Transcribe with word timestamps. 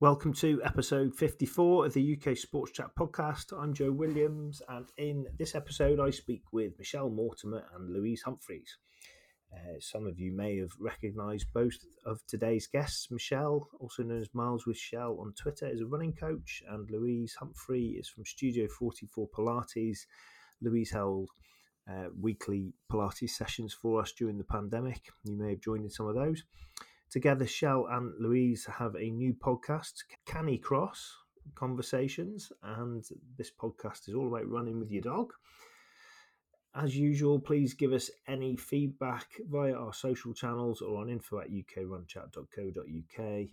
Welcome 0.00 0.32
to 0.34 0.62
episode 0.64 1.16
54 1.16 1.86
of 1.86 1.92
the 1.92 2.16
UK 2.16 2.36
Sports 2.36 2.70
Chat 2.70 2.90
podcast. 2.96 3.52
I'm 3.52 3.74
Joe 3.74 3.90
Williams, 3.90 4.62
and 4.68 4.86
in 4.96 5.26
this 5.40 5.56
episode, 5.56 5.98
I 5.98 6.10
speak 6.10 6.44
with 6.52 6.78
Michelle 6.78 7.10
Mortimer 7.10 7.64
and 7.74 7.92
Louise 7.92 8.22
Humphreys. 8.22 8.76
Uh, 9.52 9.80
some 9.80 10.06
of 10.06 10.16
you 10.20 10.30
may 10.30 10.56
have 10.58 10.70
recognised 10.78 11.48
both 11.52 11.74
of 12.06 12.24
today's 12.28 12.68
guests. 12.68 13.10
Michelle, 13.10 13.70
also 13.80 14.04
known 14.04 14.20
as 14.20 14.28
Miles 14.32 14.68
with 14.68 14.76
Shell 14.76 15.18
on 15.20 15.32
Twitter, 15.32 15.66
is 15.66 15.80
a 15.80 15.86
running 15.86 16.12
coach, 16.12 16.62
and 16.70 16.88
Louise 16.88 17.34
Humphrey 17.36 17.96
is 17.98 18.08
from 18.08 18.24
Studio 18.24 18.68
44 18.68 19.28
Pilates. 19.36 20.06
Louise 20.62 20.92
held 20.92 21.28
uh, 21.90 22.10
weekly 22.20 22.72
Pilates 22.88 23.30
sessions 23.30 23.74
for 23.74 24.00
us 24.00 24.12
during 24.12 24.38
the 24.38 24.44
pandemic. 24.44 25.08
You 25.24 25.36
may 25.36 25.50
have 25.50 25.60
joined 25.60 25.82
in 25.82 25.90
some 25.90 26.06
of 26.06 26.14
those. 26.14 26.44
Together, 27.10 27.46
Shell 27.46 27.86
and 27.90 28.12
Louise 28.20 28.66
have 28.66 28.94
a 28.94 29.10
new 29.10 29.32
podcast, 29.32 29.94
Canicross 30.26 31.10
Conversations, 31.54 32.52
and 32.62 33.02
this 33.38 33.50
podcast 33.50 34.08
is 34.08 34.14
all 34.14 34.28
about 34.28 34.46
running 34.46 34.78
with 34.78 34.90
your 34.90 35.00
dog. 35.00 35.32
As 36.74 36.94
usual, 36.94 37.40
please 37.40 37.72
give 37.72 37.94
us 37.94 38.10
any 38.26 38.56
feedback 38.56 39.26
via 39.50 39.72
our 39.72 39.94
social 39.94 40.34
channels 40.34 40.82
or 40.82 41.00
on 41.00 41.08
info 41.08 41.40
at 41.40 41.50
ukrunchat.co.uk. 41.50 43.48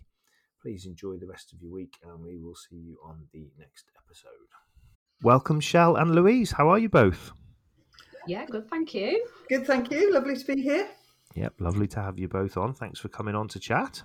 Please 0.60 0.84
enjoy 0.84 1.16
the 1.16 1.26
rest 1.26 1.54
of 1.54 1.62
your 1.62 1.72
week, 1.72 1.96
and 2.04 2.22
we 2.22 2.36
will 2.36 2.54
see 2.54 2.76
you 2.76 2.98
on 3.02 3.26
the 3.32 3.48
next 3.58 3.86
episode. 3.96 4.30
Welcome, 5.22 5.60
Shell 5.60 5.96
and 5.96 6.14
Louise. 6.14 6.52
How 6.52 6.68
are 6.68 6.78
you 6.78 6.90
both? 6.90 7.32
Yeah, 8.26 8.44
good, 8.44 8.68
thank 8.68 8.92
you. 8.92 9.26
Good, 9.48 9.66
thank 9.66 9.90
you. 9.90 10.12
Lovely 10.12 10.36
to 10.36 10.44
be 10.44 10.60
here. 10.60 10.88
Yep, 11.36 11.54
lovely 11.60 11.86
to 11.88 12.00
have 12.00 12.18
you 12.18 12.28
both 12.28 12.56
on. 12.56 12.72
Thanks 12.72 12.98
for 12.98 13.08
coming 13.08 13.34
on 13.34 13.46
to 13.48 13.60
chat. 13.60 14.02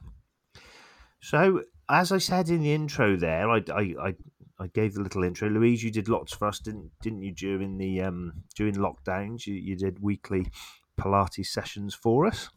So, 1.21 1.61
as 1.89 2.11
I 2.11 2.17
said 2.17 2.49
in 2.49 2.61
the 2.61 2.73
intro, 2.73 3.15
there, 3.15 3.49
I, 3.49 3.63
I, 3.73 3.81
I, 4.01 4.15
I 4.59 4.67
gave 4.73 4.93
the 4.93 5.01
little 5.01 5.23
intro. 5.23 5.49
Louise, 5.49 5.81
you 5.81 5.91
did 5.91 6.09
lots 6.09 6.33
for 6.33 6.47
us, 6.47 6.59
didn't 6.59 6.91
didn't 7.01 7.21
you? 7.21 7.33
During 7.33 7.77
the 7.77 8.01
um, 8.01 8.33
during 8.55 8.75
lockdowns, 8.75 9.47
you, 9.47 9.53
you 9.53 9.77
did 9.77 10.01
weekly 10.01 10.47
Pilates 10.99 11.47
sessions 11.47 11.95
for 11.95 12.25
us. 12.25 12.49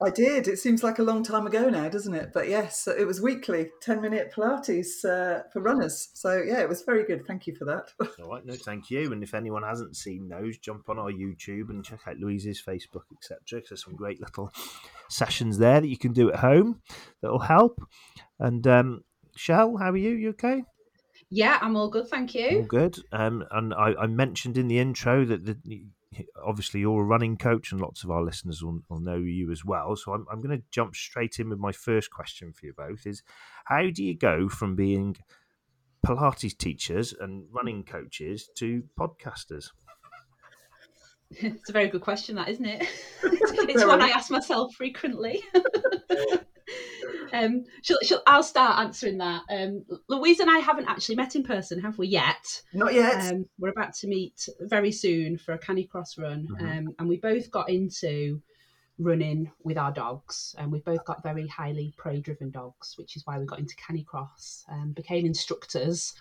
I 0.00 0.10
did. 0.10 0.46
It 0.46 0.58
seems 0.58 0.84
like 0.84 1.00
a 1.00 1.02
long 1.02 1.24
time 1.24 1.46
ago 1.46 1.68
now, 1.68 1.88
doesn't 1.88 2.14
it? 2.14 2.30
But 2.32 2.48
yes, 2.48 2.86
it 2.86 3.06
was 3.06 3.20
weekly, 3.20 3.70
10 3.82 4.00
minute 4.00 4.32
Pilates 4.34 5.04
uh, 5.04 5.42
for 5.52 5.60
runners. 5.60 6.10
So 6.14 6.40
yeah, 6.40 6.60
it 6.60 6.68
was 6.68 6.82
very 6.82 7.04
good. 7.04 7.26
Thank 7.26 7.46
you 7.46 7.56
for 7.56 7.64
that. 7.64 7.92
All 8.22 8.30
right, 8.30 8.44
no, 8.44 8.54
thank 8.54 8.90
you. 8.90 9.12
And 9.12 9.22
if 9.22 9.34
anyone 9.34 9.64
hasn't 9.64 9.96
seen 9.96 10.28
those, 10.28 10.58
jump 10.58 10.88
on 10.88 10.98
our 10.98 11.10
YouTube 11.10 11.70
and 11.70 11.84
check 11.84 12.00
out 12.06 12.18
Louise's 12.18 12.62
Facebook, 12.64 13.04
etc. 13.16 13.38
Because 13.50 13.68
There's 13.70 13.84
some 13.84 13.96
great 13.96 14.20
little 14.20 14.52
sessions 15.08 15.58
there 15.58 15.80
that 15.80 15.88
you 15.88 15.98
can 15.98 16.12
do 16.12 16.30
at 16.30 16.38
home 16.38 16.80
that'll 17.20 17.40
help. 17.40 17.80
And 18.38 18.66
um, 18.68 19.04
Shell, 19.36 19.78
how 19.78 19.90
are 19.90 19.96
you? 19.96 20.10
You 20.10 20.30
okay? 20.30 20.62
Yeah, 21.30 21.58
I'm 21.60 21.76
all 21.76 21.90
good, 21.90 22.08
thank 22.08 22.34
you. 22.34 22.58
All 22.58 22.62
good. 22.62 22.98
Um, 23.12 23.44
and 23.50 23.74
I, 23.74 23.94
I 23.98 24.06
mentioned 24.06 24.56
in 24.56 24.68
the 24.68 24.78
intro 24.78 25.24
that 25.24 25.44
the 25.44 25.86
obviously 26.44 26.80
you're 26.80 27.02
a 27.02 27.04
running 27.04 27.36
coach 27.36 27.72
and 27.72 27.80
lots 27.80 28.02
of 28.04 28.10
our 28.10 28.22
listeners 28.22 28.62
will, 28.62 28.80
will 28.88 29.00
know 29.00 29.16
you 29.16 29.50
as 29.50 29.64
well. 29.64 29.94
So 29.96 30.12
i'm, 30.12 30.26
I'm 30.30 30.40
going 30.40 30.56
to 30.56 30.64
jump 30.70 30.96
straight 30.96 31.38
in 31.38 31.50
with 31.50 31.58
my 31.58 31.72
first 31.72 32.10
question 32.10 32.52
for 32.52 32.66
you 32.66 32.72
both 32.76 33.06
is 33.06 33.22
how 33.66 33.90
do 33.90 34.02
you 34.02 34.16
go 34.16 34.48
from 34.48 34.74
being 34.74 35.16
pilates 36.06 36.56
teachers 36.56 37.14
and 37.18 37.46
running 37.52 37.84
coaches 37.84 38.48
to 38.56 38.84
podcasters? 38.98 39.70
It's 41.30 41.68
a 41.68 41.72
very 41.72 41.88
good 41.88 42.00
question 42.00 42.36
that 42.36 42.48
isn't 42.48 42.64
it? 42.64 42.88
It's 43.22 43.84
one 43.84 44.00
i 44.00 44.08
ask 44.08 44.30
myself 44.30 44.74
frequently 44.74 45.42
um, 47.32 47.64
she'll, 47.82 47.98
she'll, 48.02 48.22
I'll 48.26 48.42
start 48.42 48.78
answering 48.78 49.18
that. 49.18 49.42
Um, 49.50 49.84
Louise 50.08 50.40
and 50.40 50.50
I 50.50 50.58
haven't 50.58 50.88
actually 50.88 51.16
met 51.16 51.36
in 51.36 51.42
person, 51.42 51.80
have 51.80 51.98
we 51.98 52.08
yet? 52.08 52.62
Not 52.72 52.94
yet. 52.94 53.32
Um, 53.32 53.46
we're 53.58 53.70
about 53.70 53.94
to 53.94 54.06
meet 54.06 54.48
very 54.60 54.92
soon 54.92 55.38
for 55.38 55.52
a 55.52 55.58
Canicross 55.58 56.18
run, 56.18 56.48
mm-hmm. 56.50 56.66
Um, 56.66 56.94
and 56.98 57.08
we 57.08 57.16
both 57.18 57.50
got 57.50 57.68
into 57.70 58.42
running 58.98 59.50
with 59.62 59.78
our 59.78 59.92
dogs, 59.92 60.54
and 60.58 60.72
we've 60.72 60.84
both 60.84 61.04
got 61.04 61.22
very 61.22 61.46
highly 61.46 61.94
prey-driven 61.96 62.50
dogs, 62.50 62.96
which 62.98 63.16
is 63.16 63.26
why 63.26 63.38
we 63.38 63.46
got 63.46 63.60
into 63.60 63.76
Canicross. 63.76 64.64
Um, 64.70 64.92
became 64.92 65.24
instructors. 65.24 66.14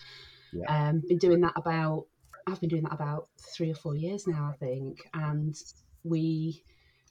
Yeah. 0.54 0.90
Um, 0.90 1.02
been 1.08 1.18
doing 1.18 1.42
that 1.42 1.54
about. 1.56 2.06
I've 2.46 2.62
been 2.62 2.70
doing 2.70 2.84
that 2.84 2.94
about 2.94 3.28
three 3.38 3.72
or 3.72 3.76
four 3.76 3.96
years 3.96 4.28
now, 4.28 4.52
I 4.54 4.58
think, 4.58 5.08
and 5.14 5.56
we. 6.04 6.64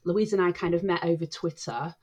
Louise 0.05 0.31
and 0.31 0.41
I 0.41 0.53
kind 0.53 0.73
of 0.73 0.83
met 0.83 1.03
over 1.03 1.25
Twitter 1.25 1.93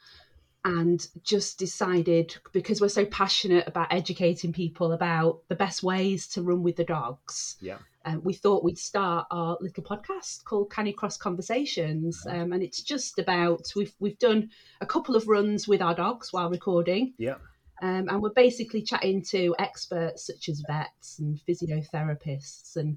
and 0.64 1.06
just 1.22 1.58
decided 1.58 2.34
because 2.52 2.80
we're 2.80 2.88
so 2.88 3.04
passionate 3.04 3.68
about 3.68 3.92
educating 3.92 4.52
people 4.52 4.92
about 4.92 5.40
the 5.48 5.54
best 5.54 5.82
ways 5.82 6.26
to 6.28 6.42
run 6.42 6.62
with 6.62 6.76
the 6.76 6.84
dogs. 6.84 7.56
Yeah. 7.60 7.78
Um, 8.06 8.22
we 8.24 8.34
thought 8.34 8.64
we'd 8.64 8.78
start 8.78 9.26
our 9.30 9.58
little 9.60 9.82
podcast 9.82 10.44
called 10.44 10.70
Canicross 10.70 11.18
Conversations, 11.18 12.24
uh-huh. 12.26 12.42
um, 12.42 12.52
and 12.52 12.62
it's 12.62 12.82
just 12.82 13.18
about 13.18 13.72
we've 13.76 13.94
we've 13.98 14.18
done 14.18 14.50
a 14.80 14.86
couple 14.86 15.16
of 15.16 15.28
runs 15.28 15.68
with 15.68 15.82
our 15.82 15.94
dogs 15.94 16.32
while 16.32 16.50
recording. 16.50 17.14
Yeah. 17.18 17.36
Um, 17.82 18.08
and 18.08 18.22
we're 18.22 18.30
basically 18.30 18.82
chatting 18.82 19.22
to 19.30 19.54
experts 19.58 20.26
such 20.26 20.48
as 20.48 20.62
vets 20.66 21.18
and 21.18 21.40
physiotherapists 21.46 22.76
and 22.76 22.96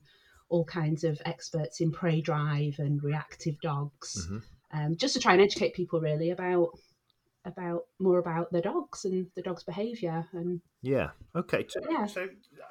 all 0.50 0.64
kinds 0.64 1.04
of 1.04 1.22
experts 1.26 1.82
in 1.82 1.92
prey 1.92 2.22
drive 2.22 2.76
and 2.78 3.04
reactive 3.04 3.60
dogs, 3.60 4.26
mm-hmm. 4.26 4.38
um, 4.78 4.96
just 4.96 5.14
to 5.16 5.20
try 5.20 5.34
and 5.34 5.42
educate 5.42 5.74
people 5.74 6.00
really 6.00 6.30
about 6.30 6.70
about 7.48 7.84
more 8.00 8.20
about 8.20 8.52
the 8.52 8.62
dogs 8.62 9.06
and 9.06 9.28
the 9.36 9.42
dog's 9.42 9.64
behaviour 9.64 10.28
and 10.34 10.62
yeah 10.82 11.10
okay 11.36 11.66
so, 11.68 11.80
yeah. 11.90 12.06
so 12.06 12.28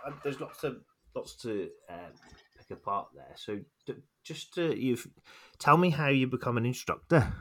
uh, 0.06 0.12
there's 0.22 0.41
lots 0.41 0.62
of 0.64 0.76
lots 1.14 1.34
to 1.34 1.69
uh, 1.91 2.10
pick 2.59 2.70
apart 2.70 3.09
there 3.15 3.34
so 3.34 3.59
just 4.22 4.59
uh, 4.59 4.62
you 4.62 4.97
tell 5.59 5.76
me 5.76 5.91
how 5.91 6.09
you 6.09 6.26
become 6.26 6.56
an 6.56 6.66
instructor 6.66 7.32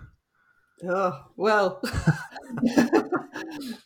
oh 0.87 1.25
well 1.35 1.81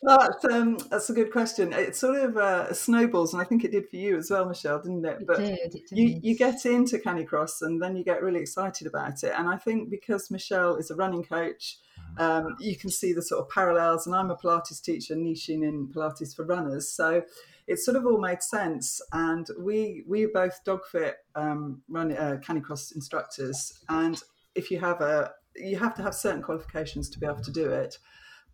that's 0.02 0.44
um, 0.44 0.78
that's 0.90 1.10
a 1.10 1.12
good 1.12 1.32
question. 1.32 1.72
It 1.72 1.96
sort 1.96 2.16
of 2.16 2.36
uh, 2.36 2.72
snowballs, 2.72 3.32
and 3.32 3.42
I 3.42 3.44
think 3.44 3.64
it 3.64 3.72
did 3.72 3.88
for 3.88 3.96
you 3.96 4.16
as 4.16 4.30
well, 4.30 4.46
Michelle, 4.46 4.80
didn't 4.80 5.04
it? 5.04 5.26
But 5.26 5.40
it 5.40 5.46
did, 5.46 5.74
it 5.74 5.88
did. 5.88 5.98
you 5.98 6.20
you 6.22 6.36
get 6.36 6.64
into 6.64 6.98
Canicross, 6.98 7.62
and 7.62 7.82
then 7.82 7.96
you 7.96 8.04
get 8.04 8.22
really 8.22 8.40
excited 8.40 8.86
about 8.86 9.22
it. 9.22 9.32
And 9.36 9.48
I 9.48 9.56
think 9.56 9.90
because 9.90 10.30
Michelle 10.30 10.76
is 10.76 10.90
a 10.90 10.96
running 10.96 11.24
coach. 11.24 11.78
Um, 12.18 12.56
you 12.58 12.76
can 12.76 12.90
see 12.90 13.12
the 13.12 13.22
sort 13.22 13.40
of 13.40 13.48
parallels. 13.50 14.06
And 14.06 14.14
I'm 14.14 14.30
a 14.30 14.36
Pilates 14.36 14.82
teacher, 14.82 15.14
niching 15.14 15.62
in 15.62 15.88
Pilates 15.88 16.34
for 16.34 16.44
runners, 16.44 16.88
so 16.88 17.22
it 17.66 17.78
sort 17.78 17.96
of 17.96 18.06
all 18.06 18.20
made 18.20 18.42
sense. 18.42 19.00
And 19.12 19.46
we 19.58 20.04
we 20.06 20.26
both 20.26 20.62
dog 20.64 20.80
fit 20.90 21.16
um, 21.34 21.82
run 21.88 22.12
uh, 22.12 22.38
Canicross 22.44 22.94
instructors, 22.94 23.80
and 23.88 24.22
if 24.54 24.70
you 24.70 24.80
have 24.80 25.00
a 25.00 25.32
you 25.56 25.76
have 25.78 25.94
to 25.94 26.02
have 26.02 26.14
certain 26.14 26.42
qualifications 26.42 27.08
to 27.10 27.18
be 27.18 27.26
able 27.26 27.42
to 27.42 27.52
do 27.52 27.70
it. 27.70 27.98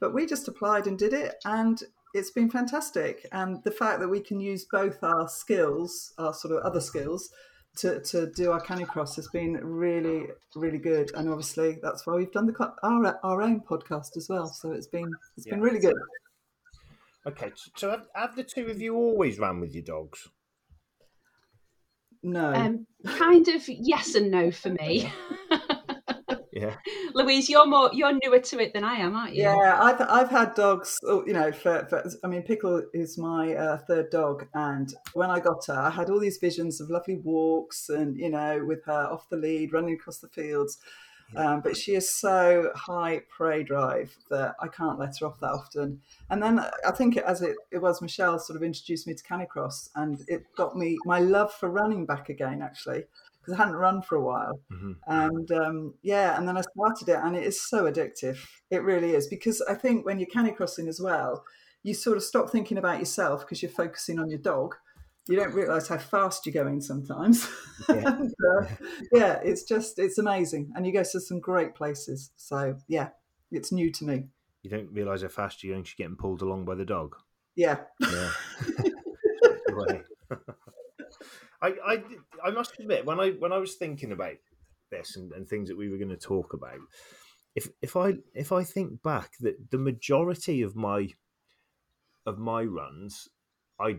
But 0.00 0.12
we 0.15 0.27
just 0.27 0.49
applied 0.49 0.87
and 0.87 0.99
did 0.99 1.12
it, 1.12 1.37
and 1.44 1.83
it's 2.15 2.31
been 2.31 2.50
fantastic. 2.50 3.27
And 3.33 3.62
the 3.65 3.71
fact 3.71 4.00
that 4.00 4.09
we 4.09 4.21
can 4.21 4.41
use 4.41 4.67
both 4.71 5.03
our 5.03 5.28
skills, 5.28 6.12
our 6.19 6.34
sort 6.34 6.55
of 6.55 6.62
other 6.62 6.81
skills, 6.81 7.31
to, 7.76 8.00
to 8.00 8.31
do 8.32 8.53
our 8.53 8.60
canicross 8.60 9.16
has 9.16 9.28
been 9.28 9.54
really, 9.54 10.26
really 10.54 10.78
good. 10.78 11.10
And 11.14 11.28
obviously, 11.28 11.78
that's 11.82 12.06
why 12.06 12.14
we've 12.14 12.32
done 12.32 12.47
the 12.47 12.72
our, 12.82 13.19
our 13.22 13.42
own 13.42 13.60
podcast 13.60 14.16
as 14.16 14.28
well. 14.28 14.47
So 14.47 14.72
it's 14.72 14.87
been 14.87 15.12
it's 15.37 15.47
yeah. 15.47 15.54
been 15.54 15.62
really 15.62 15.81
good. 15.81 15.97
Okay, 17.26 17.50
so 17.76 17.91
have, 17.91 18.06
have 18.14 18.37
the 18.37 18.44
two 18.44 18.66
of 18.69 18.81
you 18.81 18.94
always 18.94 19.38
ran 19.38 19.60
with 19.60 19.75
your 19.75 19.82
dogs? 19.82 20.28
No. 22.22 22.53
Um, 22.53 22.87
kind 23.04 23.48
of 23.48 23.69
yes 23.69 24.14
and 24.14 24.31
no 24.31 24.50
for 24.50 24.70
me. 24.70 25.12
Yeah. 26.56 26.75
Louise, 27.15 27.50
you're 27.50 27.67
more 27.67 27.91
you're 27.93 28.19
newer 28.25 28.39
to 28.39 28.59
it 28.61 28.72
than 28.72 28.83
I 28.83 28.94
am, 28.94 29.15
aren't 29.15 29.34
you? 29.34 29.43
Yeah, 29.43 29.78
I've 29.78 30.00
I've 30.00 30.31
had 30.31 30.55
dogs. 30.55 30.97
Oh, 31.06 31.22
you 31.27 31.34
know, 31.34 31.53
for, 31.53 31.87
for 31.91 32.03
I 32.25 32.27
mean, 32.27 32.43
Pickle 32.43 32.83
is 32.94 33.19
my 33.19 33.55
uh, 33.55 33.78
third 33.87 34.11
dog, 34.11 34.47
and 34.55 34.93
when 35.12 35.31
I 35.31 35.38
got 35.38 35.67
her, 35.67 35.79
I 35.79 35.91
had 35.91 36.08
all 36.08 36.19
these 36.19 36.38
visions 36.38 36.81
of 36.81 36.88
lovely 36.88 37.17
walks, 37.17 37.91
and 37.91 38.17
you 38.17 38.31
know, 38.31 38.64
with 38.64 38.85
her 38.87 39.08
off 39.12 39.29
the 39.29 39.37
lead, 39.37 39.75
running 39.75 39.94
across 39.94 40.19
the 40.19 40.29
fields. 40.29 40.79
Um, 41.35 41.61
but 41.61 41.76
she 41.76 41.97
is 41.97 42.20
so 42.20 42.70
high 42.76 43.23
prey 43.29 43.64
drive 43.64 44.17
that 44.31 44.55
I 44.61 44.69
can't 44.69 44.99
let 44.99 45.19
her 45.19 45.26
off 45.26 45.41
that 45.41 45.50
often. 45.50 46.00
And 46.31 46.41
then 46.41 46.61
I 46.87 46.93
think 46.93 47.17
as 47.17 47.43
it, 47.43 47.56
it 47.73 47.79
was 47.79 48.00
Michelle 48.00 48.38
sort 48.38 48.56
of 48.56 48.62
introduced 48.62 49.08
me 49.08 49.14
to 49.14 49.25
Canicross, 49.25 49.88
and 49.97 50.23
it 50.29 50.44
got 50.56 50.76
me 50.76 50.97
my 51.05 51.19
love 51.19 51.53
for 51.53 51.69
running 51.69 52.06
back 52.06 52.29
again. 52.29 52.62
Actually, 52.62 53.05
because 53.46 53.58
I 53.58 53.64
hadn't 53.64 53.78
run 53.78 54.02
for 54.02 54.16
a 54.16 54.22
while. 54.22 54.60
Mm-hmm. 54.72 54.93
And 55.06 55.50
um, 55.52 55.94
yeah, 56.02 56.37
and 56.37 56.48
then 56.48 56.56
I 56.56 56.62
started 56.62 57.08
it, 57.08 57.20
and 57.22 57.37
it 57.37 57.44
is 57.44 57.60
so 57.60 57.84
addictive. 57.84 58.38
It 58.70 58.82
really 58.82 59.12
is 59.12 59.28
because 59.28 59.62
I 59.62 59.75
think 59.75 60.04
when 60.04 60.19
you're 60.19 60.28
canicrossing 60.28 60.88
as 60.88 61.00
well, 61.00 61.44
you 61.82 61.94
sort 61.94 62.16
of 62.16 62.25
stop 62.25 62.50
thinking 62.50 62.78
about 62.78 62.98
yourself 62.98 63.40
because 63.40 63.62
you're 63.62 63.70
focusing 63.70 64.19
on 64.19 64.28
your 64.28 64.40
dog. 64.40 64.75
You 65.28 65.37
don't 65.37 65.54
realize 65.54 65.88
how 65.88 65.98
fast 65.98 66.46
you're 66.46 66.64
going 66.64 66.81
sometimes. 66.81 67.48
Yeah. 67.88 68.06
and, 68.06 68.34
uh, 68.52 68.66
yeah, 69.12 69.34
it's 69.44 69.62
just 69.62 69.98
it's 69.98 70.19
amazing, 70.19 70.72
and 70.75 70.87
you 70.87 70.93
go 70.93 71.04
to 71.04 71.20
some 71.20 71.40
great 71.40 71.75
places. 71.75 72.31
So 72.37 72.76
yeah, 72.88 73.10
it's 73.52 73.70
new 73.70 73.93
to 73.93 74.04
me. 74.04 74.28
You 74.62 74.70
don't 74.70 74.90
realize 74.90 75.22
how 75.22 75.28
fast 75.28 75.62
you're 75.62 75.75
going 75.75 75.84
to 75.84 75.96
getting 75.96 76.16
pulled 76.16 76.43
along 76.43 76.64
by 76.64 76.75
the 76.75 76.87
dog. 76.87 77.16
Yeah. 77.54 77.81
Yeah. 78.00 78.31
I 81.85 82.03
I 82.45 82.51
must 82.51 82.79
admit 82.79 83.05
when 83.05 83.21
I 83.21 83.31
when 83.31 83.53
I 83.53 83.59
was 83.59 83.75
thinking 83.75 84.13
about 84.13 84.37
this 84.91 85.17
and, 85.17 85.33
and 85.33 85.49
things 85.49 85.69
that 85.69 85.79
we 85.79 85.89
were 85.89 85.99
going 85.99 86.11
to 86.11 86.17
talk 86.17 86.53
about, 86.53 86.79
if 87.55 87.69
if 87.83 87.97
I 87.97 88.15
if 88.35 88.53
I 88.53 88.65
think 88.65 89.03
back 89.03 89.33
that 89.41 89.71
the 89.71 89.79
majority 89.79 90.63
of 90.63 90.77
my 90.77 91.09
of 92.27 92.39
my 92.39 92.63
runs, 92.63 93.29
I 93.81 93.99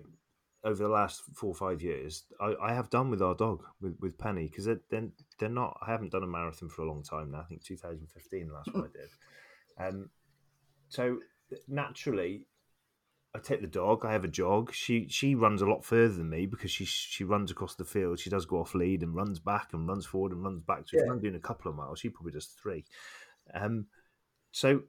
over 0.64 0.84
the 0.84 0.90
last 0.90 1.22
four 1.34 1.52
or 1.52 1.56
five 1.56 1.82
years, 1.82 2.26
I, 2.42 2.54
I 2.62 2.74
have 2.74 2.90
done 2.90 3.10
with 3.10 3.22
our 3.22 3.36
dog 3.36 3.64
with, 3.80 3.96
with 4.02 4.18
Penny 4.18 4.48
because 4.48 4.66
they're, 4.66 4.82
they're 4.90 5.10
they're 5.40 5.50
not. 5.50 5.78
I 5.86 5.92
haven't 5.92 6.12
done 6.12 6.24
a 6.24 6.28
marathon 6.28 6.70
for 6.70 6.82
a 6.84 6.88
long 6.88 7.04
time 7.04 7.32
now. 7.32 7.42
I 7.42 7.46
think 7.46 7.64
2015 7.64 8.52
last 8.52 8.74
one 8.74 8.84
I 8.84 8.98
did. 8.98 9.90
Um, 9.96 10.10
so 10.90 11.20
naturally, 11.68 12.48
I 13.36 13.40
take 13.40 13.62
the 13.62 13.68
dog. 13.68 14.04
I 14.06 14.14
have 14.14 14.24
a 14.24 14.28
jog. 14.30 14.74
She 14.74 15.08
she 15.10 15.36
runs 15.36 15.62
a 15.62 15.66
lot 15.68 15.86
further 15.86 16.14
than 16.16 16.30
me 16.30 16.46
because 16.46 16.72
she 16.72 16.86
she 16.86 17.24
runs 17.24 17.52
across 17.52 17.76
the 17.76 17.86
field. 17.86 18.20
She 18.20 18.30
does 18.30 18.46
go 18.46 18.60
off 18.60 18.74
lead 18.74 19.04
and 19.04 19.14
runs 19.16 19.40
back 19.40 19.74
and 19.74 19.88
runs 19.88 20.06
forward 20.06 20.32
and 20.32 20.44
runs 20.44 20.62
back. 20.62 20.84
So 20.88 20.98
if 20.98 21.04
Yeah. 21.06 21.12
I'm 21.12 21.20
doing 21.20 21.36
a 21.36 21.40
couple 21.40 21.70
of 21.70 21.78
miles, 21.78 22.00
she 22.00 22.10
probably 22.10 22.32
does 22.32 22.48
three. 22.48 22.86
Um, 23.54 23.86
so 24.52 24.84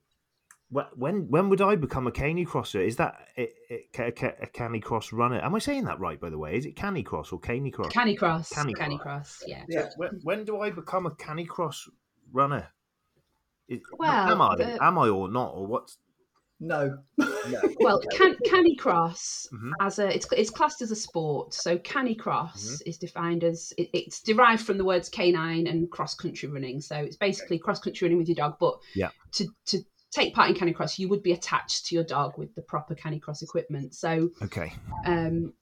when 0.71 1.29
when 1.29 1.49
would 1.49 1.61
I 1.63 1.77
become 1.77 2.07
a 2.07 2.13
canny 2.13 2.45
crosser? 2.45 2.81
Is 2.81 2.97
that 2.97 3.17
a, 3.39 3.51
a, 3.71 3.87
a, 3.99 4.35
a 4.43 4.47
canny 4.47 4.81
cross 4.81 5.13
runner? 5.13 5.41
Am 5.41 5.55
I 5.55 5.59
saying 5.59 5.85
that 5.85 5.99
right? 5.99 6.21
By 6.21 6.29
the 6.31 6.39
way, 6.39 6.57
is 6.57 6.67
it 6.67 6.77
canny 6.77 7.03
cross 7.03 7.33
or 7.33 7.41
canny 7.41 7.71
cross? 7.71 7.91
Canny 7.93 8.15
Cross. 8.15 8.51
Canny 8.51 8.75
Canny, 8.75 8.99
Cross. 8.99 9.39
Cross. 9.39 9.45
Yeah. 9.47 9.65
Yeah. 9.69 9.89
when, 9.97 10.21
when 10.23 10.45
do 10.45 10.61
I 10.61 10.71
become 10.71 11.07
a 11.07 11.15
canny 11.15 11.45
cross 11.47 11.89
runner? 12.33 12.69
Is- 13.67 13.81
Well, 13.99 14.11
am 14.11 14.41
I? 14.43 14.57
the- 14.57 14.83
Am 14.83 14.99
I 14.99 15.09
or 15.09 15.29
not? 15.31 15.53
Or 15.55 15.67
what's? 15.67 15.99
No. 16.61 16.99
Well, 17.81 18.01
can, 18.13 18.35
Canicross 18.45 19.47
Mhm. 19.53 19.73
as 19.81 19.99
a 19.99 20.15
it's 20.15 20.27
it's 20.33 20.51
classed 20.51 20.83
as 20.83 20.91
a 20.91 20.97
sport. 20.97 21.55
So 21.55 21.79
Canicross 21.79 22.53
Mm-hmm. 22.57 22.89
is 22.91 22.99
defined 22.99 23.45
as 23.45 23.73
it, 23.79 23.89
it's 23.95 24.21
derived 24.21 24.63
from 24.63 24.79
the 24.79 24.85
words 24.85 25.09
canine 25.09 25.67
and 25.67 25.91
cross 25.91 26.15
country 26.15 26.49
running. 26.49 26.81
So 26.81 26.97
it's 26.97 27.17
basically 27.17 27.59
cross 27.59 27.79
country 27.79 28.07
running 28.07 28.19
with 28.19 28.29
your 28.29 28.35
dog. 28.35 28.57
But 28.61 28.79
Yeah. 28.95 29.11
to 29.33 29.47
to 29.67 29.79
take 30.11 30.35
part 30.35 30.49
in 30.51 30.57
Canicross, 30.57 30.99
you 30.99 31.09
would 31.09 31.23
be 31.23 31.33
attached 31.33 31.87
to 31.87 31.95
your 31.95 32.05
dog 32.05 32.37
with 32.37 32.55
the 32.55 32.63
proper 32.63 32.95
Canicross 32.95 33.43
equipment. 33.43 33.95
So 33.95 34.31
Okay. 34.43 34.73
um, 35.07 35.53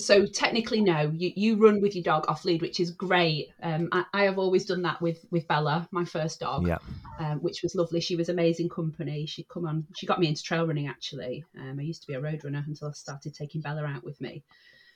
so 0.00 0.26
technically, 0.26 0.80
no, 0.80 1.12
you, 1.14 1.32
you 1.36 1.56
run 1.56 1.80
with 1.80 1.94
your 1.94 2.04
dog 2.04 2.24
off 2.28 2.44
lead, 2.44 2.62
which 2.62 2.80
is 2.80 2.90
great. 2.90 3.50
Um, 3.62 3.88
I, 3.92 4.04
I 4.12 4.22
have 4.24 4.38
always 4.38 4.64
done 4.64 4.82
that 4.82 5.00
with 5.00 5.24
with 5.30 5.46
Bella, 5.46 5.88
my 5.90 6.04
first 6.04 6.40
dog, 6.40 6.66
Yeah. 6.66 6.78
um, 7.18 7.38
which 7.40 7.62
was 7.62 7.74
lovely. 7.74 8.00
She 8.00 8.16
was 8.16 8.28
amazing 8.28 8.68
company. 8.68 9.26
She'd 9.26 9.48
come 9.48 9.66
on. 9.66 9.86
She 9.96 10.06
got 10.06 10.20
me 10.20 10.28
into 10.28 10.42
trail 10.42 10.66
running 10.66 10.88
actually. 10.88 11.44
Um, 11.58 11.78
I 11.78 11.82
used 11.82 12.02
to 12.02 12.08
be 12.08 12.14
a 12.14 12.20
road 12.20 12.42
runner 12.44 12.64
until 12.66 12.88
I 12.88 12.92
started 12.92 13.34
taking 13.34 13.60
Bella 13.60 13.84
out 13.84 14.04
with 14.04 14.20
me. 14.20 14.42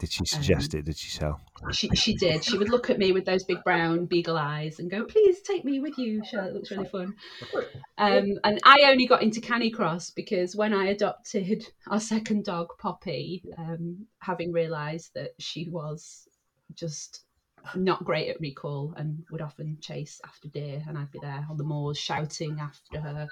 Did 0.00 0.12
she 0.12 0.24
suggest 0.26 0.74
it? 0.74 0.84
Did 0.84 0.96
she 0.96 1.10
sell? 1.10 1.40
She 1.72 1.88
she 1.90 2.14
did. 2.14 2.44
She 2.44 2.58
would 2.58 2.68
look 2.68 2.90
at 2.90 2.98
me 2.98 3.12
with 3.12 3.24
those 3.24 3.44
big 3.44 3.62
brown 3.64 4.06
beagle 4.06 4.36
eyes 4.36 4.78
and 4.78 4.90
go, 4.90 5.04
"Please 5.04 5.40
take 5.42 5.64
me 5.64 5.80
with 5.80 5.98
you, 5.98 6.22
Charlotte. 6.24 6.50
It 6.50 6.54
looks 6.54 6.70
really 6.70 6.88
fun." 6.88 7.14
Um, 7.96 8.38
and 8.42 8.58
I 8.64 8.84
only 8.86 9.06
got 9.06 9.22
into 9.22 9.40
Canicross 9.40 10.14
because 10.14 10.56
when 10.56 10.74
I 10.74 10.86
adopted 10.86 11.66
our 11.88 12.00
second 12.00 12.44
dog, 12.44 12.68
Poppy, 12.78 13.44
um, 13.56 14.06
having 14.18 14.52
realised 14.52 15.14
that 15.14 15.30
she 15.38 15.68
was 15.68 16.28
just 16.74 17.24
not 17.74 18.04
great 18.04 18.28
at 18.28 18.40
recall 18.40 18.94
and 18.96 19.24
would 19.30 19.40
often 19.40 19.78
chase 19.80 20.20
after 20.24 20.48
deer, 20.48 20.82
and 20.88 20.98
I'd 20.98 21.12
be 21.12 21.20
there 21.22 21.46
on 21.48 21.56
the 21.56 21.64
moors 21.64 21.98
shouting 21.98 22.58
after 22.60 23.00
her. 23.00 23.28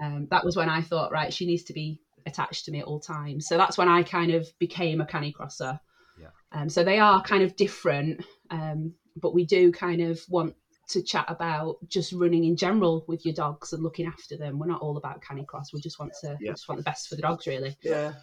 Um, 0.00 0.28
that 0.30 0.44
was 0.44 0.56
when 0.56 0.68
I 0.68 0.82
thought, 0.82 1.10
right, 1.10 1.32
she 1.32 1.46
needs 1.46 1.64
to 1.64 1.72
be 1.72 2.00
attached 2.26 2.64
to 2.66 2.70
me 2.70 2.80
at 2.80 2.86
all 2.86 3.00
times. 3.00 3.46
So 3.46 3.56
that's 3.56 3.78
when 3.78 3.88
I 3.88 4.02
kind 4.02 4.32
of 4.32 4.46
became 4.58 5.00
a 5.00 5.06
canicrosser. 5.06 5.78
Yeah. 6.20 6.28
Um, 6.52 6.68
so 6.68 6.84
they 6.84 6.98
are 6.98 7.22
kind 7.22 7.42
of 7.42 7.56
different, 7.56 8.24
um, 8.50 8.94
but 9.16 9.34
we 9.34 9.44
do 9.44 9.72
kind 9.72 10.00
of 10.00 10.20
want 10.28 10.54
to 10.88 11.02
chat 11.02 11.26
about 11.28 11.76
just 11.88 12.12
running 12.12 12.44
in 12.44 12.56
general 12.56 13.04
with 13.06 13.24
your 13.26 13.34
dogs 13.34 13.72
and 13.72 13.82
looking 13.82 14.06
after 14.06 14.36
them. 14.36 14.58
We're 14.58 14.66
not 14.66 14.80
all 14.80 14.96
about 14.96 15.22
canicross. 15.22 15.72
We 15.72 15.80
just 15.80 15.98
want 15.98 16.12
to 16.22 16.36
Yeah. 16.40 16.52
just 16.52 16.68
want 16.68 16.78
the 16.78 16.84
best 16.84 17.08
for 17.08 17.14
the 17.16 17.22
dogs, 17.22 17.46
really. 17.46 17.76
Yeah. 17.82 18.14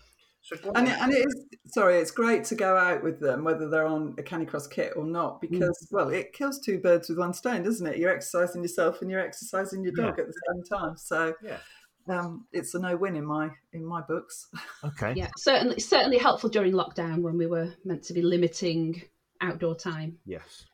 And 0.76 0.88
it, 0.88 0.98
and 1.00 1.12
it 1.12 1.26
is 1.26 1.46
sorry, 1.68 1.98
it's 1.98 2.12
great 2.12 2.44
to 2.46 2.56
go 2.56 2.78
out 2.78 3.04
with 3.04 3.20
them, 3.20 3.44
whether 3.44 3.68
they're 3.68 3.88
on 3.88 4.14
a 4.20 4.24
canicross 4.24 4.70
kit 4.70 4.94
or 4.96 5.04
not, 5.04 5.42
because 5.42 5.88
well, 5.90 6.10
it 6.10 6.34
kills 6.34 6.60
two 6.60 6.78
birds 6.78 7.10
with 7.10 7.18
one 7.18 7.34
stone, 7.34 7.64
doesn't 7.64 7.86
it? 7.88 7.98
You're 7.98 8.12
exercising 8.12 8.62
yourself 8.62 9.02
and 9.02 9.10
you're 9.10 9.20
exercising 9.20 9.84
your 9.84 9.94
dog 9.94 10.20
at 10.20 10.28
the 10.28 10.34
same 10.54 10.64
time. 10.64 10.98
So 10.98 11.34
yeah. 11.44 11.58
Um, 12.08 12.46
it's 12.54 12.74
a 12.76 12.80
no-win 12.80 13.16
in 13.16 13.26
my 13.26 13.50
in 13.74 13.84
my 13.86 14.02
books. 14.02 14.48
Okay. 14.84 15.14
Yeah, 15.16 15.30
certainly 15.38 15.80
certainly 15.80 16.18
helpful 16.18 16.50
during 16.50 16.74
lockdown 16.74 17.22
when 17.22 17.38
we 17.38 17.48
were 17.48 17.74
meant 17.84 18.04
to 18.04 18.14
be 18.14 18.22
limiting 18.22 19.02
outdoor 19.42 19.76
time 19.76 20.18
Yes. 20.26 20.66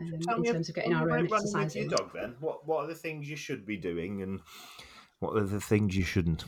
um, 0.00 0.18
Tell 0.22 0.36
in 0.36 0.42
me 0.42 0.52
terms 0.52 0.68
of 0.68 0.74
getting 0.74 0.92
our 0.94 1.02
own 1.02 1.26
about 1.26 1.30
running 1.30 1.30
with 1.30 1.42
exercise. 1.66 1.76
your 1.76 1.88
dog 1.88 2.10
then. 2.14 2.34
What 2.40 2.66
What 2.66 2.84
are 2.84 2.86
the 2.88 2.94
things 2.94 3.28
you 3.28 3.36
should 3.36 3.64
be 3.66 3.76
doing, 3.76 4.22
and 4.22 4.40
what 5.20 5.36
are 5.36 5.44
the 5.44 5.60
things 5.60 5.96
you 5.96 6.02
shouldn't? 6.04 6.44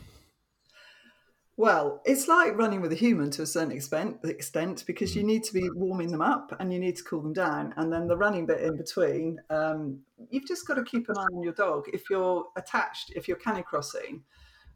Well, 1.59 2.03
it's 2.05 2.29
like 2.29 2.57
running 2.59 2.83
with 2.83 2.93
a 2.93 2.97
human 2.97 3.31
to 3.33 3.43
a 3.43 3.47
certain 3.47 3.73
extent, 3.73 4.19
extent 4.25 4.85
because 4.87 5.13
Mm. 5.13 5.17
you 5.17 5.25
need 5.25 5.45
to 5.45 5.55
be 5.55 5.71
warming 5.71 6.11
them 6.11 6.21
up 6.21 6.55
and 6.61 6.71
you 6.71 6.79
need 6.79 6.97
to 6.97 7.05
cool 7.05 7.23
them 7.23 7.33
down, 7.33 7.73
and 7.79 7.91
then 7.91 8.07
the 8.09 8.17
running 8.17 8.45
bit 8.45 8.61
in 8.61 8.77
between. 8.77 9.41
Um, 9.49 10.05
you've 10.29 10.47
just 10.47 10.67
got 10.67 10.75
to 10.75 10.85
keep 10.85 11.09
an 11.09 11.17
eye 11.17 11.27
on 11.33 11.43
your 11.43 11.55
dog. 11.55 11.87
If 11.95 12.11
you're 12.11 12.47
attached, 12.57 13.13
if 13.17 13.27
you're 13.27 13.39
canicrossing, 13.39 14.21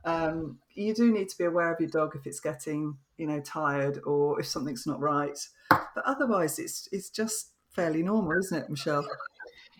um, 0.06 0.58
you 0.72 0.94
do 0.94 1.12
need 1.12 1.28
to 1.28 1.36
be 1.36 1.44
aware 1.44 1.70
of 1.70 1.78
your 1.80 1.90
dog 1.90 2.16
if 2.16 2.26
it's 2.26 2.40
getting, 2.40 2.96
you 3.18 3.26
know, 3.26 3.40
tired 3.40 4.00
or 4.06 4.40
if 4.40 4.46
something's 4.46 4.86
not 4.86 5.00
right. 5.00 5.38
But 5.68 6.04
otherwise, 6.06 6.58
it's 6.58 6.88
it's 6.92 7.10
just 7.10 7.50
fairly 7.68 8.02
normal, 8.02 8.38
isn't 8.38 8.56
it, 8.64 8.70
Michelle? 8.70 9.06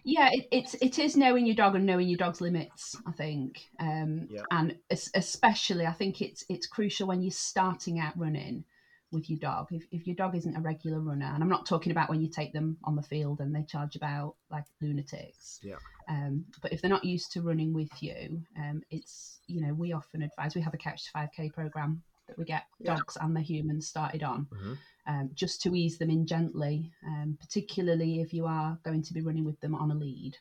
Yeah, 0.05 0.31
it, 0.33 0.47
it's 0.51 0.75
it 0.75 0.99
is 0.99 1.17
knowing 1.17 1.47
your 1.47 1.55
dog 1.57 1.75
and 1.75 1.87
knowing 1.87 2.09
your 2.09 2.19
dog's 2.19 2.41
limits. 2.41 2.97
I 3.07 3.13
think, 3.13 3.69
um, 3.79 4.29
Yeah. 4.31 4.43
and 4.51 4.77
es- 4.91 5.11
especially 5.15 5.87
I 5.87 5.93
think 5.93 6.21
it's 6.23 6.45
it's 6.49 6.67
crucial 6.67 7.07
when 7.09 7.23
you're 7.23 7.31
starting 7.31 7.99
out 7.99 8.19
running 8.19 8.65
with 9.13 9.29
your 9.29 9.39
dog. 9.39 9.69
If 9.71 9.85
if 9.91 10.07
your 10.07 10.17
dog 10.17 10.37
isn't 10.37 10.57
a 10.57 10.61
regular 10.61 11.01
runner, 11.01 11.27
and 11.27 11.43
I'm 11.43 11.49
not 11.49 11.67
talking 11.67 11.93
about 11.93 12.09
when 12.09 12.21
you 12.21 12.29
take 12.29 12.53
them 12.53 12.79
on 12.85 12.97
the 12.97 13.03
field 13.03 13.41
and 13.41 13.55
they 13.55 13.63
charge 13.65 13.97
about 13.97 14.37
like 14.51 14.65
lunatics. 14.81 15.61
Yeah. 15.63 15.77
Um, 16.09 16.45
but 16.63 16.73
if 16.73 16.81
they're 16.81 16.91
not 16.91 17.05
used 17.05 17.33
to 17.33 17.43
running 17.43 17.73
with 17.73 17.91
you, 18.03 18.43
um, 18.57 18.83
it's 18.91 19.41
you 19.47 19.61
know 19.61 19.75
we 19.75 19.93
often 19.93 20.23
advise 20.23 20.55
we 20.55 20.61
have 20.63 20.75
a 20.75 20.79
couch 20.79 21.05
to 21.05 21.11
5k 21.13 21.53
program 21.53 22.03
we 22.41 22.45
get 22.47 22.65
Yeah. 22.79 22.97
dogs 22.97 23.17
and 23.21 23.37
the 23.37 23.41
humans 23.41 23.87
started 23.87 24.23
on 24.23 24.47
Mhm. 24.47 24.79
um, 25.07 25.31
just 25.35 25.63
to 25.63 25.75
ease 25.75 25.99
them 25.99 26.11
in 26.11 26.27
gently, 26.27 26.93
um, 27.07 27.37
particularly 27.41 28.21
if 28.21 28.33
you 28.35 28.47
are 28.47 28.79
going 28.83 29.03
to 29.03 29.15
be 29.15 29.21
running 29.23 29.45
with 29.45 29.59
them 29.61 29.75
on 29.75 29.91
a 29.91 29.95
lead. 29.95 30.37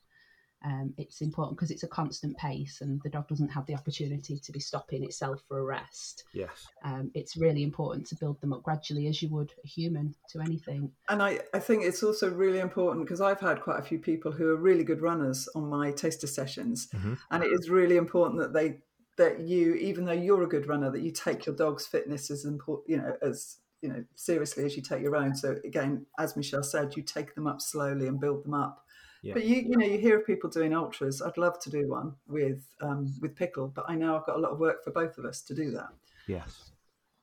Um, 0.62 0.94
it's 0.98 1.22
important 1.22 1.58
because 1.58 1.72
it's 1.72 1.84
a 1.84 1.88
constant 1.88 2.36
pace 2.36 2.82
and 2.82 3.02
the 3.02 3.10
dog 3.10 3.30
doesn't 3.30 3.48
have 3.48 3.66
the 3.66 3.76
opportunity 3.76 4.38
to 4.38 4.52
be 4.52 4.60
stopping 4.60 5.06
itself 5.06 5.42
for 5.48 5.60
a 5.60 5.64
rest. 5.64 6.26
Yes. 6.34 6.68
Um, 6.84 7.12
it's 7.14 7.38
really 7.38 7.64
important 7.64 8.06
to 8.08 8.16
build 8.16 8.42
them 8.42 8.52
up 8.52 8.62
gradually 8.64 9.08
as 9.08 9.22
you 9.22 9.30
would 9.30 9.54
a 9.64 9.68
human 9.68 10.16
to 10.32 10.42
anything. 10.42 10.92
And 11.08 11.24
I, 11.24 11.40
I 11.54 11.60
think 11.60 11.84
it's 11.84 12.04
also 12.04 12.30
really 12.30 12.60
important 12.60 13.06
because 13.06 13.22
I've 13.22 13.40
had 13.40 13.62
quite 13.62 13.80
a 13.80 13.84
few 13.84 14.00
people 14.00 14.34
who 14.34 14.50
are 14.50 14.58
really 14.58 14.84
good 14.84 15.02
runners 15.02 15.48
on 15.56 15.70
my 15.70 15.92
taster 15.94 16.28
sessions, 16.28 16.88
Mhm. 16.88 17.18
and 17.32 17.44
it 17.44 17.52
is 17.54 17.70
really 17.70 17.96
important 17.96 18.40
that 18.42 18.52
they 18.52 18.82
that 19.20 19.42
you, 19.42 19.76
even 19.76 20.06
though 20.06 20.14
you're 20.14 20.44
a 20.44 20.48
good 20.48 20.68
runner, 20.68 20.90
that 20.90 21.02
you 21.02 21.12
take 21.12 21.46
your 21.46 21.56
dog's 21.56 21.86
fitness 21.86 22.32
as 22.32 22.46
important, 22.46 22.90
you 22.90 22.98
know, 22.98 23.16
as 23.22 23.58
you 23.82 23.90
know, 23.90 24.04
seriously 24.16 24.66
as 24.66 24.76
you 24.76 24.82
take 24.82 25.02
your 25.02 25.16
own. 25.16 25.36
So 25.36 25.58
again, 25.64 26.06
as 26.18 26.36
Michelle 26.36 26.64
said, 26.64 26.96
you 26.96 27.04
take 27.04 27.36
them 27.36 27.46
up 27.46 27.62
slowly 27.62 28.08
and 28.08 28.20
build 28.20 28.46
them 28.46 28.54
up. 28.54 28.86
Yeah. 29.22 29.34
But 29.34 29.44
you, 29.44 29.58
you 29.58 29.78
know, 29.78 29.86
you 29.86 29.98
hear 29.98 30.20
of 30.20 30.26
people 30.26 30.50
doing 30.50 30.74
ultras. 30.74 31.22
I'd 31.22 31.38
love 31.38 31.60
to 31.60 31.70
do 31.70 31.90
one 31.90 32.14
with 32.28 32.66
um, 32.82 33.14
with 33.22 33.36
pickle, 33.36 33.68
but 33.68 33.86
I 33.90 33.96
know 33.96 34.16
I've 34.16 34.26
got 34.26 34.38
a 34.38 34.40
lot 34.40 34.52
of 34.52 34.60
work 34.60 34.84
for 34.84 34.92
both 34.92 35.18
of 35.18 35.26
us 35.26 35.42
to 35.44 35.54
do 35.54 35.72
that. 35.72 35.90
Yes. 36.28 36.72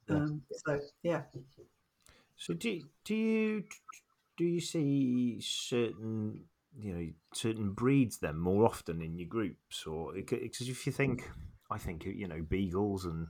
Um, 0.09 0.43
so 0.51 0.79
yeah, 1.03 1.23
So 2.37 2.53
do 2.53 2.83
do 3.05 3.15
you 3.15 3.65
do 4.37 4.45
you 4.45 4.61
see 4.61 5.41
certain 5.41 6.45
you 6.79 6.93
know 6.93 7.09
certain 7.33 7.73
breeds 7.73 8.19
then 8.19 8.39
more 8.39 8.67
often 8.67 9.01
in 9.01 9.17
your 9.19 9.29
groups 9.29 9.87
or 9.87 10.13
because 10.13 10.69
if 10.69 10.87
you 10.87 10.93
think 10.93 11.29
I 11.71 11.79
think 11.79 12.05
you 12.05 12.29
know 12.29 12.43
beagles 12.49 13.05
and 13.05 13.29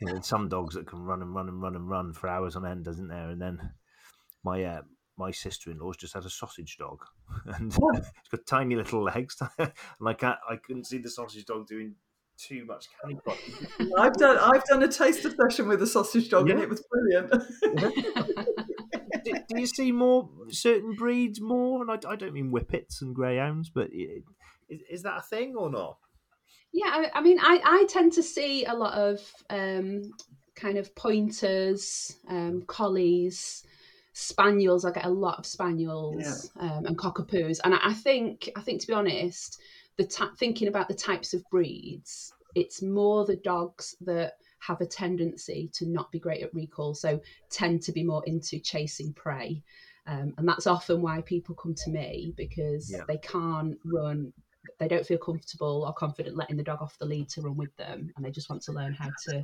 you 0.00 0.06
know 0.06 0.20
some 0.20 0.48
dogs 0.48 0.74
that 0.74 0.86
can 0.86 1.02
run 1.04 1.22
and 1.22 1.34
run 1.34 1.48
and 1.48 1.60
run 1.62 1.76
and 1.76 1.88
run 1.88 2.12
for 2.12 2.28
hours 2.28 2.56
on 2.56 2.66
end, 2.66 2.84
doesn't 2.84 3.08
there? 3.08 3.30
And 3.30 3.40
then 3.40 3.72
my 4.44 4.64
uh, 4.64 4.82
my 5.16 5.30
sister 5.30 5.70
in 5.70 5.78
law's 5.78 5.96
just 5.96 6.14
had 6.14 6.24
a 6.24 6.30
sausage 6.30 6.76
dog, 6.78 6.98
and 7.46 7.72
it's 7.72 8.28
got 8.30 8.46
tiny 8.46 8.76
little 8.76 9.02
legs, 9.02 9.36
and 9.58 9.72
I 10.06 10.14
can't 10.14 10.38
I 10.48 10.56
couldn't 10.56 10.86
see 10.86 10.98
the 10.98 11.10
sausage 11.10 11.44
dog 11.44 11.66
doing 11.66 11.94
too 12.38 12.64
much 12.64 12.86
canicross. 13.04 13.36
I've 13.98 14.14
done 14.14 14.38
I've 14.38 14.64
done 14.64 14.82
a 14.82 14.88
taster 14.88 15.30
session 15.30 15.68
with 15.68 15.82
a 15.82 15.86
sausage 15.86 16.30
dog, 16.30 16.48
and 16.48 16.60
it 16.60 16.68
was 16.70 16.82
brilliant. 16.90 17.30
do, 19.24 19.32
do 19.48 19.60
you 19.60 19.66
see 19.66 19.92
more 19.92 20.28
certain 20.48 20.94
breeds 20.94 21.40
more? 21.40 21.82
And 21.82 21.90
I, 21.90 22.10
I 22.10 22.16
don't 22.16 22.32
mean 22.32 22.50
whippets 22.50 23.02
and 23.02 23.14
greyhounds, 23.14 23.70
but 23.70 23.88
i- 23.94 24.22
is, 24.68 24.80
is 24.90 25.02
that 25.02 25.18
a 25.18 25.22
thing 25.22 25.54
or 25.56 25.70
not? 25.70 25.98
Yeah, 26.72 26.86
I, 26.88 27.10
I 27.14 27.20
mean, 27.22 27.38
I, 27.40 27.60
I 27.64 27.86
tend 27.88 28.12
to 28.14 28.22
see 28.22 28.64
a 28.64 28.74
lot 28.74 28.94
of 28.94 29.20
um, 29.50 30.12
kind 30.54 30.78
of 30.78 30.94
pointers, 30.94 32.16
um, 32.28 32.62
collies, 32.66 33.64
spaniels. 34.12 34.84
I 34.84 34.92
get 34.92 35.04
a 35.04 35.10
lot 35.10 35.38
of 35.38 35.46
spaniels 35.46 36.50
um, 36.58 36.86
and 36.86 36.96
cockapoos, 36.98 37.58
and 37.64 37.74
I, 37.74 37.78
I 37.82 37.94
think 37.94 38.50
I 38.56 38.60
think 38.60 38.80
to 38.82 38.86
be 38.86 38.92
honest, 38.92 39.60
the 39.96 40.04
ta- 40.06 40.32
thinking 40.38 40.68
about 40.68 40.88
the 40.88 40.94
types 40.94 41.34
of 41.34 41.42
breeds, 41.50 42.32
it's 42.54 42.82
more 42.82 43.24
the 43.24 43.36
dogs 43.36 43.96
that 44.02 44.34
have 44.60 44.80
a 44.80 44.86
tendency 44.86 45.70
to 45.74 45.86
not 45.86 46.12
be 46.12 46.18
great 46.20 46.42
at 46.42 46.54
recall, 46.54 46.94
so 46.94 47.20
tend 47.50 47.82
to 47.82 47.92
be 47.92 48.04
more 48.04 48.22
into 48.26 48.60
chasing 48.60 49.12
prey. 49.14 49.62
Um, 50.06 50.34
and 50.38 50.48
that's 50.48 50.66
often 50.66 51.02
why 51.02 51.20
people 51.22 51.54
come 51.54 51.74
to 51.84 51.90
me 51.90 52.32
because 52.36 52.90
Yeah. 52.90 53.04
they 53.06 53.18
can't 53.18 53.78
run, 53.84 54.32
they 54.78 54.88
don't 54.88 55.06
feel 55.06 55.18
comfortable 55.18 55.84
or 55.86 55.92
confident 55.92 56.36
letting 56.36 56.56
the 56.56 56.62
dog 56.62 56.82
off 56.82 56.98
the 56.98 57.06
lead 57.06 57.28
to 57.30 57.42
run 57.42 57.56
with 57.56 57.74
them, 57.76 58.10
and 58.16 58.24
they 58.24 58.30
just 58.30 58.50
want 58.50 58.62
to 58.62 58.72
learn 58.72 58.92
how 58.94 59.10
to 59.28 59.42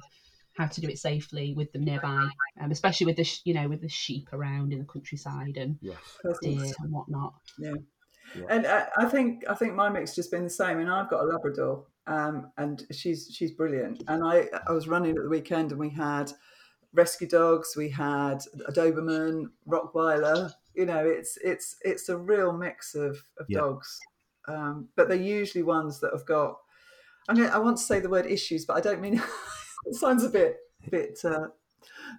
how 0.57 0.67
to 0.67 0.81
do 0.81 0.89
it 0.89 0.99
safely 0.99 1.53
with 1.55 1.71
them 1.73 1.85
nearby, 1.85 2.27
um, 2.61 2.71
especially 2.71 3.05
with 3.07 3.17
the 3.17 3.25
sh- 3.25 3.43
you 3.45 3.53
know 3.55 3.69
with 3.69 3.81
the 3.83 3.89
sheep 3.89 4.29
around 4.33 4.73
in 4.73 4.79
the 4.79 4.85
countryside 4.87 5.57
and 5.57 5.79
Yes. 5.83 5.97
deer 6.43 6.55
Pheasants. 6.55 6.81
and 6.81 6.93
whatnot. 6.93 7.35
Yeah. 7.59 7.75
And 8.51 8.67
I, 8.67 8.89
I 8.99 9.05
think 9.07 9.45
I 9.49 9.55
think 9.55 9.75
my 9.75 9.89
mix 9.89 10.11
has 10.11 10.17
just 10.17 10.31
been 10.31 10.45
the 10.45 10.51
same. 10.51 10.79
And 10.81 10.91
I've 10.91 11.09
got 11.09 11.21
a 11.23 11.25
Labrador, 11.27 11.87
um, 12.07 12.51
and 12.59 12.85
she's 12.91 13.31
she's 13.33 13.53
brilliant. 13.53 14.03
And 14.09 14.25
I 14.25 14.49
I 14.67 14.73
was 14.73 14.89
running 14.89 15.17
at 15.17 15.23
the 15.23 15.29
weekend, 15.29 15.71
and 15.73 15.79
we 15.81 15.91
had 15.91 16.33
rescue 16.93 17.29
dogs, 17.29 17.75
we 17.77 17.91
had 17.91 18.39
a 18.67 18.73
Doberman, 18.73 19.45
Rottweiler. 19.69 20.51
You 20.75 20.87
know, 20.87 21.05
it's 21.07 21.37
it's 21.43 21.77
it's 21.83 22.09
a 22.09 22.17
real 22.17 22.53
mix 22.53 22.95
of, 22.95 23.17
of 23.39 23.47
Yeah. 23.49 23.61
dogs, 23.61 23.99
um, 24.49 24.89
but 24.97 25.09
they're 25.09 25.17
usually 25.17 25.63
ones 25.63 26.01
that 26.01 26.13
have 26.13 26.27
got. 26.27 26.59
I 27.29 27.35
mean, 27.35 27.47
I 27.47 27.59
want 27.59 27.79
to 27.79 27.83
say 27.83 28.01
the 28.01 28.09
word 28.09 28.27
issues, 28.27 28.65
but 28.65 28.77
I 28.77 28.81
don't 28.81 29.01
mean. 29.01 29.23
it 29.87 29.95
sounds 29.95 30.25
a 30.25 30.29
bit 30.29 30.57
bit. 30.91 31.19
Uh, 31.25 31.49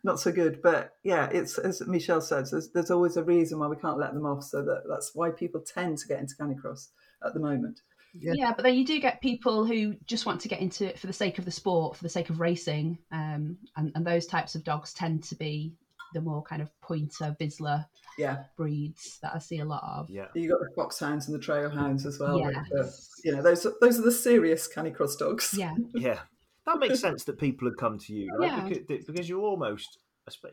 not 0.04 0.20
so 0.20 0.32
good, 0.32 0.62
but 0.62 0.94
yeah, 1.04 1.30
it's 1.32 1.58
as 1.58 1.86
Michelle 1.88 2.22
says. 2.22 2.52
There's, 2.52 2.70
there's 2.72 2.92
always 2.92 3.18
a 3.18 3.24
reason 3.24 3.60
why 3.60 3.68
we 3.68 3.76
can't 3.76 3.98
let 3.98 4.14
them 4.14 4.26
off. 4.26 4.44
So 4.44 4.64
that 4.64 4.84
that's 4.90 5.12
why 5.14 5.32
people 5.32 5.62
tend 5.62 5.98
to 6.00 6.08
get 6.08 6.20
into 6.20 6.36
Canicross 6.36 6.90
at 7.26 7.34
the 7.34 7.40
moment. 7.40 7.82
Yeah. 8.14 8.34
Yeah. 8.36 8.54
but 8.56 8.64
then 8.64 8.76
you 8.76 8.86
do 8.86 9.00
get 9.00 9.22
people 9.22 9.66
who 9.66 9.96
just 10.06 10.26
want 10.26 10.42
to 10.42 10.48
get 10.48 10.60
into 10.60 10.88
it 10.88 10.98
for 10.98 11.08
the 11.08 11.14
sake 11.14 11.38
of 11.38 11.46
the 11.46 11.52
sport, 11.52 11.96
for 11.96 12.04
the 12.04 12.10
sake 12.10 12.30
of 12.30 12.40
racing, 12.40 12.98
um, 13.12 13.58
and, 13.76 13.92
and 13.96 14.06
those 14.06 14.26
types 14.26 14.56
of 14.56 14.64
dogs 14.64 14.94
tend 14.94 15.24
to 15.26 15.36
be 15.36 15.74
the 16.14 16.22
more 16.22 16.42
kind 16.44 16.62
of 16.62 16.70
pointer, 16.82 17.36
Vizsla 17.40 17.86
Yeah, 18.18 18.44
breeds 18.56 19.20
that 19.22 19.34
I 19.36 19.40
see 19.40 19.60
a 19.60 19.66
lot 19.66 19.84
of. 19.84 20.10
Yeah. 20.10 20.28
you 20.36 20.50
got 20.50 20.60
the 20.60 20.70
foxhounds 20.76 21.28
and 21.28 21.36
the 21.36 21.40
trail 21.44 21.70
hounds 21.70 22.06
as 22.06 22.20
well. 22.20 22.40
Yeah. 22.40 22.64
which 22.72 22.88
you 23.24 23.36
know, 23.36 23.42
those 23.42 23.66
those 23.82 24.00
are 24.00 24.04
the 24.04 24.12
serious 24.12 24.68
canicross 24.74 25.18
dogs. 25.18 25.54
Yeah, 25.58 25.76
Yeah. 25.94 26.20
That 26.66 26.80
makes 26.80 27.00
sense 27.00 27.24
that 27.26 27.40
people 27.40 27.68
have 27.70 27.78
come 27.78 27.98
to 27.98 28.14
you, 28.14 28.30
right? 28.38 28.52
Yeah. 28.52 28.68
Because, 28.68 29.06
because 29.06 29.30
you're 29.30 29.42
almost, 29.42 30.00
I 30.28 30.32
suppose, 30.32 30.52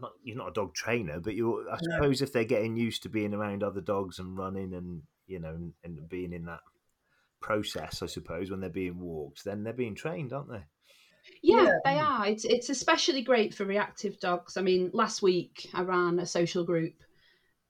not, 0.00 0.12
you're 0.22 0.36
not 0.36 0.50
a 0.50 0.52
dog 0.52 0.72
trainer, 0.74 1.18
but 1.20 1.34
you're, 1.34 1.68
I 1.68 1.78
No. 1.82 1.96
suppose 1.96 2.22
if 2.22 2.32
they're 2.32 2.44
getting 2.44 2.76
used 2.76 3.02
to 3.02 3.08
being 3.08 3.34
around 3.34 3.62
other 3.64 3.80
dogs 3.80 4.18
and 4.20 4.36
running 4.38 4.72
and, 4.74 5.02
you 5.26 5.40
know, 5.40 5.48
and, 5.50 5.72
and 5.82 6.08
being 6.08 6.32
in 6.32 6.44
that 6.44 6.60
process, 7.40 8.02
I 8.02 8.06
suppose, 8.06 8.50
when 8.50 8.60
they're 8.60 8.70
being 8.70 9.00
walked, 9.00 9.44
then 9.44 9.64
they're 9.64 9.72
being 9.72 9.94
trained, 9.96 10.32
aren't 10.32 10.50
they? 10.50 10.64
Yeah, 11.42 11.64
Yeah. 11.64 11.78
they 11.84 11.98
are. 11.98 12.26
It's 12.26 12.44
it's 12.44 12.70
especially 12.70 13.22
great 13.22 13.54
for 13.54 13.64
reactive 13.64 14.18
dogs. 14.20 14.56
I 14.56 14.62
mean, 14.62 14.90
last 14.92 15.22
week 15.22 15.68
I 15.74 15.82
ran 15.82 16.18
a 16.18 16.26
social 16.26 16.64
group, 16.64 16.94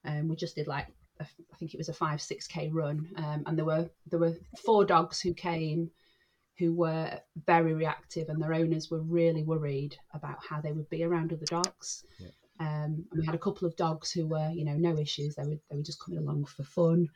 and 0.04 0.28
we 0.28 0.36
just 0.36 0.56
did 0.56 0.66
like 0.66 0.88
a, 1.20 1.24
I 1.24 1.56
think 1.58 1.74
it 1.74 1.78
was 1.78 1.88
a 1.88 1.94
five 1.94 2.20
six 2.20 2.46
k 2.46 2.68
run, 2.68 3.08
um, 3.16 3.42
and 3.46 3.56
there 3.58 3.64
were 3.64 3.88
there 4.10 4.20
were 4.20 4.34
four 4.64 4.84
dogs 4.84 5.20
who 5.20 5.34
came 5.34 5.90
who 6.58 6.72
were 6.74 7.20
very 7.46 7.74
reactive, 7.74 8.28
and 8.28 8.40
their 8.42 8.54
owners 8.54 8.90
were 8.90 9.02
really 9.02 9.42
worried 9.42 9.96
about 10.14 10.38
how 10.48 10.60
they 10.60 10.72
would 10.72 10.88
be 10.88 11.04
around 11.04 11.32
other 11.32 11.44
dogs. 11.46 12.04
Yeah. 12.18 12.28
Um, 12.58 13.04
and 13.12 13.20
we 13.20 13.26
had 13.26 13.34
a 13.34 13.38
couple 13.38 13.68
of 13.68 13.76
dogs 13.76 14.10
who 14.10 14.26
were, 14.26 14.50
you 14.50 14.64
know, 14.64 14.76
no 14.76 14.98
issues. 14.98 15.34
They 15.34 15.44
were 15.44 15.58
they 15.70 15.76
were 15.76 15.82
just 15.82 16.02
coming 16.02 16.20
along 16.20 16.46
for 16.46 16.62
fun. 16.62 17.08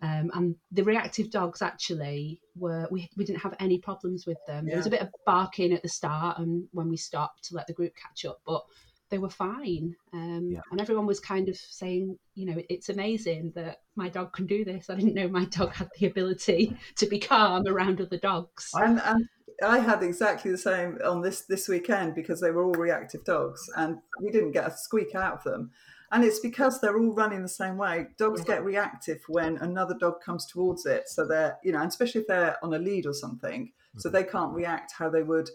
Um, 0.00 0.30
and 0.34 0.54
the 0.70 0.84
reactive 0.84 1.30
dogs 1.30 1.60
actually 1.60 2.40
were 2.54 2.86
we, 2.90 3.10
we 3.16 3.24
didn't 3.24 3.42
have 3.42 3.56
any 3.58 3.78
problems 3.78 4.26
with 4.26 4.38
them. 4.46 4.66
There 4.66 4.76
was 4.76 4.86
a 4.86 4.90
bit 4.90 5.02
of 5.02 5.08
barking 5.26 5.72
at 5.72 5.82
the 5.82 5.88
start 5.88 6.38
and 6.38 6.68
when 6.72 6.88
we 6.88 6.96
stopped 6.96 7.44
to 7.44 7.56
let 7.56 7.66
the 7.66 7.72
group 7.72 7.94
catch 7.96 8.24
up, 8.24 8.40
but 8.46 8.62
they 9.10 9.18
were 9.18 9.30
fine. 9.30 9.96
Um, 10.12 10.50
Yeah. 10.52 10.60
And 10.70 10.80
everyone 10.80 11.06
was 11.06 11.18
kind 11.18 11.48
of 11.48 11.56
saying, 11.56 12.18
you 12.34 12.46
know, 12.46 12.62
it's 12.68 12.90
amazing 12.90 13.52
that 13.56 13.80
my 13.96 14.08
dog 14.08 14.32
can 14.32 14.46
do 14.46 14.64
this. 14.64 14.88
I 14.88 14.94
didn't 14.94 15.14
know 15.14 15.28
my 15.28 15.46
dog 15.46 15.72
had 15.74 15.88
the 15.98 16.06
ability 16.06 16.76
to 16.96 17.06
be 17.06 17.18
calm 17.18 17.66
around 17.66 18.00
other 18.00 18.18
dogs. 18.18 18.70
And, 18.74 19.00
and 19.04 19.28
I 19.64 19.78
had 19.78 20.02
exactly 20.02 20.50
the 20.50 20.58
same 20.58 20.98
on 21.04 21.22
this 21.22 21.42
this 21.42 21.68
weekend 21.68 22.14
because 22.14 22.40
they 22.40 22.50
were 22.50 22.62
all 22.62 22.74
reactive 22.74 23.24
dogs, 23.24 23.68
and 23.76 23.98
we 24.20 24.30
didn't 24.30 24.52
get 24.52 24.68
a 24.68 24.76
squeak 24.76 25.14
out 25.14 25.38
of 25.38 25.44
them. 25.44 25.72
And 26.10 26.24
it's 26.24 26.40
because 26.40 26.80
they're 26.80 26.98
all 26.98 27.12
running 27.12 27.42
the 27.42 27.48
same 27.48 27.76
way. 27.76 28.06
Dogs 28.16 28.40
Yeah. 28.40 28.54
get 28.56 28.64
reactive 28.64 29.20
when 29.28 29.58
another 29.58 29.94
dog 29.94 30.20
comes 30.22 30.46
towards 30.46 30.86
it, 30.86 31.08
so 31.08 31.26
they're 31.26 31.58
you 31.62 31.72
know, 31.72 31.80
and 31.80 31.88
especially 31.88 32.22
if 32.22 32.26
they're 32.26 32.56
on 32.62 32.72
a 32.74 32.78
lead 32.78 33.06
or 33.06 33.12
something, 33.14 33.72
so 33.98 34.08
they 34.08 34.24
can't 34.24 34.54
react 34.54 34.92
how 34.92 35.10
they 35.10 35.22
would 35.22 35.50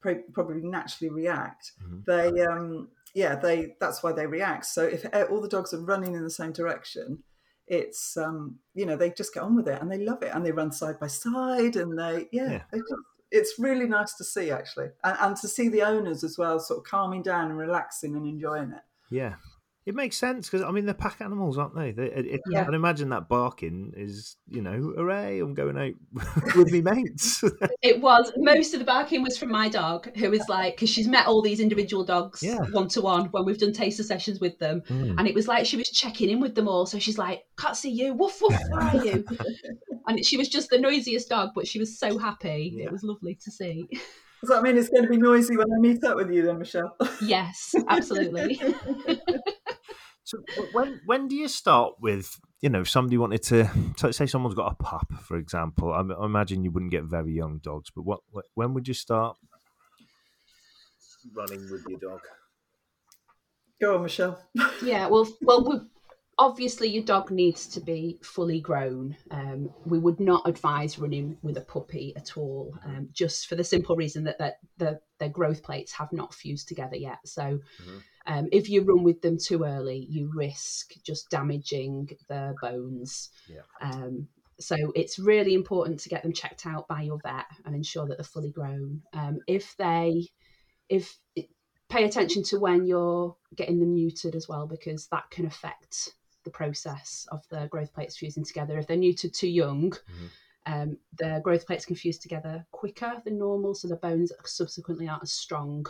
pro- 0.00 0.22
probably 0.32 0.62
naturally 0.62 1.10
react. 1.10 1.72
Mhm. 1.84 2.04
They 2.06 2.42
um 2.44 2.88
yeah 3.14 3.34
they 3.34 3.76
that's 3.80 4.02
why 4.02 4.12
they 4.12 4.26
react. 4.26 4.66
So 4.66 4.84
if 4.84 5.04
uh, 5.12 5.26
all 5.30 5.40
the 5.40 5.48
dogs 5.48 5.74
are 5.74 5.80
running 5.84 6.14
in 6.14 6.22
the 6.22 6.30
same 6.30 6.52
direction, 6.52 7.22
it's 7.66 8.16
um 8.16 8.58
you 8.74 8.86
know 8.86 8.96
they 8.96 9.10
just 9.10 9.34
get 9.34 9.42
on 9.42 9.54
with 9.56 9.68
it 9.68 9.80
and 9.82 9.90
they 9.92 9.98
love 9.98 10.22
it 10.22 10.32
and 10.34 10.44
they 10.46 10.52
run 10.52 10.72
side 10.72 10.98
by 10.98 11.08
side 11.08 11.76
and 11.76 11.98
they 11.98 12.28
yeah, 12.32 12.50
Yeah. 12.52 12.62
They 12.72 12.78
just, 12.78 12.94
it's 13.32 13.58
really 13.58 13.86
nice 13.86 14.14
to 14.14 14.24
see 14.24 14.50
actually 14.50 14.88
and, 15.04 15.16
and 15.20 15.36
to 15.36 15.46
see 15.46 15.68
the 15.68 15.82
owners 15.82 16.24
as 16.24 16.36
well 16.38 16.58
sort 16.58 16.78
of 16.78 16.84
calming 16.84 17.22
down 17.22 17.50
and 17.50 17.58
relaxing 17.58 18.16
and 18.16 18.26
enjoying 18.26 18.72
it 18.72 18.82
Yeah. 19.10 19.34
It 19.90 19.96
makes 19.96 20.16
sense 20.16 20.48
because 20.48 20.64
I 20.64 20.70
mean 20.70 20.84
they're 20.84 20.94
pack 20.94 21.20
animals, 21.20 21.58
aren't 21.58 21.74
they? 21.74 21.90
they 21.90 22.04
it, 22.04 22.40
Yeah. 22.48 22.60
I 22.60 22.64
can 22.64 22.74
imagine 22.74 23.08
that 23.08 23.28
barking 23.28 23.92
is, 23.96 24.36
you 24.48 24.62
know, 24.62 24.92
hooray! 24.96 25.40
I'm 25.40 25.52
going 25.52 25.76
out 25.76 25.94
with 26.56 26.70
me 26.72 26.80
mates. 26.80 27.42
It 27.82 28.00
was 28.00 28.30
most 28.36 28.72
of 28.72 28.78
the 28.78 28.86
barking 28.86 29.22
was 29.24 29.36
from 29.36 29.50
my 29.50 29.68
dog, 29.68 30.16
who 30.16 30.32
is 30.32 30.44
like 30.48 30.76
because 30.76 30.90
she's 30.90 31.08
met 31.08 31.26
all 31.26 31.42
these 31.42 31.58
individual 31.58 32.04
dogs 32.04 32.40
one 32.70 32.86
to 32.90 33.00
one 33.00 33.24
when 33.32 33.44
we've 33.44 33.58
done 33.58 33.72
taster 33.72 34.04
sessions 34.04 34.38
with 34.38 34.56
them, 34.60 34.82
Mm. 34.88 35.16
and 35.18 35.26
it 35.26 35.34
was 35.34 35.48
like 35.48 35.66
she 35.66 35.76
was 35.76 35.90
checking 35.90 36.30
in 36.30 36.38
with 36.40 36.54
them 36.54 36.68
all. 36.68 36.86
So 36.86 37.00
she's 37.00 37.18
like, 37.18 37.42
"Can't 37.58 37.76
see 37.76 37.90
you, 37.90 38.14
woof 38.14 38.40
woof, 38.40 38.56
where 38.70 38.82
are 38.82 39.04
you?" 39.04 39.24
and 40.06 40.24
she 40.24 40.36
was 40.36 40.48
just 40.48 40.70
the 40.70 40.78
noisiest 40.78 41.28
dog, 41.28 41.50
but 41.56 41.66
she 41.66 41.80
was 41.80 41.98
so 41.98 42.16
happy. 42.16 42.74
Yeah. 42.76 42.84
It 42.84 42.92
was 42.92 43.02
lovely 43.02 43.34
to 43.44 43.50
see. 43.50 43.88
Does 44.40 44.50
that 44.50 44.62
mean 44.62 44.76
it's 44.76 44.88
going 44.88 45.02
to 45.04 45.08
be 45.08 45.16
noisy 45.16 45.56
when 45.56 45.66
I 45.72 45.78
meet 45.78 46.02
up 46.04 46.16
with 46.16 46.30
you 46.30 46.42
then 46.42 46.58
Michelle? 46.58 46.96
Yes, 47.20 47.74
absolutely. 47.88 48.60
So 50.30 50.38
when 50.70 51.00
when 51.06 51.26
do 51.26 51.34
you 51.34 51.48
start 51.48 51.94
with 52.00 52.38
you 52.60 52.68
know 52.68 52.82
if 52.82 52.88
somebody 52.88 53.18
wanted 53.18 53.42
to 53.44 53.68
say 54.12 54.26
someone's 54.26 54.54
got 54.54 54.70
a 54.70 54.76
pup 54.76 55.08
for 55.24 55.36
example 55.36 55.92
I, 55.92 56.02
I 56.02 56.24
imagine 56.24 56.62
you 56.62 56.70
wouldn't 56.70 56.92
get 56.92 57.02
very 57.02 57.32
young 57.32 57.58
dogs 57.58 57.90
but 57.90 58.02
what 58.02 58.20
when 58.54 58.72
would 58.74 58.86
you 58.86 58.94
start? 58.94 59.36
Running 61.34 61.68
with 61.68 61.84
your 61.88 61.98
dog. 61.98 62.20
Go 63.80 63.96
on 63.96 64.02
Michelle. 64.04 64.40
Yeah, 64.82 65.08
well, 65.08 65.26
well, 65.42 65.68
we, 65.68 65.80
obviously 66.40 66.88
your 66.88 67.04
dog 67.04 67.30
needs 67.30 67.66
to 67.68 67.80
be 67.80 68.18
fully 68.22 68.60
grown. 68.60 69.14
Um, 69.30 69.68
we 69.84 69.98
would 69.98 70.18
not 70.18 70.48
advise 70.48 70.98
running 70.98 71.36
with 71.42 71.58
a 71.58 71.60
puppy 71.60 72.14
at 72.16 72.36
all, 72.36 72.74
um, 72.82 73.10
just 73.12 73.46
for 73.46 73.56
the 73.56 73.62
simple 73.62 73.94
reason 73.94 74.24
that 74.24 74.38
that 74.38 74.54
the, 74.78 75.00
their 75.18 75.28
growth 75.28 75.62
plates 75.62 75.92
have 75.92 76.12
not 76.12 76.32
fused 76.32 76.66
together 76.66 76.96
yet. 76.96 77.18
So, 77.26 77.60
Mhm. 77.78 78.02
um, 78.26 78.48
if 78.52 78.70
you 78.70 78.82
run 78.82 79.04
with 79.04 79.20
them 79.20 79.36
too 79.36 79.64
early, 79.64 80.06
you 80.08 80.32
risk 80.34 80.94
just 81.04 81.28
damaging 81.28 82.08
their 82.28 82.54
bones. 82.62 83.28
Yeah. 83.46 83.62
Um, 83.82 84.28
so 84.58 84.76
it's 84.94 85.18
really 85.18 85.52
important 85.52 86.00
to 86.00 86.08
get 86.08 86.22
them 86.22 86.32
checked 86.32 86.66
out 86.66 86.88
by 86.88 87.02
your 87.02 87.18
vet 87.22 87.46
and 87.66 87.74
ensure 87.74 88.06
that 88.06 88.16
they're 88.16 88.24
fully 88.24 88.50
grown. 88.50 89.02
Um, 89.12 89.40
if 89.46 89.76
they, 89.76 90.28
if 90.88 91.18
pay 91.90 92.04
attention 92.04 92.42
to 92.44 92.58
when 92.58 92.86
you're 92.86 93.36
getting 93.54 93.80
them 93.80 93.94
neutered 93.94 94.34
as 94.34 94.48
well 94.48 94.66
because 94.66 95.08
that 95.08 95.28
can 95.30 95.44
affect 95.44 96.14
the 96.44 96.50
process 96.50 97.26
of 97.30 97.46
the 97.48 97.66
growth 97.68 97.92
plates 97.92 98.16
fusing 98.16 98.44
together. 98.44 98.78
If 98.78 98.86
they're 98.86 98.96
new 98.96 99.14
to 99.14 99.28
too 99.28 99.48
young, 99.48 99.92
um, 100.66 100.98
the 101.18 101.40
growth 101.42 101.66
plates 101.66 101.86
can 101.86 101.96
fuse 101.96 102.18
together 102.18 102.66
quicker 102.70 103.20
than 103.24 103.38
normal, 103.38 103.74
so 103.74 103.88
the 103.88 103.96
bones 103.96 104.32
subsequently 104.44 105.08
aren't 105.08 105.22
as 105.22 105.32
strong. 105.32 105.86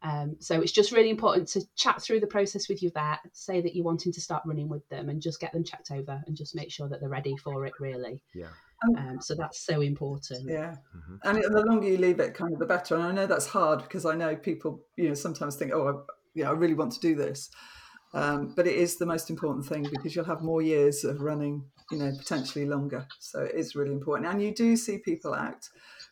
Um, 0.00 0.36
so 0.38 0.60
it's 0.60 0.70
just 0.72 0.92
really 0.92 1.10
important 1.10 1.48
to 1.48 1.62
chat 1.74 2.00
through 2.00 2.20
the 2.20 2.26
process 2.28 2.68
with 2.68 2.82
your 2.82 2.92
vet, 2.92 3.18
say 3.32 3.60
that 3.60 3.74
you're 3.74 3.84
wanting 3.84 4.12
to 4.12 4.20
start 4.20 4.44
running 4.46 4.68
with 4.68 4.88
them, 4.88 5.08
and 5.08 5.20
just 5.20 5.40
get 5.40 5.52
them 5.52 5.64
checked 5.64 5.90
over 5.90 6.22
and 6.26 6.36
just 6.36 6.54
make 6.54 6.70
sure 6.70 6.88
that 6.88 7.00
they're 7.00 7.08
ready 7.08 7.36
for 7.36 7.66
it. 7.66 7.72
Really, 7.80 8.22
yeah 8.34 8.46
um, 8.96 9.18
so 9.20 9.34
that's 9.34 9.58
so 9.60 9.80
important. 9.80 10.48
yeah 10.48 10.76
Mhm. 10.96 11.18
and 11.24 11.38
it- 11.38 11.50
the 11.50 11.64
longer 11.64 11.88
you 11.88 11.96
leave 11.98 12.20
it 12.20 12.32
kind 12.34 12.52
of 12.52 12.60
the 12.60 12.66
better 12.66 12.94
and 12.94 13.02
I 13.02 13.10
know 13.12 13.26
that's 13.26 13.46
hard 13.46 13.82
because 13.82 14.06
I 14.06 14.14
know 14.14 14.36
people 14.36 14.84
you 14.96 15.08
know 15.08 15.14
sometimes 15.14 15.56
think 15.56 15.72
oh 15.72 15.88
I, 15.88 15.92
you 16.34 16.44
know 16.44 16.50
I 16.50 16.52
really 16.52 16.74
want 16.74 16.92
to 16.92 17.00
do 17.00 17.16
this 17.16 17.50
um, 18.14 18.52
but 18.56 18.66
it 18.66 18.76
is 18.76 18.96
the 18.96 19.06
most 19.06 19.30
important 19.30 19.66
thing 19.66 19.86
because 19.90 20.14
you'll 20.16 20.24
have 20.24 20.42
more 20.42 20.62
years 20.62 21.04
of 21.04 21.20
running 21.20 21.62
you 21.90 21.98
know 21.98 22.12
potentially 22.18 22.66
longer 22.66 23.06
so 23.18 23.40
it 23.40 23.54
is 23.54 23.74
really 23.74 23.92
important 23.92 24.28
and 24.30 24.42
you 24.42 24.54
do 24.54 24.76
see 24.76 24.98
people 24.98 25.34
out 25.34 25.68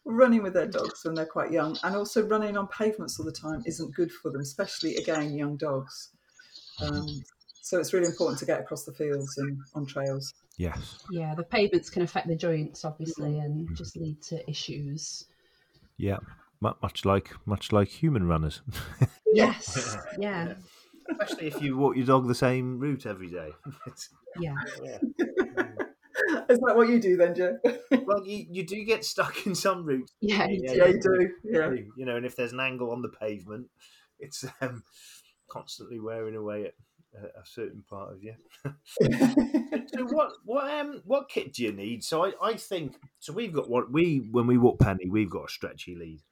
running 0.07 0.43
with 0.43 0.55
their 0.55 0.69
dogs 0.69 1.05
when 1.05 1.15
they're 1.15 1.27
quite 1.27 1.51
young, 1.51 1.77
and 1.83 1.95
also 1.97 2.23
running 2.27 2.57
on 2.57 2.69
pavements 2.69 3.19
all 3.19 3.27
the 3.27 3.33
time 3.33 3.63
isn't 3.67 3.95
good 3.95 4.11
for 4.13 4.31
them, 4.31 4.41
especially 4.41 4.95
again 4.97 5.37
young 5.37 5.57
dogs. 5.57 6.11
Um, 6.81 7.07
so 7.61 7.81
it's 7.81 7.93
really 7.93 8.07
important 8.07 8.39
to 8.39 8.47
get 8.47 8.61
across 8.61 8.85
the 8.85 8.93
fields 8.93 9.37
and 9.39 9.59
on 9.75 9.85
trails. 9.85 10.33
Yes. 10.59 10.99
Yeah, 11.11 11.35
the 11.35 11.43
pavements 11.43 11.91
can 11.91 12.03
affect 12.03 12.29
the 12.29 12.37
joints, 12.37 12.85
obviously, 12.85 13.31
Mm-hmm. 13.33 13.41
and 13.69 13.77
just 13.77 13.97
lead 13.97 14.23
to 14.29 14.49
issues. 14.49 15.25
Yeah. 15.99 16.19
Much 16.61 17.05
like 17.05 17.33
much 17.45 17.71
like 17.73 17.89
human 17.89 18.27
runners, 18.27 18.63
Yes. 19.33 19.97
Yeah. 20.19 20.55
Especially 21.11 21.47
if 21.47 21.61
you 21.63 21.77
walk 21.77 21.97
your 21.97 22.07
dog 22.07 22.27
the 22.29 22.35
same 22.35 22.79
route 22.79 23.07
every 23.07 23.29
day. 23.29 23.51
Yeah. 24.39 24.53
Is 26.51 26.59
that 26.59 26.77
what 26.77 26.91
you 26.91 27.01
do 27.01 27.17
then, 27.17 27.35
Joe? 27.35 27.59
well, 28.05 28.27
you, 28.27 28.45
you 28.51 28.67
do 28.67 28.85
get 28.85 29.03
stuck 29.03 29.47
in 29.47 29.55
some 29.55 29.87
routes. 29.87 30.13
Yeah. 30.21 30.47
Yeah, 30.51 30.73
yeah, 30.73 30.87
you 30.89 31.01
do. 31.01 31.31
Yeah. 31.43 31.71
You 31.97 32.05
know, 32.05 32.17
and 32.17 32.27
if 32.27 32.37
there's 32.37 32.53
an 32.53 32.61
angle 32.61 32.91
on 32.91 33.01
the 33.01 33.09
pavement, 33.09 33.69
it's 34.19 34.45
um, 34.61 34.83
constantly 35.51 35.99
wearing 36.01 36.37
away 36.37 36.67
at 36.67 36.75
a, 37.23 37.41
a 37.41 37.47
certain 37.47 37.83
part 37.89 38.13
of 38.13 38.23
you. 38.23 38.35
so 39.95 40.05
what 40.07 40.33
what 40.45 40.71
um 40.71 41.03
what 41.05 41.29
kit 41.29 41.55
do 41.55 41.63
you 41.63 41.73
need? 41.73 42.05
So 42.05 42.25
I, 42.25 42.33
I 42.43 42.55
think 42.55 42.97
so. 43.19 43.33
We've 43.33 43.53
got 43.53 43.71
what 43.71 43.91
we 43.91 44.29
when 44.31 44.47
we 44.47 44.59
walk 44.59 44.81
Penny, 44.81 45.09
we've 45.09 45.31
got 45.31 45.47
a 45.47 45.51
stretchy 45.51 45.95
lead. 45.95 46.23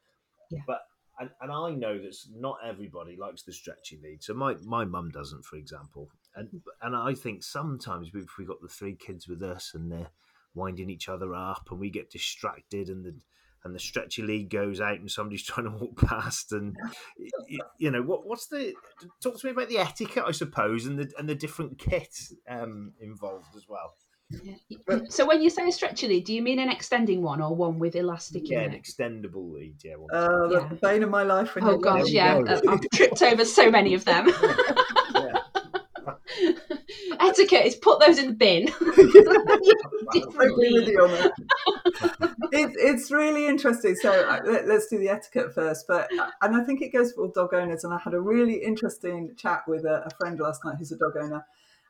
Yeah. 0.51 0.61
But 0.67 0.81
and, 1.19 1.31
and 1.41 1.53
I 1.53 1.71
know 1.71 1.97
that 1.99 2.17
not 2.35 2.59
everybody 2.67 3.17
likes 3.17 3.43
the 3.43 3.53
stretchy 3.53 3.99
lead. 4.03 4.23
So 4.23 4.35
my 4.35 4.57
my 4.65 4.85
mum 4.85 5.11
doesn't, 5.11 5.45
for 5.45 5.57
example. 5.57 6.11
And 6.35 6.63
and 6.83 6.97
I 6.97 7.15
think 7.15 7.43
sometimes 7.43 8.11
if 8.13 8.39
we 8.39 8.45
got 8.45 8.61
the 8.61 8.69
three 8.69 8.95
kids 8.95 9.29
with 9.29 9.43
us 9.43 9.73
and 9.75 9.91
they're 9.91 10.11
winding 10.55 10.91
each 10.91 11.09
other 11.09 11.35
up 11.35 11.69
and 11.71 11.81
we 11.81 11.91
get 11.91 12.11
distracted 12.11 12.89
and 12.89 13.05
the 13.05 13.15
and 13.65 13.75
the 13.75 13.81
stretchy 13.81 14.23
lead 14.23 14.51
goes 14.51 14.81
out 14.81 14.99
and 14.99 15.11
somebody's 15.11 15.43
trying 15.47 15.65
to 15.65 15.77
walk 15.79 15.97
past 16.05 16.53
and 16.53 16.77
you 17.79 17.91
know 17.91 18.03
what 18.03 18.27
what's 18.27 18.49
the 18.49 18.75
talk 19.23 19.39
to 19.41 19.47
me 19.47 19.53
about 19.53 19.69
the 19.69 19.79
etiquette 19.79 20.25
I 20.27 20.33
suppose 20.33 20.87
and 20.87 20.99
the 20.99 21.11
and 21.19 21.29
the 21.29 21.35
different 21.35 21.79
kit 21.79 22.15
um, 22.49 22.93
involved 23.01 23.57
as 23.57 23.69
well. 23.69 23.95
Yeah. 24.31 24.99
So 25.09 25.27
when 25.27 25.43
you 25.43 25.51
say 25.51 25.69
a 25.69 25.73
stretcher 25.73 26.07
lead, 26.07 26.25
do 26.25 26.35
you 26.35 26.43
mean 26.43 26.59
an 26.59 26.71
extending 26.71 27.23
one 27.23 27.41
or 27.41 27.55
one 27.55 27.79
with 27.79 27.97
elastic 27.97 28.49
Yeah, 28.49 28.61
in 28.61 28.71
an 28.71 28.75
it? 28.75 28.83
extendable 28.83 29.53
lead. 29.53 29.77
Yeah. 29.85 29.97
One. 29.97 30.11
Uh, 30.13 30.69
the 30.69 30.79
bane 30.81 31.03
of 31.03 31.11
my 31.11 31.23
life. 31.23 31.55
When 31.55 31.65
Oh 31.65 31.79
gosh, 31.79 32.09
yeah. 32.09 32.41
go. 32.41 32.53
Uh, 32.53 32.61
I've 32.69 32.91
tripped 32.93 33.23
over 33.23 33.45
so 33.45 33.71
many 33.71 33.95
of 33.95 34.05
them. 34.05 34.29
Etiquette 37.21 37.67
is 37.67 37.77
put 37.77 38.01
those 38.01 38.19
in 38.19 38.29
the 38.29 38.35
bin. 38.35 38.69
I 38.81 40.45
agree 40.45 40.73
with 40.73 40.89
you 40.89 41.01
on 41.03 41.11
that. 41.11 41.33
it's 42.53 42.77
it's 42.79 43.11
really 43.11 43.47
interesting. 43.47 43.95
So 43.95 44.11
uh, 44.11 44.41
let, 44.45 44.69
us 44.69 44.87
do 44.89 44.99
the 44.99 45.09
etiquette 45.09 45.55
first. 45.55 45.87
But 45.87 46.09
uh, 46.19 46.31
and 46.43 46.57
I 46.57 46.65
think 46.65 46.83
it 46.83 46.93
goes 46.93 47.13
for 47.13 47.23
all 47.23 47.29
dog 47.29 47.55
owners. 47.55 47.85
And 47.85 47.93
I 47.93 47.99
had 47.99 48.15
a 48.15 48.21
really 48.21 48.55
interesting 48.55 49.35
chat 49.37 49.63
with 49.67 49.85
a, 49.85 50.05
a 50.07 50.11
friend 50.19 50.39
last 50.39 50.65
night 50.65 50.77
who's 50.79 50.93
a 50.93 50.99
dog 50.99 51.17
owner, 51.21 51.45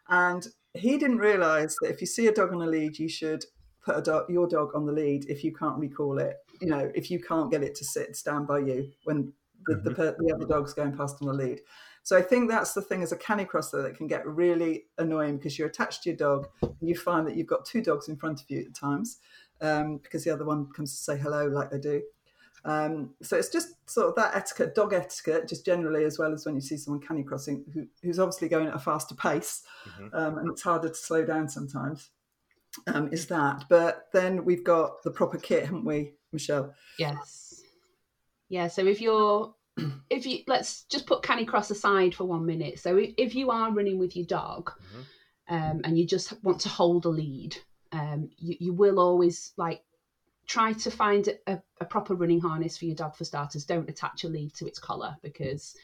and 0.08 0.46
he 0.74 0.98
didn't 0.98 1.18
realise 1.18 1.76
that 1.80 1.90
if 1.90 2.00
you 2.00 2.06
see 2.06 2.26
a 2.26 2.32
dog 2.32 2.52
on 2.52 2.60
a 2.60 2.66
lead, 2.66 2.98
you 2.98 3.08
should 3.08 3.44
put 3.84 3.96
a 3.96 4.02
dog, 4.02 4.28
your 4.28 4.48
dog 4.48 4.74
on 4.74 4.86
the 4.86 4.92
lead 4.92 5.26
if 5.28 5.44
you 5.44 5.54
can't 5.54 5.78
recall 5.78 6.18
it. 6.18 6.36
You 6.60 6.68
know, 6.68 6.90
if 6.94 7.10
you 7.10 7.20
can't 7.20 7.50
get 7.50 7.62
it 7.62 7.74
to 7.76 7.84
sit 7.84 8.16
stand 8.16 8.46
by 8.46 8.60
you 8.60 8.90
when 9.04 9.32
the, 9.66 9.76
the, 9.76 9.94
per- 9.94 10.16
the 10.18 10.34
other 10.34 10.46
dog's 10.46 10.74
going 10.74 10.96
past 10.96 11.16
on 11.20 11.28
the 11.28 11.34
lead. 11.34 11.60
So 12.02 12.18
I 12.18 12.22
think 12.22 12.50
that's 12.50 12.74
the 12.74 12.82
thing 12.82 13.02
as 13.02 13.12
a 13.12 13.16
canicrosser 13.16 13.82
that 13.82 13.96
can 13.96 14.06
get 14.06 14.26
really 14.26 14.84
annoying 14.98 15.38
because 15.38 15.58
you're 15.58 15.68
attached 15.68 16.02
to 16.02 16.10
your 16.10 16.18
dog 16.18 16.48
and 16.60 16.76
you 16.80 16.94
find 16.94 17.26
that 17.26 17.34
you've 17.34 17.46
got 17.46 17.64
two 17.64 17.82
dogs 17.82 18.08
in 18.08 18.16
front 18.16 18.42
of 18.42 18.50
you 18.50 18.66
at 18.66 18.74
times 18.74 19.18
um, 19.62 19.98
because 20.02 20.24
the 20.24 20.30
other 20.30 20.44
one 20.44 20.68
comes 20.76 20.90
to 20.90 21.02
say 21.02 21.18
hello 21.18 21.46
like 21.46 21.70
they 21.70 21.78
do. 21.78 22.02
Um, 22.64 23.10
so 23.22 23.36
it's 23.36 23.50
just 23.50 23.74
sort 23.90 24.08
of 24.08 24.14
that 24.14 24.34
etiquette, 24.34 24.74
dog 24.74 24.94
etiquette, 24.94 25.46
just 25.48 25.66
generally, 25.66 26.04
as 26.04 26.18
well 26.18 26.32
as 26.32 26.46
when 26.46 26.54
you 26.54 26.60
see 26.60 26.76
someone 26.78 27.02
canicrossing 27.02 27.62
who, 27.72 27.86
who's 28.02 28.18
obviously 28.18 28.48
going 28.48 28.68
at 28.68 28.74
a 28.74 28.78
faster 28.78 29.14
pace, 29.14 29.62
Mhm. 29.86 30.14
um, 30.14 30.38
and 30.38 30.50
it's 30.50 30.62
harder 30.62 30.88
to 30.88 30.94
slow 30.94 31.24
down 31.24 31.48
sometimes. 31.48 32.10
Um, 32.86 33.12
is 33.12 33.26
that? 33.26 33.64
But 33.68 34.08
then 34.12 34.44
we've 34.44 34.64
got 34.64 35.02
the 35.02 35.10
proper 35.10 35.38
kit, 35.38 35.64
haven't 35.66 35.84
we, 35.84 36.14
Michelle? 36.32 36.74
Yes. 36.98 37.62
Yeah. 38.48 38.68
So 38.68 38.86
if 38.86 39.00
you're, 39.00 39.54
if 40.10 40.26
you 40.26 40.40
let's 40.46 40.84
just 40.84 41.06
put 41.06 41.22
Canicross 41.22 41.70
aside 41.70 42.14
for 42.14 42.24
one 42.24 42.46
minute. 42.46 42.78
So 42.78 42.96
if, 42.96 43.10
if 43.18 43.34
you 43.34 43.50
are 43.50 43.70
running 43.72 43.98
with 43.98 44.16
your 44.16 44.26
dog, 44.26 44.72
um, 45.48 45.82
and 45.84 45.98
you 45.98 46.06
just 46.06 46.42
want 46.42 46.60
to 46.62 46.68
hold 46.68 47.04
a 47.04 47.10
lead, 47.10 47.56
um, 47.92 48.30
you 48.38 48.56
you 48.58 48.72
will 48.72 48.98
always 48.98 49.52
like 49.56 49.82
try 50.46 50.72
to 50.72 50.90
find 50.90 51.28
a, 51.46 51.60
a 51.80 51.84
proper 51.84 52.14
running 52.14 52.40
harness 52.40 52.76
for 52.76 52.84
your 52.84 52.94
dog 52.94 53.14
for 53.16 53.24
starters. 53.24 53.64
Don't 53.64 53.88
attach 53.88 54.24
a 54.24 54.28
lead 54.28 54.54
to 54.54 54.66
its 54.66 54.78
collar 54.78 55.16
because 55.22 55.74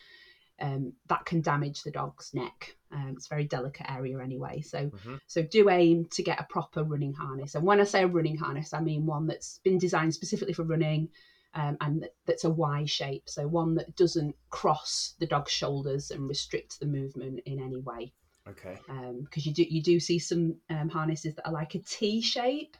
um, 0.60 0.92
that 1.08 1.24
can 1.24 1.40
damage 1.40 1.82
the 1.82 1.90
dog's 1.90 2.34
neck. 2.34 2.76
Um, 2.92 3.14
it's 3.16 3.26
a 3.26 3.30
very 3.30 3.44
delicate 3.44 3.90
area 3.90 4.18
anyway. 4.20 4.60
So 4.60 4.90
Mhm. 4.90 5.20
so 5.26 5.42
do 5.42 5.70
aim 5.70 6.06
to 6.12 6.22
get 6.22 6.40
a 6.40 6.44
proper 6.44 6.84
running 6.84 7.14
harness. 7.14 7.54
And 7.54 7.64
when 7.64 7.80
I 7.80 7.84
say 7.84 8.02
a 8.02 8.06
running 8.08 8.36
harness, 8.36 8.74
I 8.74 8.80
mean 8.80 9.06
one 9.06 9.26
that's 9.26 9.58
been 9.58 9.78
designed 9.78 10.14
specifically 10.14 10.54
for 10.54 10.64
running. 10.64 11.08
Um, 11.54 11.76
and 11.80 12.08
that's 12.26 12.44
a 12.44 12.50
Y 12.50 12.84
shape, 12.84 13.28
so 13.28 13.48
one 13.48 13.74
that 13.74 13.96
doesn't 13.96 14.36
cross 14.50 15.16
the 15.18 15.26
dog's 15.26 15.50
shoulders 15.50 16.12
and 16.12 16.28
restrict 16.28 16.78
the 16.78 16.86
movement 16.86 17.40
in 17.44 17.60
any 17.60 17.80
way 17.80 18.12
Okay. 18.48 18.78
because 19.22 19.46
you 19.46 19.52
do 19.52 19.64
you 19.68 19.82
do 19.82 20.00
see 20.00 20.18
some 20.18 20.56
um, 20.70 20.88
harnesses 20.88 21.34
that 21.34 21.46
are 21.46 21.52
like 21.52 21.74
a 21.74 21.78
T 21.78 22.20
shape, 22.20 22.76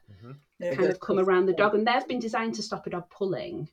Yeah, 0.58 0.74
kind 0.74 0.90
of 0.90 1.00
come 1.00 1.18
around 1.18 1.46
the 1.46 1.52
dog, 1.52 1.74
and 1.74 1.86
they've 1.86 2.06
been 2.08 2.18
designed 2.18 2.54
to 2.54 2.62
stop 2.62 2.86
a 2.86 2.90
dog 2.90 3.08
pulling, 3.10 3.68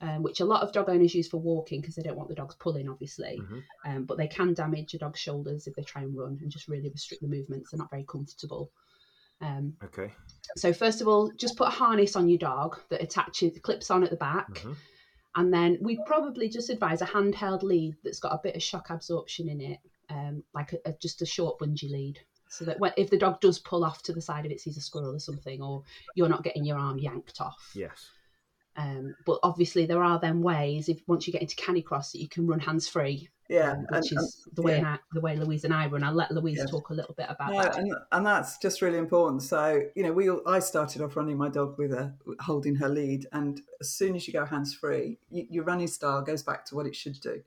um, 0.00 0.22
which 0.22 0.40
a 0.40 0.44
lot 0.44 0.62
of 0.62 0.72
dog 0.72 0.88
owners 0.88 1.14
use 1.14 1.28
for 1.28 1.38
walking 1.38 1.80
because 1.80 1.94
they 1.94 2.02
don't 2.02 2.16
want 2.16 2.28
the 2.28 2.34
dogs 2.34 2.54
pulling, 2.56 2.88
obviously. 2.88 3.40
Mhm. 3.40 3.62
Um, 3.84 4.04
but 4.04 4.18
they 4.18 4.26
can 4.28 4.54
damage 4.54 4.94
a 4.94 4.98
dog's 4.98 5.18
shoulders 5.20 5.66
if 5.66 5.74
they 5.74 5.82
try 5.82 6.02
and 6.02 6.16
run 6.16 6.38
and 6.40 6.50
just 6.50 6.68
really 6.68 6.90
restrict 6.90 7.22
the 7.22 7.28
movements. 7.28 7.70
They're 7.70 7.78
not 7.78 7.90
very 7.90 8.04
comfortable. 8.04 8.70
Um, 9.40 9.76
Okay. 9.82 10.12
so 10.56 10.72
first 10.72 11.00
of 11.00 11.08
all, 11.08 11.30
just 11.36 11.56
put 11.56 11.68
a 11.68 11.70
harness 11.70 12.14
on 12.16 12.28
your 12.28 12.38
dog 12.38 12.78
that 12.90 13.02
attaches 13.02 13.54
the 13.54 13.60
clips 13.60 13.90
on 13.90 14.04
at 14.04 14.10
the 14.10 14.16
back. 14.16 14.48
Mhm. 14.48 14.76
And 15.36 15.54
then 15.54 15.78
we 15.80 15.96
probably 16.06 16.48
just 16.48 16.70
advise 16.70 17.00
a 17.02 17.06
handheld 17.06 17.62
lead 17.62 17.96
that's 18.02 18.18
got 18.18 18.32
a 18.32 18.40
bit 18.42 18.56
of 18.56 18.62
shock 18.62 18.90
absorption 18.90 19.48
in 19.48 19.60
it, 19.60 19.78
um, 20.10 20.42
like 20.54 20.72
a, 20.72 20.90
a, 20.90 20.92
just 21.00 21.22
a 21.22 21.26
short 21.26 21.58
bungee 21.58 21.90
lead. 21.90 22.18
So 22.48 22.64
that 22.64 22.80
when, 22.80 22.92
if 22.96 23.10
the 23.10 23.18
dog 23.18 23.40
does 23.40 23.60
pull 23.60 23.84
off 23.84 24.02
to 24.02 24.12
the 24.12 24.20
side 24.20 24.44
of 24.44 24.50
it, 24.50 24.60
sees 24.60 24.76
a 24.76 24.80
squirrel 24.80 25.14
or 25.14 25.20
something, 25.20 25.62
or 25.62 25.84
you're 26.16 26.28
not 26.28 26.42
getting 26.42 26.64
your 26.64 26.78
arm 26.78 26.98
yanked 26.98 27.40
off. 27.40 27.70
Yes. 27.74 28.10
Um, 28.76 29.14
but 29.24 29.38
obviously, 29.42 29.86
there 29.86 30.02
are 30.02 30.18
then 30.18 30.42
ways, 30.42 30.88
if 30.88 31.00
once 31.06 31.26
you 31.26 31.32
get 31.32 31.42
into 31.42 31.56
canicross, 31.56 32.12
that 32.12 32.20
you 32.20 32.28
can 32.28 32.46
run 32.46 32.60
hands 32.60 32.88
free, 32.88 33.28
yeah, 33.48 33.72
um, 33.72 33.86
and, 33.88 33.96
which 33.96 34.12
is 34.12 34.48
the 34.54 34.62
way 34.62 34.78
yeah. 34.78 34.94
I, 34.94 34.98
the 35.12 35.20
way 35.20 35.36
Louise 35.36 35.64
and 35.64 35.74
I 35.74 35.86
run. 35.86 36.04
I'll 36.04 36.14
let 36.14 36.30
Louise 36.30 36.58
Yeah. 36.58 36.66
talk 36.66 36.90
a 36.90 36.94
little 36.94 37.14
bit 37.14 37.26
about 37.28 37.52
that. 37.52 37.78
and 37.78 37.92
and 38.12 38.24
that's 38.24 38.58
just 38.58 38.80
really 38.80 38.98
important. 38.98 39.42
So 39.42 39.82
you 39.94 40.04
know, 40.04 40.12
we 40.12 40.30
all, 40.30 40.40
I 40.46 40.60
started 40.60 41.02
off 41.02 41.16
running 41.16 41.36
my 41.36 41.48
dog 41.48 41.76
with 41.78 41.90
her 41.90 42.14
holding 42.40 42.76
her 42.76 42.88
lead, 42.88 43.26
and 43.32 43.60
as 43.80 43.90
soon 43.90 44.14
as 44.14 44.26
you 44.26 44.32
go 44.32 44.44
hands 44.44 44.72
free, 44.72 45.18
you, 45.30 45.46
your 45.50 45.64
running 45.64 45.88
style 45.88 46.22
goes 46.22 46.42
back 46.42 46.64
to 46.66 46.76
what 46.76 46.86
it 46.86 46.94
should 46.94 47.20
do, 47.20 47.42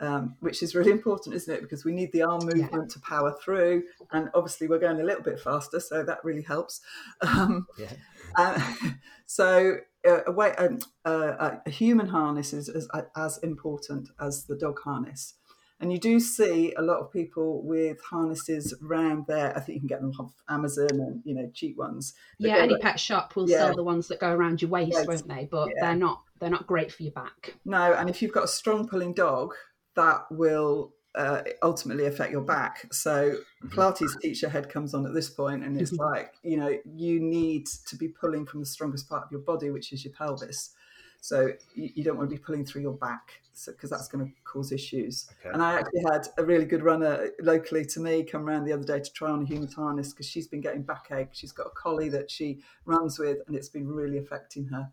um, 0.00 0.36
which 0.40 0.62
is 0.62 0.74
really 0.74 0.90
important, 0.90 1.34
isn't 1.34 1.54
it? 1.54 1.60
Because 1.62 1.84
we 1.84 1.92
need 1.92 2.10
the 2.12 2.22
arm 2.22 2.40
Yeah. 2.48 2.54
movement 2.56 2.90
to 2.92 3.00
power 3.00 3.34
through, 3.42 3.84
and 4.12 4.30
obviously 4.34 4.66
we're 4.66 4.78
going 4.78 5.00
a 5.00 5.04
little 5.04 5.22
bit 5.22 5.38
faster, 5.40 5.78
so 5.80 6.02
that 6.02 6.24
really 6.24 6.42
helps. 6.42 6.80
Um, 7.22 7.66
Yeah. 7.78 7.92
uh, 8.36 8.60
so 9.26 9.76
uh, 10.08 10.20
a, 10.26 10.32
way, 10.32 10.54
um, 10.56 10.78
uh, 11.04 11.56
a 11.66 11.70
human 11.70 12.06
harness 12.08 12.52
is 12.54 12.68
as, 12.70 12.88
as 13.16 13.38
important 13.38 14.08
as 14.18 14.44
the 14.44 14.56
dog 14.56 14.80
harness. 14.82 15.34
And 15.82 15.90
you 15.90 15.98
do 15.98 16.20
see 16.20 16.74
a 16.76 16.82
lot 16.82 17.00
of 17.00 17.10
people 17.10 17.62
with 17.62 18.02
harnesses 18.02 18.74
around 18.84 19.24
there. 19.28 19.56
I 19.56 19.60
think 19.60 19.76
you 19.76 19.80
can 19.80 19.88
get 19.88 20.02
them 20.02 20.12
off 20.20 20.32
Amazon 20.46 20.88
and 20.92 21.22
you 21.24 21.34
know 21.34 21.50
cheap 21.54 21.78
ones. 21.78 22.12
Yeah, 22.38 22.56
any 22.56 22.74
like- 22.74 22.82
pet 22.82 23.00
shop 23.00 23.34
will 23.34 23.48
Yeah. 23.48 23.58
sell 23.58 23.74
the 23.76 23.82
ones 23.82 24.08
that 24.08 24.20
go 24.20 24.30
around 24.30 24.60
your 24.60 24.70
waist, 24.70 24.92
Yes. 24.92 25.06
won't 25.06 25.26
they? 25.26 25.48
But 25.50 25.68
Yeah. 25.68 25.74
they're 25.86 25.96
not 25.96 26.22
they're 26.38 26.50
not 26.50 26.66
great 26.66 26.90
for 26.92 27.02
your 27.02 27.12
back. 27.12 27.54
No, 27.64 27.92
and 27.94 28.08
if 28.10 28.20
you've 28.22 28.32
got 28.32 28.44
a 28.44 28.48
strong 28.48 28.88
pulling 28.88 29.12
dog, 29.14 29.54
that 29.96 30.22
will 30.30 30.92
uh, 31.14 31.42
ultimately 31.62 32.06
affect 32.06 32.30
your 32.30 32.42
back. 32.42 32.86
So 32.92 33.36
Pilates 33.68 34.18
teacher 34.20 34.48
head 34.48 34.68
comes 34.68 34.94
on 34.94 35.06
at 35.06 35.14
this 35.14 35.30
point, 35.30 35.64
and 35.64 35.80
it's 35.80 35.92
like 35.92 36.34
you 36.42 36.56
know 36.56 36.76
you 36.84 37.20
need 37.20 37.66
to 37.88 37.96
be 37.96 38.08
pulling 38.08 38.46
from 38.46 38.60
the 38.60 38.66
strongest 38.66 39.08
part 39.08 39.24
of 39.24 39.32
your 39.32 39.40
body, 39.40 39.70
which 39.70 39.92
is 39.92 40.04
your 40.04 40.14
pelvis. 40.14 40.74
So 41.22 41.52
you, 41.74 41.90
you 41.96 42.04
don't 42.04 42.16
want 42.16 42.30
to 42.30 42.36
be 42.36 42.40
pulling 42.40 42.64
through 42.64 42.82
your 42.82 42.94
back, 42.94 43.40
because 43.66 43.90
that's 43.90 44.08
going 44.08 44.24
to 44.24 44.32
cause 44.44 44.72
issues. 44.72 45.28
Okay. 45.40 45.52
And 45.52 45.62
I 45.62 45.78
actually 45.78 46.02
had 46.10 46.28
a 46.38 46.44
really 46.44 46.64
good 46.64 46.82
runner 46.82 47.28
locally 47.42 47.84
to 47.86 48.00
me 48.00 48.22
come 48.22 48.48
around 48.48 48.64
the 48.64 48.72
other 48.72 48.84
day 48.84 49.00
to 49.00 49.12
try 49.12 49.30
on 49.30 49.42
a 49.42 49.44
human 49.44 49.68
harness 49.68 50.12
because 50.12 50.26
she's 50.26 50.46
been 50.46 50.62
getting 50.62 50.82
backache. 50.82 51.28
She's 51.32 51.52
got 51.52 51.66
a 51.66 51.70
collie 51.70 52.08
that 52.10 52.30
she 52.30 52.60
runs 52.86 53.18
with, 53.18 53.38
and 53.46 53.56
it's 53.56 53.68
been 53.68 53.86
really 53.86 54.18
affecting 54.18 54.66
her. 54.66 54.90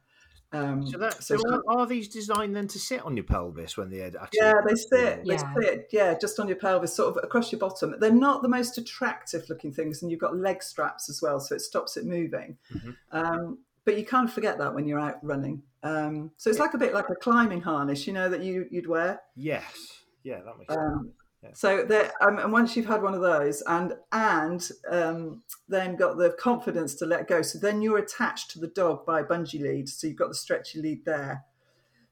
Um, 0.53 0.85
So 0.87 0.97
that 0.97 1.21
so 1.21 1.35
so 1.37 1.43
are, 1.67 1.79
are 1.79 1.85
these 1.85 2.07
designed 2.07 2.55
then 2.55 2.67
to 2.69 2.79
sit 2.79 3.01
on 3.03 3.17
your 3.17 3.25
pelvis 3.25 3.75
when 3.75 3.89
they 3.89 4.01
actually? 4.01 4.39
yeah, 4.39 4.53
they 4.65 4.75
sit. 4.75 5.25
They 5.25 5.33
Yeah. 5.33 5.53
sit. 5.59 5.89
Yeah, 5.91 6.17
just 6.17 6.39
on 6.39 6.47
your 6.47 6.57
pelvis, 6.57 6.93
sort 6.95 7.15
of 7.17 7.23
across 7.23 7.51
your 7.51 7.59
bottom. 7.59 7.95
They're 7.99 8.11
not 8.11 8.41
the 8.41 8.47
most 8.47 8.77
attractive 8.77 9.49
looking 9.49 9.73
things, 9.73 10.01
and 10.01 10.09
you've 10.09 10.21
got 10.21 10.37
leg 10.37 10.63
straps 10.63 11.09
as 11.09 11.21
well, 11.21 11.39
so 11.39 11.55
it 11.55 11.59
stops 11.61 11.97
it 11.97 12.05
moving. 12.05 12.57
Mhm. 12.73 12.95
Um, 13.11 13.59
but 13.83 13.97
you 13.97 14.05
can't 14.05 14.29
forget 14.31 14.57
that 14.59 14.73
when 14.73 14.87
you're 14.87 14.99
out 14.99 15.23
running. 15.23 15.63
Um, 15.83 16.31
so 16.37 16.49
it's 16.49 16.59
like 16.59 16.73
a 16.73 16.77
bit 16.77 16.93
like 16.93 17.09
a 17.09 17.15
climbing 17.15 17.61
harness, 17.61 18.07
you 18.07 18.13
know, 18.13 18.29
that 18.29 18.41
you 18.41 18.67
you'd 18.71 18.87
wear. 18.87 19.21
Yes. 19.35 20.03
Yeah, 20.23 20.41
that 20.41 20.57
makes 20.57 20.73
sense. 20.73 21.07
Yeah. 21.43 21.49
So 21.53 21.83
there, 21.83 22.11
um, 22.21 22.39
and 22.39 22.51
once 22.51 22.75
you've 22.75 22.87
had 22.87 23.03
one 23.03 23.13
of 23.13 23.21
those, 23.21 23.61
and 23.67 23.93
and 24.11 24.67
um, 24.89 25.43
then 25.67 25.95
got 25.95 26.17
the 26.17 26.31
confidence 26.39 26.95
to 26.95 27.05
let 27.05 27.27
go, 27.27 27.41
so 27.41 27.59
then 27.59 27.81
you're 27.81 27.99
attached 27.99 28.51
to 28.51 28.59
the 28.59 28.67
dog 28.67 29.05
by 29.05 29.19
a 29.19 29.23
bungee 29.23 29.61
lead. 29.61 29.87
So 29.87 30.07
you've 30.07 30.17
got 30.17 30.29
the 30.29 30.35
stretchy 30.35 30.81
lead 30.81 31.05
there. 31.05 31.43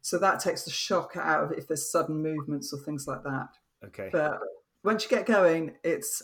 So 0.02 0.20
that 0.20 0.40
takes 0.40 0.64
the 0.64 0.72
shock 0.72 1.14
out 1.16 1.44
of 1.44 1.52
it 1.52 1.58
if 1.58 1.68
there's 1.68 1.92
sudden 1.92 2.22
movements 2.22 2.72
or 2.72 2.80
things 2.80 3.08
like 3.08 3.24
that. 3.24 3.48
Okay. 3.84 4.10
But 4.12 4.40
once 4.84 5.04
you 5.04 5.10
get 5.10 5.26
going, 5.26 5.74
it's 5.84 6.22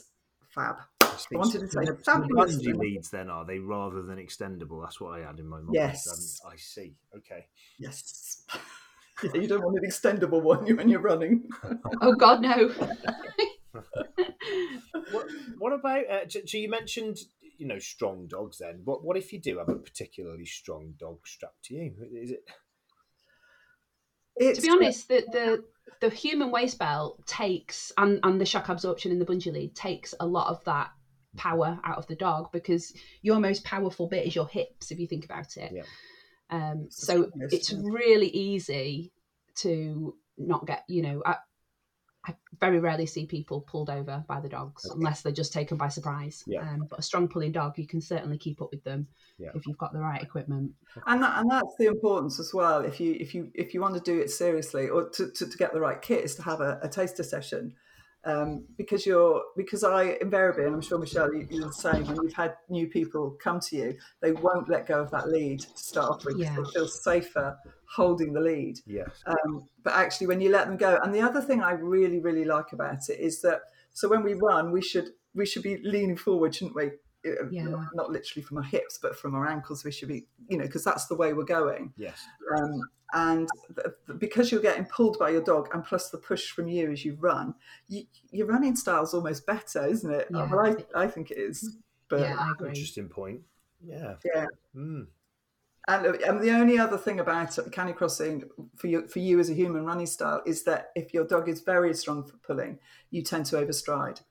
fab. 0.49 0.75
I 1.01 1.17
wanted 1.31 1.61
to 1.61 1.67
say 1.67 1.85
the 1.85 1.95
fabulous 1.95 2.57
bungee 2.57 2.77
leads 2.77 3.09
then 3.09 3.29
are 3.29 3.43
they 3.43 3.59
rather 3.59 4.03
than 4.03 4.17
extendable? 4.17 4.81
That's 4.83 5.01
what 5.01 5.19
I 5.19 5.25
had 5.25 5.39
in 5.39 5.47
my 5.47 5.57
mind. 5.57 5.73
Yes. 5.73 6.41
Um, 6.45 6.51
I 6.51 6.55
see. 6.57 6.93
Okay. 7.15 7.47
Yes. 7.79 8.45
Yeah, 9.23 9.41
you 9.41 9.47
don't 9.47 9.63
want 9.63 9.77
an 9.77 9.89
extendable 9.89 10.41
one 10.41 10.65
when 10.75 10.89
you're 10.89 11.01
running. 11.01 11.49
Oh 12.01 12.13
God, 12.13 12.41
no. 12.41 12.71
What, 15.11 15.27
what 15.57 15.73
about? 15.73 16.05
Uh, 16.09 16.27
so 16.27 16.39
so 16.45 16.57
you 16.57 16.69
mentioned 16.69 17.17
you 17.57 17.67
know 17.67 17.79
strong 17.79 18.27
dogs. 18.27 18.57
Then 18.57 18.81
what? 18.83 19.03
What 19.03 19.17
if 19.17 19.31
you 19.31 19.39
do 19.39 19.59
have 19.59 19.69
a 19.69 19.75
particularly 19.75 20.45
strong 20.45 20.93
dog 20.99 21.25
strapped 21.25 21.63
to 21.65 21.75
you? 21.75 21.93
Is 22.13 22.31
it? 22.31 22.43
It's, 24.35 24.59
to 24.59 24.65
be 24.65 24.71
honest, 24.71 25.07
the, 25.07 25.23
the 25.31 25.63
the 26.01 26.09
human 26.13 26.51
waist 26.51 26.79
belt 26.79 27.25
takes 27.25 27.91
and 27.97 28.19
and 28.23 28.41
the 28.41 28.45
shock 28.45 28.69
absorption 28.69 29.11
in 29.11 29.19
the 29.19 29.25
bungee 29.25 29.53
lead 29.53 29.75
takes 29.75 30.13
a 30.19 30.25
lot 30.25 30.47
of 30.49 30.63
that 30.65 30.89
power 31.37 31.79
out 31.83 31.97
of 31.97 32.07
the 32.07 32.15
dog 32.15 32.51
because 32.51 32.93
your 33.21 33.39
most 33.39 33.63
powerful 33.63 34.07
bit 34.07 34.27
is 34.27 34.35
your 34.35 34.47
hips 34.47 34.91
if 34.91 34.99
you 34.99 35.07
think 35.07 35.25
about 35.25 35.57
it. 35.57 35.71
Yeah. 35.73 35.83
Um, 36.51 36.87
so 36.89 37.29
it's 37.49 37.73
really 37.73 38.27
easy 38.27 39.11
to 39.55 40.15
not 40.37 40.67
get 40.67 40.83
you 40.87 41.01
know. 41.01 41.21
I, 41.25 41.37
I 42.23 42.35
very 42.59 42.79
rarely 42.79 43.07
see 43.07 43.25
people 43.25 43.61
pulled 43.61 43.89
over 43.89 44.23
by 44.27 44.39
the 44.39 44.47
dogs 44.49 44.85
Okay. 44.85 44.93
unless 44.95 45.21
they're 45.23 45.31
just 45.31 45.53
taken 45.53 45.75
by 45.75 45.87
surprise. 45.87 46.43
Yeah. 46.45 46.61
Um, 46.61 46.85
but 46.87 46.99
a 46.99 47.01
strong 47.01 47.27
pulling 47.27 47.51
dog, 47.51 47.79
you 47.79 47.87
can 47.87 47.99
certainly 47.99 48.37
keep 48.37 48.61
up 48.61 48.69
with 48.71 48.83
them 48.83 49.07
Yeah. 49.39 49.49
if 49.55 49.65
you've 49.65 49.79
got 49.79 49.91
the 49.91 50.01
right 50.01 50.21
equipment. 50.21 50.73
and 51.07 51.23
that, 51.23 51.39
and 51.39 51.49
that's 51.49 51.75
the 51.79 51.87
importance 51.87 52.39
as 52.39 52.53
well. 52.53 52.81
If 52.85 52.99
you 52.99 53.17
if 53.19 53.33
you 53.33 53.49
if 53.55 53.73
you 53.73 53.81
want 53.81 53.95
to 53.95 54.01
do 54.01 54.19
it 54.19 54.29
seriously 54.29 54.87
or 54.89 55.09
to, 55.09 55.31
to, 55.31 55.49
to 55.49 55.57
get 55.57 55.73
the 55.73 55.79
right 55.79 55.99
kit, 55.99 56.23
is 56.23 56.35
to 56.35 56.43
have 56.43 56.61
a, 56.61 56.79
a 56.83 56.87
taster 56.89 57.23
session. 57.23 57.73
Um, 58.23 58.65
because 58.77 59.05
you're 59.05 59.41
because 59.57 59.83
I 59.83 60.17
invariably, 60.21 60.65
and 60.65 60.75
I'm 60.75 60.81
sure 60.81 60.99
Michelle, 60.99 61.33
you, 61.33 61.47
you're 61.49 61.67
the 61.67 61.73
same. 61.73 62.05
When 62.05 62.17
you've 62.21 62.33
had 62.33 62.55
new 62.69 62.87
people 62.87 63.35
come 63.41 63.59
to 63.61 63.75
you, 63.75 63.97
they 64.21 64.31
won't 64.31 64.69
let 64.69 64.85
go 64.85 65.01
of 65.01 65.09
that 65.11 65.27
lead 65.29 65.61
to 65.61 65.67
start 65.75 66.09
off 66.11 66.25
with. 66.25 66.35
'cause 66.35 66.43
Yeah. 66.43 66.55
They 66.55 66.71
feel 66.71 66.87
safer 66.87 67.57
holding 67.85 68.33
the 68.33 68.39
lead. 68.41 68.79
Yes. 68.85 69.09
Um, 69.25 69.67
but 69.83 69.93
actually, 69.93 70.27
when 70.27 70.39
you 70.39 70.51
let 70.51 70.67
them 70.67 70.77
go, 70.77 70.99
and 71.03 71.13
the 71.13 71.21
other 71.21 71.41
thing 71.41 71.61
I 71.63 71.71
really, 71.71 72.19
really 72.19 72.45
like 72.45 72.73
about 72.73 73.09
it 73.09 73.19
is 73.19 73.41
that 73.41 73.61
so 73.93 74.07
when 74.07 74.23
we 74.23 74.35
run, 74.35 74.71
we 74.71 74.81
should 74.81 75.09
we 75.33 75.45
should 75.45 75.63
be 75.63 75.77
leaning 75.83 76.17
forward, 76.17 76.53
shouldn't 76.53 76.75
we? 76.75 76.91
Uh, 77.25 77.49
Yeah. 77.51 77.63
Not, 77.65 77.87
not 77.93 78.11
literally 78.11 78.43
from 78.43 78.57
our 78.57 78.63
hips, 78.63 78.97
but 79.01 79.15
from 79.15 79.35
our 79.35 79.47
ankles. 79.47 79.83
We 79.83 79.91
should 79.91 80.07
be, 80.09 80.27
you 80.49 80.57
know, 80.57 80.65
because 80.65 80.83
that's 80.83 81.07
the 81.07 81.15
way 81.15 81.33
we're 81.33 81.43
going. 81.43 81.93
Yes. 81.97 82.19
Um, 82.57 82.81
and 83.13 83.49
th- 83.75 83.87
th- 84.07 84.19
because 84.19 84.51
you're 84.51 84.61
getting 84.61 84.85
pulled 84.85 85.19
by 85.19 85.29
your 85.29 85.43
dog, 85.43 85.69
and 85.73 85.83
plus 85.83 86.09
the 86.09 86.17
push 86.17 86.51
from 86.51 86.67
you 86.67 86.91
as 86.91 87.03
you 87.03 87.17
run, 87.19 87.53
you, 87.87 88.03
your 88.31 88.47
running 88.47 88.75
style's 88.75 89.13
almost 89.13 89.45
better, 89.45 89.85
isn't 89.85 90.11
it? 90.11 90.27
Yeah. 90.31 90.49
Well, 90.49 90.77
I, 90.95 91.03
I 91.03 91.07
think 91.07 91.31
it 91.31 91.37
is. 91.37 91.77
But 92.09 92.21
yeah, 92.21 92.35
I 92.39 92.51
agree. 92.51 92.69
Interesting 92.69 93.09
point. 93.09 93.41
Yeah. 93.83 94.15
yeah. 94.23 94.45
Mm. 94.75 95.07
And, 95.87 96.05
uh, 96.05 96.13
and 96.25 96.41
the 96.41 96.51
only 96.51 96.77
other 96.77 96.97
thing 96.97 97.19
about 97.19 97.49
Canicrossing 97.71 98.43
for 98.77 98.87
you, 98.87 99.07
for 99.07 99.19
you 99.19 99.39
as 99.39 99.49
a 99.49 99.53
human 99.53 99.85
running 99.85 100.05
style 100.05 100.41
is 100.45 100.63
that 100.63 100.89
if 100.95 101.13
your 101.13 101.25
dog 101.25 101.49
is 101.49 101.61
very 101.61 101.93
strong 101.93 102.23
for 102.23 102.37
pulling, 102.37 102.79
you 103.09 103.23
tend 103.23 103.45
to 103.47 103.55
overstride. 103.55 104.21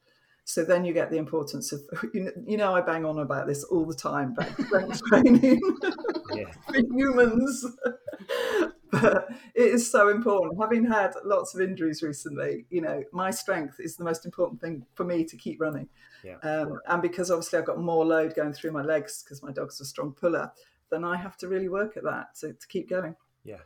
So 0.51 0.65
then 0.65 0.85
you 0.85 0.93
get 0.93 1.11
the 1.11 1.17
importance 1.17 1.73
of, 1.73 1.81
you 2.15 2.25
know, 2.25 2.33
you 2.45 2.57
know 2.57 2.75
I 2.75 2.81
bang 2.81 3.05
on 3.05 3.19
about 3.19 3.47
this 3.47 3.63
all 3.65 3.85
the 3.85 3.95
time, 3.95 4.37
strength 4.65 5.01
training 5.05 5.61
Yeah. 6.35 6.51
for 6.67 6.77
humans. 6.93 7.67
but 8.91 9.29
it 9.55 9.63
is 9.63 9.89
so 9.89 10.09
important. 10.09 10.61
Having 10.61 10.87
had 10.87 11.15
lots 11.25 11.55
of 11.55 11.61
injuries 11.61 12.03
recently, 12.03 12.67
you 12.69 12.81
know, 12.81 13.05
my 13.13 13.31
strength 13.31 13.79
is 13.79 13.97
the 13.97 14.05
most 14.05 14.25
important 14.25 14.61
thing 14.61 14.85
for 14.95 15.05
me 15.05 15.25
to 15.25 15.37
keep 15.37 15.61
running. 15.61 15.89
Yeah. 16.25 16.37
Um, 16.43 16.81
and 16.87 17.01
because 17.01 17.31
obviously 17.31 17.61
I've 17.61 17.67
got 17.67 17.79
more 17.79 18.05
load 18.05 18.35
going 18.35 18.53
through 18.53 18.73
my 18.73 18.83
legs 18.83 19.23
because 19.23 19.43
my 19.43 19.53
dog's 19.53 19.81
a 19.81 19.85
strong 19.85 20.13
puller, 20.13 20.51
then 20.91 21.05
I 21.05 21.17
have 21.17 21.37
to 21.39 21.49
really 21.49 21.69
work 21.69 21.97
at 21.97 22.03
that 22.03 22.35
to, 22.41 22.53
to 22.53 22.67
keep 22.69 22.91
going. 22.91 23.15
Yes. 23.45 23.61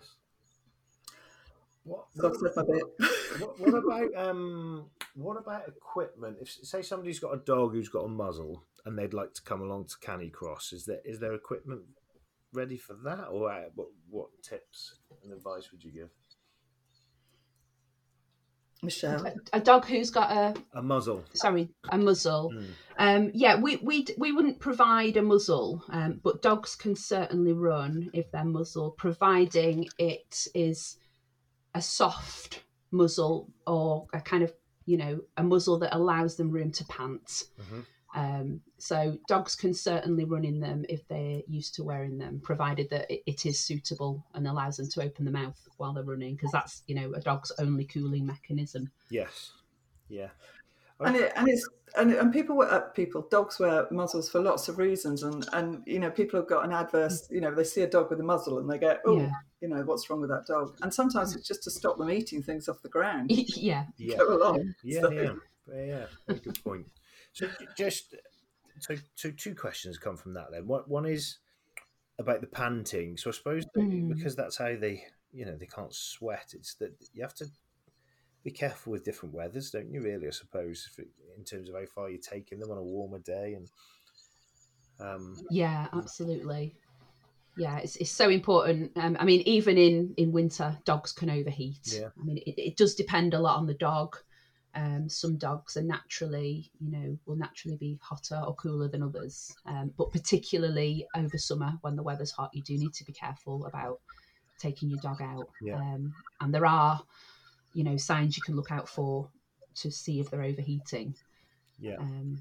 What, 1.84 2.04
So 2.16 2.28
I've 2.28 2.36
said 2.36 2.52
my 2.56 2.62
bit. 2.62 3.40
what, 3.40 3.60
what 3.60 3.74
about 3.84 4.28
um 4.28 4.86
what 5.14 5.36
about 5.36 5.68
equipment? 5.68 6.38
If 6.40 6.50
say 6.50 6.82
somebody's 6.82 7.18
got 7.20 7.34
a 7.34 7.38
dog 7.44 7.72
who's 7.72 7.88
got 7.90 8.04
a 8.04 8.08
muzzle 8.08 8.64
and 8.86 8.98
they'd 8.98 9.14
like 9.14 9.34
to 9.34 9.42
come 9.42 9.60
along 9.62 9.86
to 9.86 9.96
Canicross, 10.06 10.72
is 10.72 10.86
there 10.86 11.00
is 11.04 11.20
there 11.20 11.34
equipment 11.34 11.82
ready 12.52 12.78
for 12.78 12.94
that, 13.04 13.28
or 13.30 13.50
uh, 13.52 13.64
what 13.74 13.88
what 14.08 14.28
tips 14.42 14.96
and 15.22 15.32
advice 15.32 15.70
would 15.72 15.84
you 15.84 15.92
give? 15.92 16.08
Michelle. 18.82 19.24
a, 19.26 19.32
a 19.54 19.60
dog 19.60 19.86
who's 19.86 20.10
got 20.10 20.30
a 20.30 20.54
A 20.74 20.82
muzzle. 20.82 21.24
sorry 21.32 21.70
a 21.90 21.96
muzzle 21.96 22.52
Mm. 22.54 22.66
um 22.98 23.30
yeah 23.32 23.58
we 23.58 23.76
we 23.76 24.06
we 24.18 24.30
wouldn't 24.32 24.58
provide 24.60 25.16
a 25.16 25.22
muzzle 25.22 25.82
um 25.88 26.20
but 26.22 26.42
dogs 26.42 26.76
can 26.76 26.94
certainly 26.94 27.52
run 27.54 28.10
if 28.12 28.30
they're 28.30 28.44
muzzle 28.44 28.90
providing 28.90 29.88
it 29.98 30.46
is 30.54 30.98
a 31.74 31.80
soft 31.82 32.62
muzzle 32.90 33.52
or 33.66 34.06
a 34.12 34.20
kind 34.20 34.42
of 34.42 34.52
you 34.86 34.96
know 34.96 35.20
a 35.36 35.42
muzzle 35.42 35.78
that 35.78 35.94
allows 35.96 36.36
them 36.36 36.50
room 36.50 36.70
to 36.70 36.84
pant 36.84 37.44
Mhm. 37.58 37.84
um 38.14 38.60
so 38.78 39.18
dogs 39.26 39.56
can 39.56 39.74
certainly 39.74 40.24
run 40.24 40.44
in 40.44 40.60
them 40.60 40.84
if 40.88 41.06
they're 41.08 41.42
used 41.48 41.74
to 41.74 41.82
wearing 41.82 42.18
them 42.18 42.38
provided 42.40 42.88
that 42.90 43.10
it, 43.10 43.22
it 43.26 43.46
is 43.46 43.58
suitable 43.58 44.24
and 44.34 44.46
allows 44.46 44.76
them 44.76 44.88
to 44.90 45.02
open 45.02 45.24
the 45.24 45.30
mouth 45.32 45.60
while 45.78 45.92
they're 45.92 46.04
running 46.04 46.36
because 46.36 46.52
that's 46.52 46.82
you 46.86 46.94
know 46.94 47.12
a 47.14 47.20
dog's 47.20 47.50
only 47.58 47.84
cooling 47.84 48.24
mechanism 48.26 48.90
Yes. 49.10 49.50
Yeah. 50.08 50.30
And 51.00 51.16
it, 51.16 51.32
and 51.36 51.48
it's 51.48 51.68
and, 51.96 52.12
and 52.12 52.32
people 52.32 52.56
wear 52.56 52.70
uh, 52.72 52.80
people 52.80 53.26
dogs 53.30 53.58
wear 53.60 53.86
muzzles 53.90 54.28
for 54.28 54.40
lots 54.40 54.68
of 54.68 54.78
reasons 54.78 55.22
and 55.22 55.46
and 55.52 55.82
you 55.86 55.98
know 55.98 56.10
people 56.10 56.38
have 56.40 56.48
got 56.48 56.64
an 56.64 56.72
adverse 56.72 57.28
you 57.30 57.40
know 57.40 57.54
they 57.54 57.64
see 57.64 57.82
a 57.82 57.86
dog 57.88 58.10
with 58.10 58.18
a 58.20 58.22
muzzle 58.24 58.58
and 58.58 58.68
they 58.70 58.78
go 58.78 58.96
oh 59.06 59.18
Yeah. 59.20 59.30
you 59.60 59.68
know 59.68 59.82
what's 59.82 60.08
wrong 60.10 60.20
with 60.20 60.30
that 60.30 60.46
dog 60.46 60.76
and 60.82 60.92
sometimes 60.92 61.36
it's 61.36 61.46
just 61.46 61.62
to 61.64 61.70
stop 61.70 61.96
them 61.98 62.10
eating 62.10 62.42
things 62.42 62.68
off 62.68 62.82
the 62.82 62.88
ground 62.88 63.30
yeah 63.30 63.84
Yeah. 63.96 64.16
go 64.18 64.36
along 64.36 64.74
Yeah, 64.82 65.00
So- 65.02 65.10
yeah, 65.12 65.30
yeah, 65.72 65.84
yeah. 65.84 66.06
Very 66.26 66.40
good 66.40 66.62
point. 66.64 66.86
So 67.32 67.48
just 67.76 68.14
so 68.80 68.94
so 69.14 69.30
two 69.30 69.54
questions 69.54 69.98
come 69.98 70.16
from 70.16 70.34
that 70.34 70.48
then. 70.52 70.66
One 70.66 70.82
one 70.86 71.06
is 71.06 71.38
about 72.18 72.40
the 72.40 72.46
panting. 72.46 73.16
So 73.16 73.30
I 73.30 73.32
suppose 73.32 73.64
Mm. 73.76 74.08
because 74.14 74.34
that's 74.36 74.56
how 74.56 74.76
they 74.76 75.04
you 75.32 75.44
know 75.44 75.56
they 75.56 75.66
can't 75.66 75.92
sweat. 75.94 76.54
It's 76.54 76.74
that 76.74 76.92
you 77.12 77.22
have 77.22 77.34
to 77.34 77.46
be 78.44 78.50
careful 78.50 78.92
with 78.92 79.04
different 79.04 79.34
weathers, 79.34 79.70
don't 79.70 79.90
you? 79.90 80.02
Really, 80.02 80.26
I 80.28 80.30
suppose, 80.30 80.88
it, 80.98 81.08
in 81.36 81.44
terms 81.44 81.68
of 81.68 81.74
how 81.74 81.86
far 81.86 82.10
you're 82.10 82.20
taking 82.20 82.60
them 82.60 82.70
on 82.70 82.78
a 82.78 82.82
warmer 82.82 83.18
day 83.18 83.54
and. 83.54 83.68
Um, 85.00 85.36
Yeah, 85.50 85.88
absolutely. 85.92 86.76
Yeah, 87.56 87.78
it's, 87.78 87.96
it's 87.96 88.10
so 88.10 88.28
important. 88.30 88.92
Um, 88.96 89.16
I 89.18 89.24
mean, 89.24 89.40
even 89.42 89.78
in, 89.78 90.14
in 90.16 90.32
winter, 90.32 90.76
dogs 90.84 91.12
can 91.12 91.30
overheat. 91.30 91.80
Yeah. 91.84 92.08
I 92.20 92.24
mean, 92.24 92.38
it, 92.38 92.54
it 92.58 92.76
does 92.76 92.94
depend 92.94 93.34
a 93.34 93.40
lot 93.40 93.56
on 93.56 93.66
the 93.66 93.74
dog. 93.74 94.16
Um, 94.74 95.08
some 95.08 95.36
dogs 95.36 95.76
are 95.76 95.82
naturally, 95.82 96.70
you 96.80 96.90
know, 96.90 97.18
will 97.26 97.36
naturally 97.36 97.76
be 97.76 97.98
hotter 98.02 98.42
or 98.44 98.54
cooler 98.56 98.88
than 98.88 99.04
others. 99.04 99.54
Um, 99.66 99.92
but 99.96 100.10
particularly 100.10 101.06
over 101.14 101.38
summer 101.38 101.72
when 101.82 101.94
the 101.94 102.02
weather's 102.02 102.32
hot, 102.32 102.50
you 102.52 102.62
do 102.62 102.76
need 102.76 102.92
to 102.94 103.04
be 103.04 103.12
careful 103.12 103.66
about 103.66 104.00
taking 104.58 104.90
your 104.90 105.00
dog 105.00 105.22
out. 105.22 105.48
Yeah. 105.62 105.76
Um, 105.76 106.12
and 106.40 106.52
there 106.52 106.66
are, 106.66 107.00
you 107.74 107.84
know, 107.84 107.96
signs 107.98 108.36
you 108.36 108.42
can 108.42 108.56
look 108.56 108.72
out 108.72 108.88
for 108.88 109.28
to 109.76 109.90
see 109.90 110.20
if 110.20 110.30
they're 110.30 110.42
overheating. 110.42 111.14
yeah, 111.78 111.96
Um, 111.98 112.38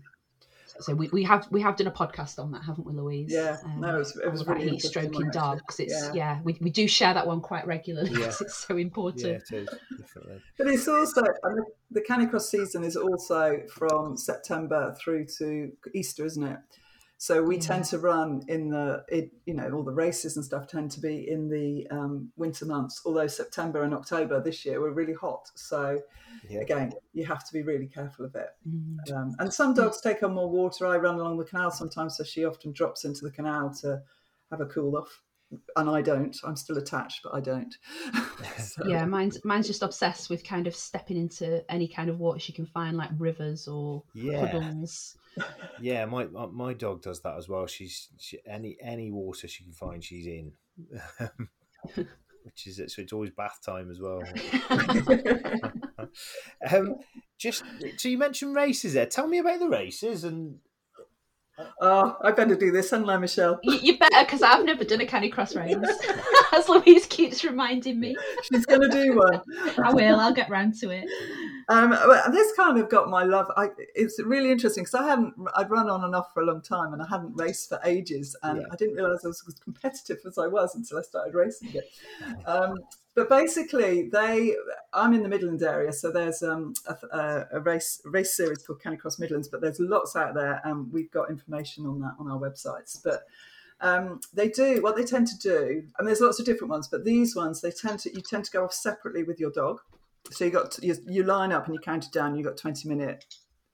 so 0.79 0.93
we, 0.95 1.07
we 1.09 1.23
have 1.23 1.47
we 1.51 1.61
have 1.61 1.75
done 1.75 1.85
a 1.87 1.91
podcast 1.91 2.39
on 2.39 2.51
that, 2.51 2.63
haven't 2.63 2.85
we, 2.85 2.93
Louise? 2.93 3.31
Yeah, 3.31 3.57
Um, 3.63 3.79
no, 3.81 3.95
it 3.95 3.97
was- 3.99 4.15
it 4.17 4.25
all 4.25 4.31
was 4.31 4.41
about 4.41 4.55
really 4.57 4.69
heat 4.69 4.85
interesting 4.85 5.03
stroking 5.11 5.29
dogs. 5.31 5.79
It's 5.79 5.91
Yeah. 5.93 6.13
yeah, 6.13 6.41
we, 6.43 6.57
we 6.61 6.69
do 6.71 6.87
share 6.87 7.13
that 7.13 7.27
one 7.27 7.41
quite 7.41 7.65
regularly 7.67 8.09
Yeah. 8.11 8.17
because 8.17 8.41
it's 8.41 8.55
so 8.67 8.77
important. 8.77 9.23
yeah, 9.25 9.33
important. 9.33 9.69
it 9.69 9.73
is 9.93 9.99
definitely. 9.99 10.41
but 10.57 10.67
it's 10.67 10.87
also 10.87 11.21
and 11.43 11.57
the, 11.59 11.65
the 11.91 12.01
canicross 12.01 12.41
season 12.49 12.83
is 12.83 12.95
also 12.95 13.61
from 13.71 14.17
september 14.17 14.95
through 14.99 15.25
to 15.37 15.71
easter 15.93 16.25
isn't 16.25 16.43
it 16.43 16.57
so 17.23 17.41
we 17.41 17.55
Yeah. 17.55 17.61
tend 17.61 17.85
to 17.85 17.99
run 17.99 18.43
in 18.49 18.67
the 18.69 19.05
it, 19.07 19.31
you 19.45 19.53
know 19.53 19.71
all 19.71 19.83
the 19.83 19.93
races 19.93 20.35
and 20.35 20.43
stuff 20.43 20.67
tend 20.67 20.91
to 20.91 20.99
be 20.99 21.29
in 21.29 21.47
the 21.47 21.87
um, 21.89 22.29
winter 22.35 22.65
months 22.65 23.01
although 23.05 23.27
september 23.27 23.83
and 23.83 23.93
october 23.93 24.41
this 24.41 24.65
year 24.65 24.81
were 24.81 24.91
really 24.91 25.13
hot 25.13 25.49
so 25.55 26.01
Yeah. 26.49 26.59
again 26.59 26.91
you 27.13 27.23
have 27.25 27.45
to 27.47 27.53
be 27.53 27.61
really 27.61 27.87
careful 27.87 28.25
of 28.25 28.35
it 28.35 28.49
Mm. 28.67 29.11
um, 29.15 29.35
and 29.39 29.53
some 29.53 29.73
dogs 29.73 30.01
take 30.01 30.21
on 30.21 30.33
more 30.33 30.49
water 30.49 30.85
i 30.85 30.97
run 30.97 31.15
along 31.15 31.37
the 31.37 31.45
canal 31.45 31.71
sometimes 31.71 32.17
so 32.17 32.23
she 32.25 32.43
often 32.43 32.73
drops 32.73 33.05
into 33.05 33.21
the 33.23 33.31
canal 33.31 33.73
to 33.83 34.01
have 34.51 34.59
a 34.61 34.65
cool 34.65 34.97
off. 34.97 35.21
And 35.75 35.89
I 35.89 36.01
don't. 36.01 36.35
I'm 36.43 36.55
still 36.55 36.77
attached, 36.77 37.21
but 37.23 37.33
I 37.33 37.39
don't. 37.39 37.75
so. 38.57 38.87
Yeah, 38.87 39.05
mine's 39.05 39.43
mine's 39.43 39.67
just 39.67 39.83
obsessed 39.83 40.29
with 40.29 40.43
kind 40.43 40.67
of 40.67 40.75
stepping 40.75 41.17
into 41.17 41.63
any 41.71 41.87
kind 41.87 42.09
of 42.09 42.19
water 42.19 42.39
she 42.39 42.53
can 42.53 42.65
find, 42.65 42.97
like 42.97 43.09
rivers 43.17 43.67
or 43.67 44.03
yeah. 44.13 44.51
puddles. 44.51 45.17
Yeah, 45.81 46.05
my 46.05 46.25
my 46.25 46.73
dog 46.73 47.01
does 47.01 47.21
that 47.21 47.37
as 47.37 47.49
well. 47.49 47.65
She's 47.67 48.09
she, 48.19 48.39
any 48.47 48.77
any 48.81 49.11
water 49.11 49.47
she 49.47 49.63
can 49.63 49.73
find, 49.73 50.03
she's 50.03 50.27
in. 50.27 50.53
Which 52.43 52.67
is 52.67 52.79
it? 52.79 52.91
So 52.91 53.01
it's 53.01 53.13
always 53.13 53.31
bath 53.31 53.59
time 53.65 53.89
as 53.89 53.99
well. 54.01 54.21
um, 56.69 56.97
just 57.37 57.63
so 57.97 58.09
you 58.09 58.17
mentioned 58.17 58.55
races 58.55 58.93
there. 58.93 59.05
Tell 59.05 59.27
me 59.27 59.37
about 59.37 59.59
the 59.59 59.69
races 59.69 60.25
and 60.25 60.57
Oh, 61.81 62.17
I 62.23 62.31
better 62.31 62.55
do 62.55 62.71
this, 62.71 62.89
haven't 62.89 63.09
I, 63.09 63.17
Michelle? 63.17 63.59
You, 63.61 63.73
you 63.75 63.97
better, 63.97 64.23
because 64.25 64.41
I've 64.41 64.65
never 64.65 64.83
done 64.83 65.01
a 65.01 65.05
Canicross 65.05 65.55
race, 65.55 65.75
as 66.51 66.67
Louise 66.67 67.05
keeps 67.05 67.43
reminding 67.43 67.99
me. 67.99 68.15
She's 68.43 68.65
going 68.65 68.81
to 68.81 68.89
do 68.89 69.17
one. 69.17 69.41
I 69.83 69.93
will. 69.93 70.19
I'll 70.19 70.33
get 70.33 70.49
round 70.49 70.73
to 70.79 70.89
it. 70.89 71.05
Um, 71.69 71.91
this 72.31 72.53
kind 72.55 72.79
of 72.79 72.89
got 72.89 73.09
my 73.09 73.23
love. 73.23 73.51
I, 73.55 73.69
it's 73.93 74.19
really 74.23 74.51
interesting 74.51 74.83
because 74.83 74.95
I 74.95 75.07
hadn't. 75.07 75.33
I'd 75.55 75.69
run 75.69 75.89
on 75.89 76.03
and 76.03 76.15
off 76.15 76.33
for 76.33 76.41
a 76.41 76.45
long 76.45 76.61
time, 76.61 76.93
and 76.93 77.01
I 77.01 77.07
hadn't 77.07 77.35
raced 77.35 77.69
for 77.69 77.79
ages, 77.85 78.35
and 78.41 78.61
yeah. 78.61 78.67
I 78.71 78.75
didn't 78.75 78.95
realise 78.95 79.23
I 79.23 79.27
was 79.27 79.43
as 79.47 79.55
competitive 79.55 80.19
as 80.25 80.37
I 80.39 80.47
was 80.47 80.75
until 80.75 80.97
I 80.97 81.01
started 81.01 81.35
racing 81.35 81.73
it. 81.73 81.85
Um, 82.47 82.77
but 83.15 83.29
basically, 83.29 84.09
they. 84.09 84.55
I'm 84.91 85.13
in 85.13 85.21
the 85.23 85.29
Midlands 85.29 85.61
area, 85.61 85.93
so 85.93 86.11
there's 86.11 86.41
um, 86.41 86.73
a, 87.11 87.45
a, 87.51 87.59
race 87.59 88.01
race 88.05 88.35
series 88.35 88.63
called 88.63 88.81
Canicross 88.81 89.19
Midlands, 89.19 89.47
but 89.47 89.61
there's 89.61 89.79
lots 89.79 90.15
out 90.15 90.33
there, 90.33 90.61
and 90.63 90.91
we've 90.91 91.11
got 91.11 91.29
information 91.29 91.85
on 91.85 91.99
that 92.01 92.15
on 92.19 92.29
our 92.29 92.39
websites. 92.39 92.97
But 93.03 93.23
um, 93.81 94.19
they 94.33 94.49
do 94.49 94.81
what 94.81 94.95
they 94.95 95.03
tend 95.03 95.27
to 95.27 95.37
do, 95.37 95.83
and 95.97 96.07
there's 96.07 96.21
lots 96.21 96.39
of 96.39 96.45
different 96.45 96.71
ones, 96.71 96.87
but 96.87 97.05
these 97.05 97.35
ones 97.35 97.61
they 97.61 97.71
tend 97.71 97.99
to 97.99 98.15
you 98.15 98.21
tend 98.21 98.45
to 98.45 98.51
go 98.51 98.63
off 98.63 98.73
separately 98.73 99.23
with 99.23 99.39
your 99.39 99.51
dog. 99.51 99.79
So 100.31 100.45
you 100.45 100.51
got 100.51 100.79
you, 100.81 100.95
you 101.05 101.23
line 101.23 101.51
up 101.51 101.65
and 101.65 101.75
you 101.75 101.81
count 101.81 102.05
it 102.05 102.11
down. 102.11 102.35
You 102.35 102.43
got 102.43 102.57
20 102.57 102.87
minute 102.87 103.25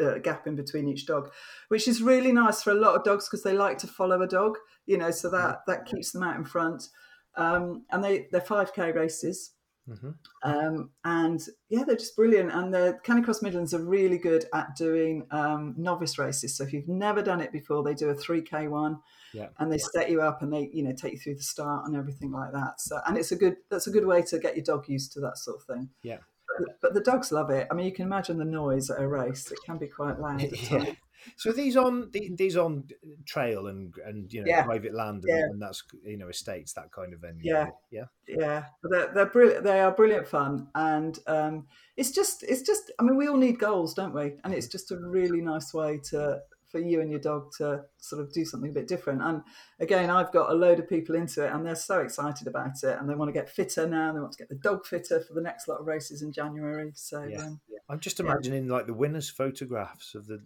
uh, 0.03 0.17
gap 0.17 0.47
in 0.47 0.55
between 0.55 0.87
each 0.87 1.05
dog, 1.05 1.31
which 1.69 1.87
is 1.87 2.01
really 2.01 2.31
nice 2.31 2.63
for 2.63 2.71
a 2.71 2.75
lot 2.75 2.95
of 2.95 3.03
dogs 3.03 3.27
because 3.27 3.43
they 3.43 3.53
like 3.53 3.77
to 3.79 3.87
follow 3.87 4.21
a 4.21 4.27
dog, 4.27 4.57
you 4.85 4.97
know, 4.97 5.11
so 5.11 5.29
that 5.29 5.59
that 5.67 5.85
keeps 5.85 6.11
them 6.11 6.23
out 6.23 6.35
in 6.35 6.43
front. 6.43 6.89
Um, 7.35 7.85
and 7.91 8.03
they 8.03 8.27
they're 8.31 8.41
5k 8.41 8.95
races. 8.95 9.51
Mm-hmm. 9.89 10.09
Um, 10.43 10.91
and 11.03 11.41
yeah, 11.69 11.83
they're 11.83 11.95
just 11.95 12.15
brilliant. 12.15 12.51
And 12.51 12.73
the 12.73 12.99
Canicross 13.03 13.41
Midlands 13.41 13.73
are 13.73 13.83
really 13.83 14.17
good 14.17 14.45
at 14.53 14.75
doing 14.75 15.25
um, 15.31 15.73
novice 15.77 16.19
races. 16.19 16.55
So 16.55 16.63
if 16.63 16.73
you've 16.73 16.87
never 16.87 17.23
done 17.23 17.41
it 17.41 17.51
before, 17.51 17.83
they 17.83 17.95
do 17.95 18.09
a 18.09 18.15
3K 18.15 18.69
one, 18.69 18.99
yeah. 19.33 19.47
and 19.57 19.71
they 19.71 19.79
set 19.79 20.09
you 20.11 20.21
up 20.21 20.41
and 20.41 20.53
they 20.53 20.69
you 20.71 20.83
know 20.83 20.93
take 20.93 21.13
you 21.13 21.19
through 21.19 21.35
the 21.35 21.43
start 21.43 21.87
and 21.87 21.95
everything 21.95 22.31
like 22.31 22.51
that. 22.53 22.79
So 22.79 22.99
and 23.07 23.17
it's 23.17 23.31
a 23.31 23.35
good 23.35 23.55
that's 23.69 23.87
a 23.87 23.91
good 23.91 24.05
way 24.05 24.21
to 24.23 24.39
get 24.39 24.55
your 24.55 24.65
dog 24.65 24.87
used 24.87 25.11
to 25.13 25.19
that 25.21 25.37
sort 25.37 25.57
of 25.57 25.63
thing. 25.63 25.89
Yeah. 26.03 26.17
But, 26.59 26.81
but 26.81 26.93
the 26.93 27.01
dogs 27.01 27.31
love 27.31 27.49
it. 27.49 27.67
I 27.71 27.73
mean, 27.73 27.85
you 27.85 27.93
can 27.93 28.05
imagine 28.05 28.37
the 28.37 28.45
noise 28.45 28.89
at 28.89 29.01
a 29.01 29.07
race. 29.07 29.51
It 29.51 29.59
can 29.65 29.77
be 29.77 29.87
quite 29.87 30.19
loud. 30.21 30.41
yeah. 30.71 30.93
So 31.35 31.51
these 31.51 31.75
on 31.75 32.11
these 32.11 32.55
on 32.55 32.85
trail 33.25 33.67
and 33.67 33.93
and 34.05 34.31
you 34.31 34.41
know 34.41 34.47
yeah. 34.47 34.63
private 34.63 34.93
land 34.93 35.25
and, 35.25 35.37
yeah. 35.37 35.43
and, 35.43 35.61
that's 35.61 35.83
you 36.05 36.17
know 36.17 36.29
estates 36.29 36.73
that 36.73 36.91
kind 36.91 37.13
of 37.13 37.19
venue. 37.19 37.41
Yeah, 37.43 37.67
yeah, 37.91 38.05
yeah. 38.27 38.65
They're, 38.83 39.11
they're 39.13 39.25
brilliant. 39.25 39.63
They 39.63 39.81
are 39.81 39.91
brilliant 39.91 40.27
fun, 40.27 40.69
and 40.75 41.17
um, 41.27 41.67
it's 41.97 42.11
just 42.11 42.43
it's 42.43 42.61
just. 42.61 42.91
I 42.99 43.03
mean, 43.03 43.17
we 43.17 43.27
all 43.27 43.37
need 43.37 43.59
goals, 43.59 43.93
don't 43.93 44.13
we? 44.13 44.35
And 44.43 44.53
it's 44.53 44.67
just 44.67 44.91
a 44.91 44.97
really 44.97 45.41
nice 45.41 45.73
way 45.73 45.99
to 46.09 46.39
for 46.71 46.79
you 46.79 47.01
and 47.01 47.09
your 47.09 47.19
dog 47.19 47.51
to 47.57 47.81
sort 47.97 48.21
of 48.21 48.31
do 48.31 48.45
something 48.45 48.69
a 48.69 48.73
bit 48.73 48.87
different. 48.87 49.21
And 49.21 49.41
again, 49.79 50.09
I've 50.09 50.31
got 50.31 50.51
a 50.51 50.53
load 50.53 50.79
of 50.79 50.87
people 50.87 51.15
into 51.15 51.45
it, 51.45 51.51
and 51.51 51.65
they're 51.65 51.75
so 51.75 51.99
excited 51.99 52.47
about 52.47 52.83
it, 52.83 52.97
and 52.99 53.09
they 53.09 53.15
want 53.15 53.29
to 53.29 53.33
get 53.33 53.49
fitter 53.49 53.87
now. 53.87 54.13
They 54.13 54.19
want 54.19 54.33
to 54.33 54.37
get 54.37 54.49
the 54.49 54.55
dog 54.55 54.85
fitter 54.85 55.19
for 55.21 55.33
the 55.33 55.41
next 55.41 55.67
lot 55.67 55.79
of 55.79 55.87
races 55.87 56.21
in 56.21 56.31
January. 56.31 56.91
So 56.95 57.23
yeah. 57.23 57.43
Um, 57.43 57.59
I'm 57.89 57.99
just 57.99 58.19
imagining 58.19 58.67
yeah. 58.67 58.73
like 58.73 58.85
the 58.85 58.93
winners' 58.93 59.29
photographs 59.29 60.13
of 60.13 60.27
the. 60.27 60.41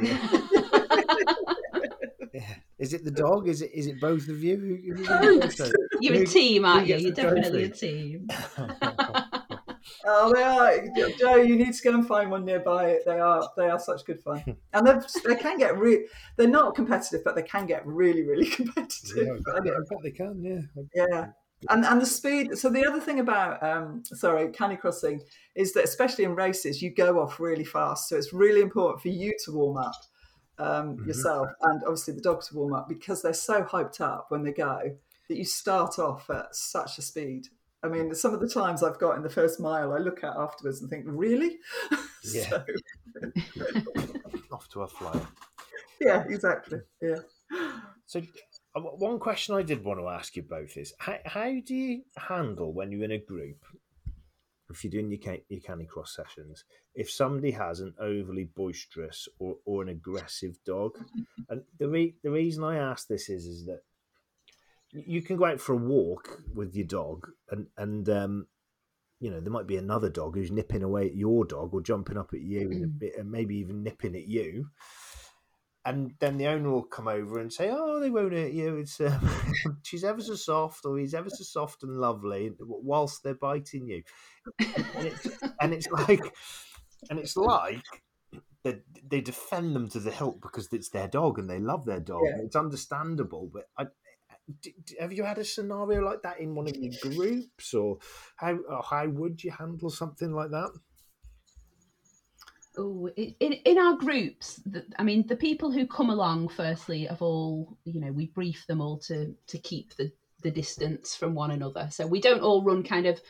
yeah. 2.34 2.54
Is 2.78 2.92
it 2.92 3.04
the 3.04 3.10
dog? 3.10 3.48
Is 3.48 3.62
it 3.62 3.72
is 3.72 3.86
it 3.86 4.00
both 4.00 4.28
of 4.28 4.42
you? 4.42 4.94
You're 6.00 6.22
a 6.22 6.26
team, 6.26 6.64
aren't 6.64 6.86
you? 6.86 6.96
You're 6.96 7.12
definitely 7.12 7.64
a 7.64 7.70
team. 7.70 8.28
Oh, 10.10 10.32
they 10.32 10.42
are, 10.42 11.10
Joe. 11.18 11.36
You 11.36 11.56
need 11.56 11.74
to 11.74 11.82
go 11.82 11.94
and 11.94 12.06
find 12.06 12.30
one 12.30 12.46
nearby. 12.46 12.98
They 13.04 13.20
are 13.20 13.46
they 13.58 13.68
are 13.68 13.78
such 13.78 14.06
good 14.06 14.20
fun, 14.20 14.42
and 14.72 14.86
they 14.86 14.94
they 15.26 15.36
can 15.36 15.58
get 15.58 15.76
really. 15.76 16.04
They're 16.36 16.48
not 16.48 16.74
competitive, 16.74 17.22
but 17.24 17.34
they 17.34 17.42
can 17.42 17.66
get 17.66 17.86
really 17.86 18.22
really 18.22 18.46
competitive. 18.58 19.26
Yeah, 19.26 19.54
I 19.54 19.60
bet, 19.60 19.72
I 19.74 19.80
bet 19.88 19.98
they 20.02 20.10
can. 20.10 20.42
Yeah. 20.42 20.82
Yeah. 20.94 21.26
And 21.68 21.84
and 21.84 22.00
the 22.00 22.06
speed. 22.06 22.56
So 22.56 22.70
the 22.70 22.86
other 22.86 23.00
thing 23.00 23.20
about 23.20 23.62
um, 23.62 24.02
sorry, 24.06 24.48
canicrossing 24.48 25.20
is 25.54 25.74
that 25.74 25.84
especially 25.84 26.24
in 26.24 26.34
races, 26.34 26.80
you 26.80 26.94
go 26.94 27.20
off 27.20 27.38
really 27.38 27.64
fast. 27.64 28.08
So 28.08 28.16
it's 28.16 28.32
really 28.32 28.62
important 28.62 29.02
for 29.02 29.08
you 29.08 29.34
to 29.44 29.52
warm 29.52 29.76
up 29.76 29.92
um, 30.58 30.96
mm-hmm. 30.96 31.06
yourself, 31.06 31.48
and 31.62 31.82
obviously 31.82 32.14
the 32.14 32.22
dogs 32.22 32.48
to 32.48 32.56
warm 32.56 32.72
up 32.72 32.88
because 32.88 33.20
they're 33.20 33.34
so 33.34 33.62
hyped 33.62 34.00
up 34.00 34.26
when 34.30 34.42
they 34.42 34.52
go 34.52 34.96
that 35.28 35.36
you 35.36 35.44
start 35.44 35.98
off 35.98 36.30
at 36.30 36.54
such 36.54 36.96
a 36.96 37.02
speed 37.02 37.48
I 37.82 37.88
mean, 37.88 38.14
some 38.14 38.34
of 38.34 38.40
the 38.40 38.48
times 38.48 38.82
I've 38.82 38.98
got 38.98 39.16
in 39.16 39.22
the 39.22 39.30
first 39.30 39.60
mile, 39.60 39.92
I 39.92 39.98
look 39.98 40.24
at 40.24 40.36
afterwards 40.36 40.80
and 40.80 40.90
think, 40.90 41.04
really? 41.06 41.58
Yeah. 42.24 42.48
so... 42.50 42.64
Off 44.52 44.68
to 44.70 44.82
a 44.82 44.88
flight. 44.88 45.22
Yeah, 46.00 46.24
exactly. 46.28 46.80
Yeah. 47.00 47.20
So, 48.06 48.20
uh, 48.74 48.80
one 48.80 49.18
question 49.18 49.54
I 49.54 49.62
did 49.62 49.84
want 49.84 50.00
to 50.00 50.08
ask 50.08 50.34
you 50.36 50.42
both 50.42 50.76
is 50.76 50.92
how, 50.98 51.16
how 51.24 51.52
do 51.64 51.74
you 51.74 52.02
handle 52.16 52.72
when 52.72 52.90
you're 52.90 53.04
in 53.04 53.12
a 53.12 53.18
group, 53.18 53.64
if 54.68 54.82
you're 54.82 54.90
doing 54.90 55.10
your, 55.10 55.36
your 55.48 55.60
canicross 55.60 56.08
sessions, 56.08 56.64
if 56.94 57.10
somebody 57.10 57.52
has 57.52 57.80
an 57.80 57.94
overly 58.00 58.44
boisterous 58.44 59.28
or, 59.38 59.56
or 59.64 59.82
an 59.82 59.88
aggressive 59.90 60.56
dog? 60.66 60.92
And 61.50 61.62
the, 61.78 61.88
re- 61.88 62.16
the 62.22 62.30
reason 62.30 62.62
I 62.62 62.76
ask 62.76 63.08
this 63.08 63.30
is, 63.30 63.46
is 63.46 63.64
that 63.66 63.80
you 64.92 65.22
can 65.22 65.36
go 65.36 65.46
out 65.46 65.60
for 65.60 65.72
a 65.72 65.76
walk 65.76 66.40
with 66.54 66.74
your 66.74 66.86
dog 66.86 67.28
and 67.50 67.66
and 67.76 68.08
um, 68.08 68.46
you 69.20 69.30
know 69.30 69.40
there 69.40 69.52
might 69.52 69.66
be 69.66 69.76
another 69.76 70.08
dog 70.08 70.36
who's 70.36 70.50
nipping 70.50 70.82
away 70.82 71.06
at 71.06 71.14
your 71.14 71.44
dog 71.44 71.74
or 71.74 71.80
jumping 71.80 72.16
up 72.16 72.30
at 72.32 72.40
you 72.40 72.70
and, 72.70 72.84
mm. 72.84 72.98
bit, 72.98 73.16
and 73.18 73.30
maybe 73.30 73.56
even 73.56 73.82
nipping 73.82 74.14
at 74.14 74.26
you 74.26 74.68
and 75.84 76.12
then 76.18 76.36
the 76.36 76.46
owner 76.46 76.70
will 76.70 76.82
come 76.82 77.08
over 77.08 77.38
and 77.38 77.52
say 77.52 77.70
oh 77.72 78.00
they 78.00 78.10
won't 78.10 78.32
hurt 78.32 78.52
you 78.52 78.76
it's 78.76 79.00
um, 79.00 79.28
she's 79.82 80.04
ever 80.04 80.20
so 80.20 80.34
soft 80.34 80.84
or 80.84 80.98
he's 80.98 81.14
ever 81.14 81.30
so 81.30 81.44
soft 81.44 81.82
and 81.82 81.96
lovely 81.96 82.52
whilst 82.60 83.22
they're 83.22 83.34
biting 83.34 83.88
you 83.88 84.02
and 84.58 85.06
it's, 85.06 85.26
and 85.60 85.74
it's 85.74 85.88
like 85.88 86.34
and 87.10 87.18
it's 87.18 87.36
like 87.36 87.82
they, 88.64 88.80
they 89.08 89.20
defend 89.20 89.74
them 89.74 89.88
to 89.90 90.00
the 90.00 90.10
hilt 90.10 90.40
because 90.40 90.68
it's 90.72 90.88
their 90.90 91.08
dog 91.08 91.38
and 91.38 91.48
they 91.48 91.60
love 91.60 91.84
their 91.84 92.00
dog. 92.00 92.22
Yeah. 92.24 92.42
It's 92.44 92.56
understandable, 92.56 93.50
but 93.52 93.64
I, 93.78 93.84
have 95.00 95.12
you 95.12 95.24
had 95.24 95.38
a 95.38 95.44
scenario 95.44 96.02
like 96.02 96.22
that 96.22 96.40
in 96.40 96.54
one 96.54 96.68
of 96.68 96.76
your 96.76 96.92
groups, 97.02 97.74
or 97.74 97.98
how 98.36 98.56
or 98.68 98.82
how 98.82 99.06
would 99.08 99.42
you 99.42 99.50
handle 99.50 99.90
something 99.90 100.32
like 100.32 100.50
that? 100.50 100.70
Oh, 102.76 103.08
in 103.16 103.52
in 103.52 103.78
our 103.78 103.96
groups, 103.96 104.60
I 104.98 105.02
mean, 105.02 105.26
the 105.26 105.36
people 105.36 105.72
who 105.72 105.86
come 105.86 106.10
along, 106.10 106.48
firstly 106.48 107.08
of 107.08 107.20
all, 107.22 107.76
you 107.84 108.00
know, 108.00 108.12
we 108.12 108.26
brief 108.26 108.66
them 108.66 108.80
all 108.80 108.98
to 109.00 109.34
to 109.48 109.58
keep 109.58 109.96
the 109.96 110.12
the 110.42 110.50
distance 110.50 111.16
from 111.16 111.34
one 111.34 111.50
another. 111.50 111.88
So 111.90 112.06
we 112.06 112.20
don't 112.20 112.42
all 112.42 112.62
run 112.62 112.82
kind 112.84 113.06
of 113.06 113.20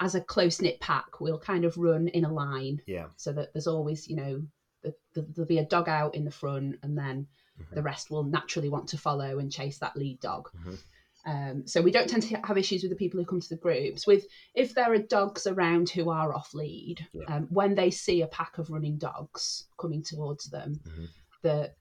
as 0.00 0.14
a 0.14 0.20
close 0.20 0.60
knit 0.60 0.80
pack. 0.80 1.20
We'll 1.20 1.38
kind 1.38 1.64
of 1.64 1.76
run 1.76 2.08
in 2.08 2.24
a 2.24 2.32
line. 2.32 2.80
Yeah. 2.86 3.06
So 3.16 3.32
that 3.32 3.52
there's 3.52 3.66
always, 3.66 4.08
you 4.08 4.16
know, 4.16 4.42
the, 4.82 4.94
the, 5.14 5.22
there'll 5.34 5.48
be 5.48 5.58
a 5.58 5.66
dog 5.66 5.88
out 5.88 6.14
in 6.14 6.24
the 6.24 6.30
front, 6.30 6.76
and 6.82 6.96
then 6.96 7.26
mm-hmm. 7.62 7.74
the 7.74 7.82
rest 7.82 8.10
will 8.10 8.24
naturally 8.24 8.68
want 8.68 8.88
to 8.88 8.98
follow 8.98 9.38
and 9.38 9.50
chase 9.50 9.78
that 9.78 9.96
lead 9.96 10.20
dog. 10.20 10.48
Mm-hmm. 10.58 10.74
Um, 11.24 11.66
so 11.66 11.80
we 11.80 11.92
don't 11.92 12.08
tend 12.08 12.24
to 12.24 12.36
have 12.44 12.58
issues 12.58 12.82
with 12.82 12.90
the 12.90 12.96
people 12.96 13.20
who 13.20 13.26
come 13.26 13.40
to 13.40 13.48
the 13.48 13.56
groups. 13.56 14.06
With 14.06 14.26
if 14.54 14.74
there 14.74 14.92
are 14.92 14.98
dogs 14.98 15.46
around 15.46 15.88
who 15.88 16.10
are 16.10 16.34
off 16.34 16.52
lead, 16.52 17.06
yeah. 17.12 17.24
um, 17.28 17.46
when 17.50 17.74
they 17.74 17.90
see 17.90 18.22
a 18.22 18.26
pack 18.26 18.58
of 18.58 18.70
running 18.70 18.98
dogs 18.98 19.66
coming 19.78 20.02
towards 20.02 20.50
them, 20.50 20.80
mm-hmm. 20.86 21.04
the 21.42 21.72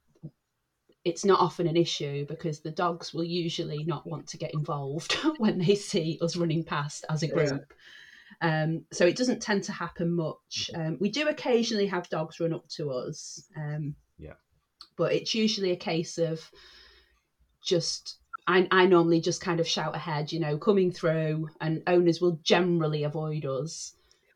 it's 1.04 1.26
not 1.26 1.40
often 1.40 1.66
an 1.66 1.78
issue 1.78 2.28
because 2.28 2.60
the 2.60 2.70
dogs 2.70 3.12
will 3.12 3.24
usually 3.24 3.84
not 3.86 4.06
want 4.06 4.28
to 4.28 4.38
get 4.38 4.54
involved 4.54 5.14
when 5.40 5.58
they 5.58 5.74
see 5.74 6.20
us 6.22 6.38
running 6.38 6.64
past 6.64 7.06
as 7.10 7.24
a 7.24 7.28
group. 7.28 7.74
Yeah. 8.40 8.64
Um, 8.64 8.86
so 8.92 9.08
it 9.08 9.18
doesn't 9.18 9.42
tend 9.42 9.64
to 9.64 9.72
happen 9.72 10.16
much. 10.16 10.70
Mm-hmm. 10.72 10.82
Um, 10.82 10.98
we 11.00 11.10
do 11.10 11.28
occasionally 11.28 11.88
have 11.88 12.10
dogs 12.10 12.40
run 12.40 12.54
up 12.54 12.68
to 12.76 12.92
us. 12.92 13.44
Um, 13.58 13.96
yeah 14.20 14.34
but 15.02 15.14
it's 15.14 15.34
usually 15.34 15.72
a 15.72 15.76
case 15.92 16.18
of 16.20 16.40
just 17.64 18.18
I, 18.48 18.68
I 18.72 18.86
normally 18.86 19.22
just 19.22 19.42
kind 19.42 19.60
of 19.60 19.68
shout 19.68 19.96
ahead, 19.96 20.32
you 20.32 20.40
know, 20.40 20.58
coming 20.58 20.92
through, 20.92 21.50
and 21.60 21.84
owners 21.88 22.20
will 22.22 22.40
generally 22.44 23.04
avoid 23.04 23.46
us. 23.46 23.94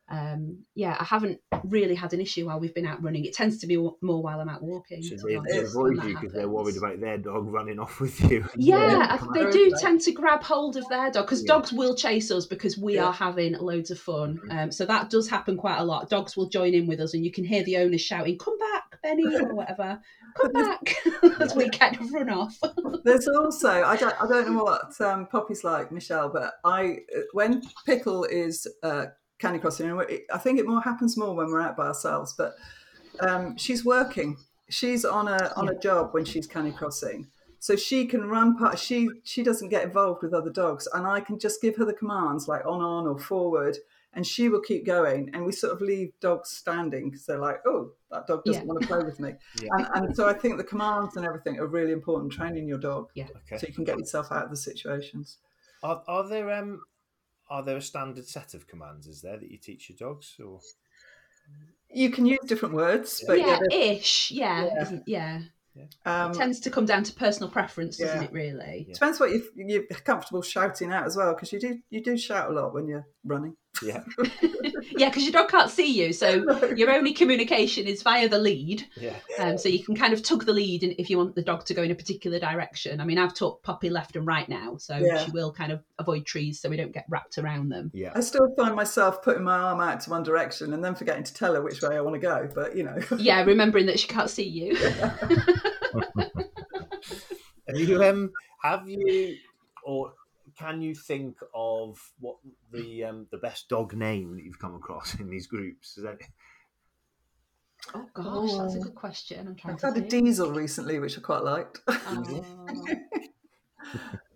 um, 0.07 0.59
yeah, 0.75 0.95
I 0.99 1.03
haven't 1.03 1.39
really 1.63 1.95
had 1.95 2.13
an 2.13 2.21
issue 2.21 2.45
while 2.45 2.59
we've 2.59 2.75
been 2.75 2.85
out 2.85 3.01
running. 3.01 3.25
It 3.25 3.33
tends 3.33 3.57
to 3.61 3.67
be 3.67 3.75
more 4.01 4.21
while 4.21 4.39
I'm 4.39 4.47
out 4.49 4.61
walking. 4.61 5.01
So 5.01 5.15
they, 5.27 5.39
they 5.51 5.57
avoid 5.65 6.03
you 6.03 6.13
because 6.13 6.31
they're 6.33 6.47
worried 6.47 6.77
about 6.77 6.99
their 7.01 7.17
dog 7.17 7.47
running 7.47 7.79
off 7.79 7.99
with 7.99 8.19
you. 8.29 8.45
Yeah, 8.55 9.07
I- 9.09 9.33
they 9.33 9.45
out. 9.47 9.51
do 9.51 9.73
tend 9.79 10.01
to 10.01 10.11
grab 10.11 10.43
hold 10.43 10.77
of 10.77 10.87
their 10.89 11.09
dog 11.09 11.25
because 11.25 11.41
Yeah. 11.41 11.53
dogs 11.55 11.73
will 11.73 11.95
chase 11.95 12.29
us 12.29 12.45
because 12.45 12.77
we 12.77 12.95
Yeah. 12.95 13.05
are 13.05 13.13
having 13.13 13.53
loads 13.53 13.89
of 13.89 13.99
fun. 13.99 14.37
Mm-hmm. 14.37 14.51
Um, 14.51 14.71
so 14.71 14.85
that 14.85 15.09
does 15.09 15.27
happen 15.27 15.57
quite 15.57 15.79
a 15.79 15.83
lot. 15.83 16.11
Dogs 16.11 16.37
will 16.37 16.49
join 16.49 16.75
in 16.75 16.85
with 16.85 16.99
us, 16.99 17.15
and 17.15 17.25
you 17.25 17.31
can 17.31 17.43
hear 17.43 17.63
the 17.63 17.77
owners 17.77 18.01
shouting, 18.01 18.37
"Come 18.37 18.59
back, 18.59 18.84
Benny," 19.03 19.35
or 19.35 19.53
whatever. 19.53 19.99
Come 20.41 20.51
back 20.51 20.95
as 21.39 21.55
we 21.55 21.69
kind 21.69 21.99
of 21.99 22.11
run 22.13 22.29
off. 22.29 22.57
There's 23.03 23.27
also 23.27 23.69
I 23.83 23.95
don't 23.95 24.15
I 24.21 24.27
don't 24.27 24.51
know 24.53 24.63
what 24.63 24.99
um, 25.01 25.27
Poppy's 25.27 25.63
like, 25.63 25.91
Michelle, 25.91 26.29
but 26.29 26.53
I 26.63 26.99
when 27.33 27.61
Pickle 27.85 28.23
is 28.25 28.67
uh, 28.83 29.07
canicrossing, 29.39 29.89
and 29.91 30.09
it- 30.09 30.25
I 30.33 30.37
think 30.37 30.59
it 30.59 30.67
more 30.67 30.81
happens 30.81 31.17
more 31.17 31.35
when 31.35 31.47
we're 31.47 31.61
out 31.61 31.77
by 31.77 31.87
ourselves. 31.87 32.33
But 32.37 32.53
um, 33.19 33.57
she's 33.57 33.85
working. 33.85 34.37
She's 34.69 35.05
on 35.05 35.27
a 35.27 35.51
on 35.55 35.69
a 35.69 35.77
job 35.77 36.09
when 36.13 36.25
she's 36.25 36.47
canicrossing, 36.47 37.27
so 37.59 37.75
she 37.75 38.05
can 38.07 38.27
run 38.27 38.57
part. 38.57 38.79
She 38.79 39.09
she 39.23 39.43
doesn't 39.43 39.69
get 39.69 39.83
involved 39.83 40.23
with 40.23 40.33
other 40.33 40.51
dogs, 40.51 40.87
and 40.93 41.05
I 41.05 41.19
can 41.19 41.37
just 41.37 41.61
give 41.61 41.75
her 41.77 41.85
the 41.85 41.93
commands 41.93 42.47
like 42.47 42.65
on 42.65 42.81
on 42.81 43.05
or 43.07 43.19
forward. 43.19 43.77
And 44.15 44.25
she 44.25 44.47
will 44.49 44.61
keep 44.61 44.85
going, 44.85 45.29
and 45.33 45.45
we 45.45 45.51
sort 45.51 45.73
of 45.73 45.81
leave 45.81 46.13
dogs 46.21 46.49
standing 46.51 47.09
because 47.09 47.25
they're 47.25 47.37
like, 47.37 47.59
"Oh, 47.67 47.91
that 48.11 48.25
dog 48.27 48.43
doesn't 48.45 48.61
Yeah. 48.63 48.67
want 48.67 48.81
to 48.81 48.87
play 48.87 49.03
with 49.03 49.19
me." 49.19 49.33
Yeah. 49.61 49.69
And, 49.73 49.87
and 50.07 50.15
so 50.15 50.27
I 50.27 50.33
think 50.33 50.55
the 50.57 50.63
commands 50.63 51.17
and 51.17 51.25
everything 51.25 51.59
are 51.59 51.67
really 51.67 51.91
important. 51.91 52.31
Training 52.31 52.65
your 52.67 52.77
dog 52.77 53.09
Okay. 53.17 53.57
so 53.57 53.67
you 53.67 53.73
can 53.73 53.83
get 53.83 53.99
yourself 53.99 54.31
out 54.31 54.45
of 54.45 54.49
the 54.51 54.57
situations. 54.57 55.37
Are, 55.83 56.01
are 56.07 56.27
there 56.27 56.49
um 56.51 56.81
are 57.49 57.61
there 57.61 57.77
a 57.77 57.81
standard 57.81 58.25
set 58.27 58.53
of 58.53 58.67
commands? 58.67 59.05
Is 59.05 59.21
there 59.21 59.37
that 59.37 59.51
you 59.51 59.57
teach 59.57 59.89
your 59.89 59.97
dogs? 59.97 60.35
Or 60.43 60.61
You 61.89 62.09
can 62.09 62.25
use 62.25 62.39
different 62.47 62.73
words, 62.75 63.23
but 63.27 63.37
yeah, 63.39 63.59
yeah, 63.69 63.77
ish. 63.77 64.31
Yeah, 64.31 64.65
Yeah. 64.65 64.81
isn't 64.81 65.03
yeah. 65.07 65.41
um, 66.05 66.31
It 66.31 66.37
tends 66.37 66.59
to 66.61 66.69
come 66.71 66.85
down 66.85 67.03
to 67.03 67.13
personal 67.13 67.49
preference, 67.51 67.97
doesn't 67.97 68.21
Yeah. 68.21 68.27
it? 68.27 68.33
Really. 68.33 68.87
depends 68.93 69.19
what 69.19 69.31
you, 69.31 69.43
you're 69.55 69.83
comfortable 69.83 70.41
shouting 70.41 70.91
out 70.91 71.05
as 71.05 71.15
well, 71.15 71.33
because 71.33 71.51
you 71.53 71.59
do 71.59 71.79
you 71.89 72.01
do 72.03 72.17
shout 72.17 72.49
a 72.49 72.53
lot 72.53 72.73
when 72.73 72.87
you're 72.87 73.07
running. 73.23 73.55
Yeah, 73.83 74.03
yeah, 74.97 75.09
because 75.09 75.23
your 75.23 75.31
dog 75.31 75.49
can't 75.49 75.69
see 75.69 75.91
you, 76.01 76.13
so 76.13 76.45
your 76.75 76.91
only 76.91 77.13
communication 77.13 77.85
is 77.87 78.01
via 78.03 78.27
the 78.29 78.37
lead. 78.39 78.85
yeah, 78.95 79.15
Um, 79.39 79.57
so 79.57 79.69
you 79.69 79.83
can 79.83 79.95
kind 79.95 80.13
of 80.13 80.21
tug 80.23 80.45
the 80.45 80.53
lead 80.53 80.83
and 80.83 80.93
if 80.97 81.09
you 81.09 81.17
want 81.17 81.35
the 81.35 81.41
dog 81.41 81.65
to 81.65 81.73
go 81.73 81.83
in 81.83 81.91
a 81.91 81.95
particular 81.95 82.39
direction. 82.39 83.01
I 83.01 83.05
mean, 83.05 83.17
I've 83.17 83.33
taught 83.33 83.63
Poppy 83.63 83.89
left 83.89 84.15
and 84.15 84.25
right 84.27 84.47
now, 84.47 84.77
so 84.77 84.95
Yeah. 84.97 85.23
she 85.25 85.31
will 85.31 85.51
kind 85.51 85.71
of 85.71 85.83
avoid 85.99 86.25
trees 86.25 86.59
so 86.59 86.69
we 86.69 86.77
don't 86.77 86.91
get 86.93 87.05
wrapped 87.09 87.37
around 87.37 87.69
them. 87.69 87.91
yeah. 87.93 88.11
I 88.15 88.21
still 88.21 88.53
find 88.55 88.75
myself 88.75 89.21
putting 89.21 89.43
my 89.43 89.57
arm 89.57 89.79
out 89.79 89.99
to 90.01 90.09
one 90.09 90.23
direction 90.23 90.73
and 90.73 90.83
then 90.83 90.95
forgetting 90.95 91.23
to 91.23 91.33
tell 91.33 91.53
her 91.55 91.61
which 91.61 91.81
way 91.81 91.95
I 91.97 92.01
want 92.01 92.15
to 92.15 92.19
go. 92.19 92.49
But 92.53 92.75
you 92.75 92.83
know, 92.83 92.97
Yeah, 93.17 93.43
remembering 93.43 93.85
that 93.87 93.99
she 93.99 94.07
can't 94.07 94.29
see 94.29 94.47
you. 94.47 94.75
Have 97.67 97.77
you 97.79 98.03
um 98.03 98.31
have 98.61 98.87
you 98.87 99.37
or 99.83 100.13
can 100.57 100.81
you 100.81 100.95
think 100.95 101.37
of 101.53 101.99
what 102.19 102.34
the 102.75 103.03
um 103.05 103.27
the 103.31 103.37
best 103.37 103.69
dog 103.69 103.93
name 103.93 104.35
that 104.35 104.43
you've 104.43 104.59
come 104.59 104.75
across 104.75 105.15
in 105.19 105.29
these 105.29 105.47
groups? 105.47 105.97
Is 105.97 106.03
that 106.03 106.17
Oh 107.93 108.05
gosh, 108.13 108.57
that's 108.57 108.75
a 108.75 108.79
good 108.79 108.95
question. 108.95 109.47
I'm 109.47 109.55
trying 109.55 109.75
I've 109.75 109.79
to 109.81 109.87
had 109.87 109.97
a 109.97 110.01
diesel 110.01 110.51
recently, 110.51 110.99
which 110.99 111.17
I 111.17 111.21
quite 111.21 111.43
liked. 111.43 111.79
Oh, 111.87 112.45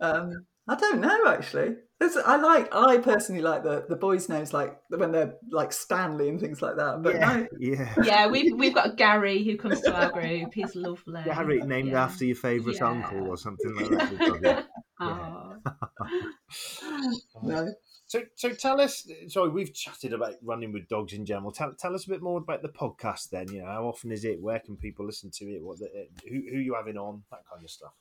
um, 0.00 0.46
I 0.68 0.74
don't 0.76 1.00
know 1.00 1.26
actually. 1.26 1.76
There's, 1.98 2.16
I 2.16 2.36
like 2.36 2.74
I 2.74 2.96
personally 2.98 3.42
like 3.42 3.62
the 3.62 3.84
the 3.88 3.96
boys' 3.96 4.28
names 4.28 4.54
like 4.54 4.78
when 4.88 5.12
they're 5.12 5.34
like 5.50 5.72
Stanley 5.72 6.28
and 6.28 6.40
things 6.40 6.62
like 6.62 6.76
that. 6.76 7.02
But 7.02 7.16
yeah, 7.16 7.34
no, 7.34 7.46
yeah. 7.58 7.94
yeah, 8.04 8.26
we've 8.28 8.56
we've 8.56 8.74
got 8.74 8.96
Gary 8.96 9.42
who 9.44 9.58
comes 9.58 9.80
to 9.82 9.94
our 9.94 10.10
group. 10.12 10.54
He's 10.54 10.74
lovely. 10.74 11.20
Gary 11.24 11.60
named 11.60 11.90
Yeah. 11.90 12.04
after 12.04 12.24
your 12.24 12.36
favourite 12.36 12.78
Yeah. 12.80 12.88
uncle 12.88 13.28
or 13.28 13.36
something 13.36 13.74
like 13.74 13.90
that. 13.90 14.10
We've 14.10 14.42
got 14.42 14.58
it. 14.58 14.66
Oh. 15.02 15.56
no. 17.42 17.72
So, 18.10 18.22
so 18.34 18.52
tell 18.52 18.80
us. 18.80 19.08
Sorry, 19.28 19.50
we've 19.50 19.72
chatted 19.72 20.12
about 20.12 20.34
running 20.42 20.72
with 20.72 20.88
dogs 20.88 21.12
in 21.12 21.24
general. 21.24 21.52
Tell, 21.52 21.72
tell 21.78 21.94
us 21.94 22.06
a 22.06 22.08
bit 22.08 22.20
more 22.20 22.38
about 22.38 22.60
the 22.60 22.68
podcast. 22.68 23.30
Then, 23.30 23.46
you 23.52 23.60
know, 23.60 23.68
how 23.68 23.84
often 23.84 24.10
is 24.10 24.24
it? 24.24 24.42
Where 24.42 24.58
can 24.58 24.76
people 24.76 25.06
listen 25.06 25.30
to 25.34 25.44
it? 25.44 25.62
What, 25.62 25.78
the, 25.78 26.08
who, 26.28 26.42
who 26.50 26.58
you 26.58 26.74
having 26.74 26.98
on? 26.98 27.22
That 27.30 27.42
kind 27.48 27.64
of 27.64 27.70
stuff. 27.70 27.92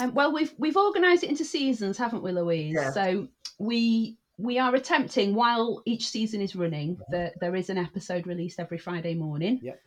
Um, 0.00 0.14
well, 0.14 0.32
we've 0.32 0.52
we've 0.58 0.76
organised 0.76 1.22
it 1.22 1.30
into 1.30 1.44
seasons, 1.44 1.96
haven't 1.96 2.24
we, 2.24 2.32
Louise? 2.32 2.74
Yeah. 2.74 2.90
So 2.90 3.28
we 3.60 4.18
we 4.36 4.58
are 4.58 4.74
attempting 4.74 5.36
while 5.36 5.80
each 5.86 6.08
season 6.08 6.42
is 6.42 6.56
running, 6.56 6.98
that 7.10 7.34
there 7.40 7.54
is 7.54 7.70
an 7.70 7.78
episode 7.78 8.26
released 8.26 8.58
every 8.58 8.78
Friday 8.78 9.14
morning. 9.14 9.60
Yep. 9.62 9.80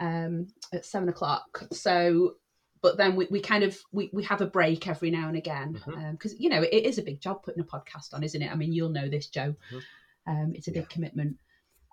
Um, 0.00 0.46
at 0.72 0.86
seven 0.86 1.10
o'clock. 1.10 1.66
So, 1.70 2.36
but 2.84 2.98
then 2.98 3.16
we, 3.16 3.26
we 3.30 3.40
kind 3.40 3.64
of 3.64 3.78
we, 3.92 4.10
we 4.12 4.22
have 4.24 4.42
a 4.42 4.46
break 4.46 4.86
every 4.86 5.10
now 5.10 5.26
and 5.26 5.38
again 5.38 5.80
because 6.12 6.38
you 6.38 6.50
know 6.50 6.60
it 6.60 6.84
is 6.84 6.98
a 6.98 7.02
big 7.02 7.18
job 7.18 7.42
putting 7.42 7.62
a 7.62 7.64
podcast 7.64 8.12
on, 8.12 8.22
isn't 8.22 8.42
it? 8.42 8.52
I 8.52 8.54
mean, 8.56 8.74
you'll 8.74 8.90
know 8.90 9.08
this, 9.08 9.28
Joe. 9.28 9.54
Mhm. 9.72 9.82
Um, 10.26 10.52
it's 10.54 10.68
a 10.68 10.70
big 10.70 10.82
Yeah. 10.82 10.88
commitment. 10.94 11.36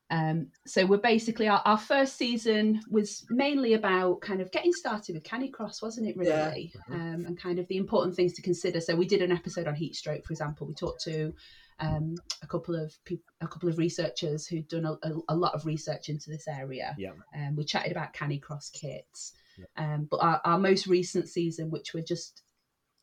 Um, 0.09 0.47
so 0.67 0.85
we're 0.85 0.97
basically 0.97 1.47
our, 1.47 1.61
our 1.63 1.77
first 1.77 2.17
season 2.17 2.81
was 2.89 3.25
mainly 3.29 3.73
about 3.73 4.19
kind 4.19 4.41
of 4.41 4.51
getting 4.51 4.73
started 4.73 5.15
with 5.15 5.23
Canicross, 5.23 5.81
wasn't 5.81 6.09
it? 6.09 6.17
Yeah. 6.21 6.49
Really, 6.49 6.73
um, 6.89 7.23
and 7.25 7.39
kind 7.39 7.57
of 7.57 7.67
the 7.69 7.77
important 7.77 8.17
things 8.17 8.33
to 8.33 8.41
consider. 8.41 8.81
So 8.81 8.93
we 8.97 9.07
did 9.07 9.21
an 9.21 9.31
episode 9.31 9.67
on 9.67 9.75
heat 9.75 9.95
stroke, 9.95 10.25
for 10.25 10.33
example. 10.33 10.67
We 10.67 10.73
talked 10.73 11.01
to 11.05 11.33
um, 11.79 12.15
a 12.43 12.47
couple 12.47 12.75
of 12.75 12.93
peop 13.05 13.23
a 13.39 13.47
couple 13.47 13.69
of 13.69 13.77
researchers 13.77 14.45
who'd 14.45 14.67
done 14.67 14.83
a, 14.85 14.91
a, 15.07 15.11
a 15.29 15.35
lot 15.35 15.53
of 15.55 15.65
research 15.65 16.09
into 16.09 16.29
this 16.29 16.49
area. 16.49 16.93
Yeah. 16.97 17.13
Um, 17.33 17.55
we 17.55 17.63
chatted 17.63 17.93
about 17.93 18.13
Canicross 18.13 18.69
kits, 18.73 19.31
Yeah. 19.77 19.93
um, 19.93 20.07
but 20.09 20.17
our, 20.17 20.41
our 20.45 20.57
most 20.59 20.87
recent 20.87 21.29
season, 21.29 21.69
which 21.69 21.93
we're 21.93 22.03
just 22.03 22.43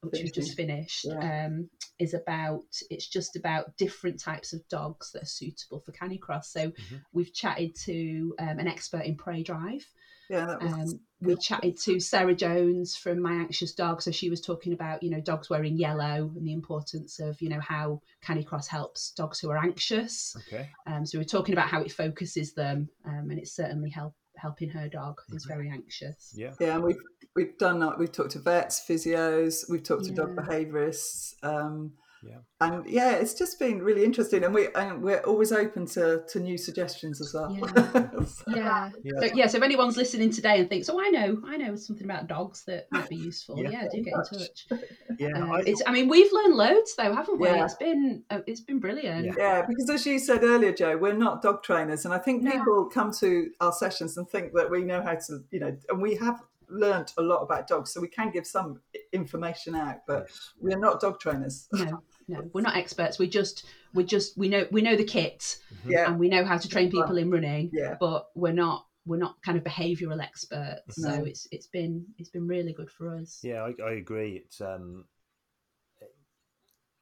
which 0.01 0.23
we 0.23 0.31
just 0.31 0.55
finished, 0.55 1.07
Yeah. 1.07 1.47
um, 1.47 1.68
is 1.99 2.14
about 2.14 2.62
it's 2.88 3.09
just 3.09 3.35
about 3.35 3.77
different 3.77 4.21
types 4.21 4.53
of 4.53 4.66
dogs 4.68 5.11
that 5.12 5.25
are 5.25 5.27
suitable 5.27 5.81
for 5.81 5.90
Canicross. 5.92 6.44
So 6.44 6.71
Mhm. 6.71 7.03
we've 7.12 7.33
chatted 7.35 7.75
to 7.87 8.35
um, 8.38 8.59
an 8.61 8.68
expert 8.68 9.03
in 9.05 9.16
prey 9.16 9.42
drive. 9.42 9.85
Yeah, 10.31 10.47
that 10.47 10.62
was 10.62 10.73
Um, 10.94 11.01
we 11.21 11.35
chatted 11.37 11.77
to 11.79 11.99
Sarah 11.99 12.35
Jones 12.35 12.94
from 12.94 13.21
My 13.21 13.33
Anxious 13.33 13.75
Dog. 13.75 14.03
So 14.03 14.12
she 14.12 14.31
was 14.31 14.40
talking 14.40 14.73
about, 14.73 15.03
you 15.03 15.11
know, 15.11 15.21
dogs 15.21 15.51
wearing 15.51 15.77
yellow 15.77 16.31
and 16.37 16.47
the 16.47 16.53
importance 16.53 17.18
of, 17.18 17.40
you 17.42 17.49
know, 17.49 17.61
how 17.61 18.01
Canicross 18.23 18.68
helps 18.68 19.11
dogs 19.12 19.40
who 19.40 19.51
are 19.51 19.57
anxious. 19.59 20.37
Okay. 20.37 20.68
Um, 20.87 21.05
so 21.07 21.18
we 21.18 21.23
we're 21.23 21.29
talking 21.29 21.55
about 21.55 21.71
how 21.71 21.81
it 21.83 21.90
focuses 21.90 22.53
them, 22.53 22.88
um, 23.05 23.31
and 23.31 23.38
it's 23.40 23.53
certainly 23.53 23.90
help, 23.90 24.14
helping 24.38 24.70
her 24.70 24.88
dog 24.88 25.20
who's 25.29 25.44
very 25.44 25.68
anxious. 25.68 26.33
Yeah. 26.37 26.53
Yeah, 26.61 26.77
and 26.77 26.85
we've 26.85 26.96
we've 27.35 27.59
done 27.59 27.81
that. 27.81 27.98
We've 27.98 28.12
talked 28.12 28.33
to 28.33 28.38
vets, 28.38 28.83
physios, 28.88 29.68
we've 29.68 29.83
talked 29.83 30.05
to 30.05 30.12
dog 30.12 30.37
behaviourists, 30.37 31.35
um, 31.42 31.92
Yeah. 32.24 32.38
and 32.61 32.85
yeah, 32.87 33.12
it's 33.12 33.35
just 33.35 33.59
been 33.59 33.81
really 33.81 34.04
interesting. 34.04 34.42
And 34.44 34.52
we 34.52 34.68
and 34.74 35.02
we're 35.02 35.20
always 35.20 35.52
open 35.52 35.87
to 35.87 36.22
to 36.28 36.40
new 36.40 36.59
suggestions 36.59 37.20
as 37.20 37.33
well. 37.35 37.57
So- 38.26 38.44
Yeah. 38.54 38.90
Yeah. 39.04 39.20
So, 39.20 39.24
yeah. 39.35 39.46
So 39.46 39.59
if 39.59 39.62
anyone's 39.64 39.96
listening 39.96 40.31
today 40.31 40.59
and 40.61 40.68
thinks, 40.68 40.88
"Oh, 40.88 41.00
I 41.00 41.09
know, 41.11 41.40
I 41.46 41.57
know 41.57 41.76
something 41.76 42.04
about 42.04 42.26
dogs 42.26 42.64
that 42.66 42.87
might 42.90 43.09
be 43.09 43.16
useful," 43.16 43.59
Yeah. 43.62 43.70
yeah, 43.70 43.88
do 43.92 44.02
get 44.02 44.14
in 44.14 44.38
touch. 44.38 44.66
Yeah. 45.18 45.31
Um, 45.37 45.50
I, 45.52 45.62
it's, 45.66 45.83
I 45.87 45.90
mean, 45.92 46.09
we've 46.09 46.33
learned 46.33 46.54
loads 46.54 46.94
though, 46.96 47.12
haven't 47.14 47.40
we? 47.40 47.48
Yeah. 47.48 47.64
It's 47.64 47.74
been 47.74 48.22
uh, 48.31 48.40
it's 48.46 48.61
been 48.61 48.78
brilliant. 48.81 49.26
Yeah. 49.26 49.35
Yeah, 49.37 49.66
because 49.66 49.88
as 49.90 50.07
you 50.07 50.18
said 50.18 50.44
earlier, 50.44 50.72
Joe, 50.72 50.96
we're 50.96 51.12
not 51.14 51.42
dog 51.42 51.62
trainers, 51.62 52.04
and 52.04 52.14
I 52.14 52.18
think 52.18 52.42
No. 52.42 52.50
people 52.52 52.90
come 52.92 53.12
to 53.20 53.50
our 53.61 53.72
sessions 53.72 54.16
and 54.16 54.28
think 54.28 54.52
that 54.54 54.70
we 54.70 54.83
know 54.83 55.02
how 55.02 55.14
to, 55.14 55.44
you 55.50 55.61
know, 55.61 55.76
and 55.88 56.00
we 56.02 56.14
have 56.16 56.40
learnt 56.70 57.14
a 57.18 57.22
lot 57.22 57.42
about 57.42 57.66
dogs, 57.66 57.92
so 57.92 58.00
we 58.00 58.09
can 58.09 58.31
give 58.31 58.46
some 58.46 58.81
information 59.12 59.74
out, 59.74 59.98
but 60.07 60.26
yes. 60.28 60.52
we 60.61 60.72
are 60.72 60.78
not 60.78 61.00
dog 61.00 61.20
trainers. 61.20 61.68
No, 61.72 62.02
no, 62.28 62.50
we're 62.52 62.61
not 62.62 62.76
experts. 62.76 63.18
We 63.18 63.28
just 63.28 63.64
we 63.94 64.04
just 64.04 64.37
we 64.37 64.48
know 64.48 64.66
we 64.70 64.83
know 64.83 64.96
the 64.96 65.04
kit 65.04 65.59
Yeah, 65.87 66.11
and 66.11 66.18
we 66.18 66.28
know 66.28 66.44
how 66.44 66.59
to 66.59 66.68
train 66.68 66.90
people 66.90 67.16
in 67.16 67.31
running, 67.31 67.70
yeah, 67.72 67.96
but 67.98 68.28
we're 68.35 68.52
not 68.52 68.87
we're 69.07 69.16
not 69.16 69.40
kind 69.42 69.57
of 69.57 69.64
behavioural 69.64 70.22
experts. 70.22 70.96
So 71.02 71.09
No. 71.09 71.24
it's 71.24 71.48
it's 71.50 71.66
been 71.66 72.04
it's 72.18 72.28
been 72.28 72.46
really 72.46 72.72
good 72.72 72.90
for 72.90 73.16
us. 73.16 73.40
Yeah, 73.42 73.62
I, 73.62 73.74
I 73.83 73.92
agree. 73.92 74.42
It's 74.44 74.61
um, 74.61 75.07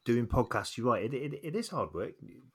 doing 0.07 0.27
podcasts. 0.27 0.79
You're 0.79 0.87
right. 0.87 1.05
It, 1.05 1.13
it, 1.13 1.41
it 1.43 1.55
is 1.55 1.69
hard 1.69 1.93
work, 1.93 2.13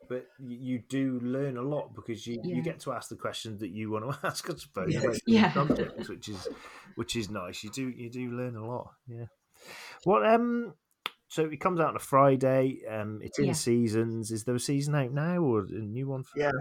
but 0.09 0.25
you, 0.39 0.57
you 0.57 0.83
do 0.89 1.19
learn 1.21 1.57
a 1.57 1.61
lot 1.61 1.93
because 1.93 2.25
you, 2.25 2.39
Yeah. 2.43 2.55
you 2.55 2.63
get 2.63 2.79
to 2.81 2.93
ask 2.93 3.09
the 3.09 3.15
questions 3.15 3.59
that 3.59 3.69
you 3.69 3.91
want 3.91 4.09
to 4.09 4.17
ask. 4.27 4.49
I 4.49 4.55
suppose. 4.55 4.91
Yes. 4.93 5.03
about 5.03 5.13
these 5.13 5.21
Yeah. 5.27 5.53
subjects, 5.53 6.09
which 6.09 6.29
is 6.29 6.47
which 6.95 7.15
is 7.15 7.29
nice. 7.29 7.63
You 7.63 7.69
do 7.69 7.87
you 7.89 8.09
do 8.09 8.31
learn 8.31 8.55
a 8.55 8.65
lot. 8.65 8.91
Yeah. 9.07 9.25
What 10.05 10.25
um. 10.25 10.73
So 11.27 11.45
it 11.45 11.61
comes 11.61 11.79
out 11.79 11.89
on 11.89 11.95
a 11.95 11.99
Friday. 11.99 12.81
Um, 12.89 13.19
it's 13.21 13.39
in 13.39 13.45
Yeah. 13.45 13.53
seasons. 13.53 14.31
Is 14.31 14.43
there 14.43 14.55
a 14.55 14.59
season 14.59 14.95
out 14.95 15.11
now 15.13 15.37
or 15.39 15.59
a 15.61 15.71
new 15.71 16.07
one? 16.09 16.23
For, 16.23 16.39
yeah. 16.39 16.51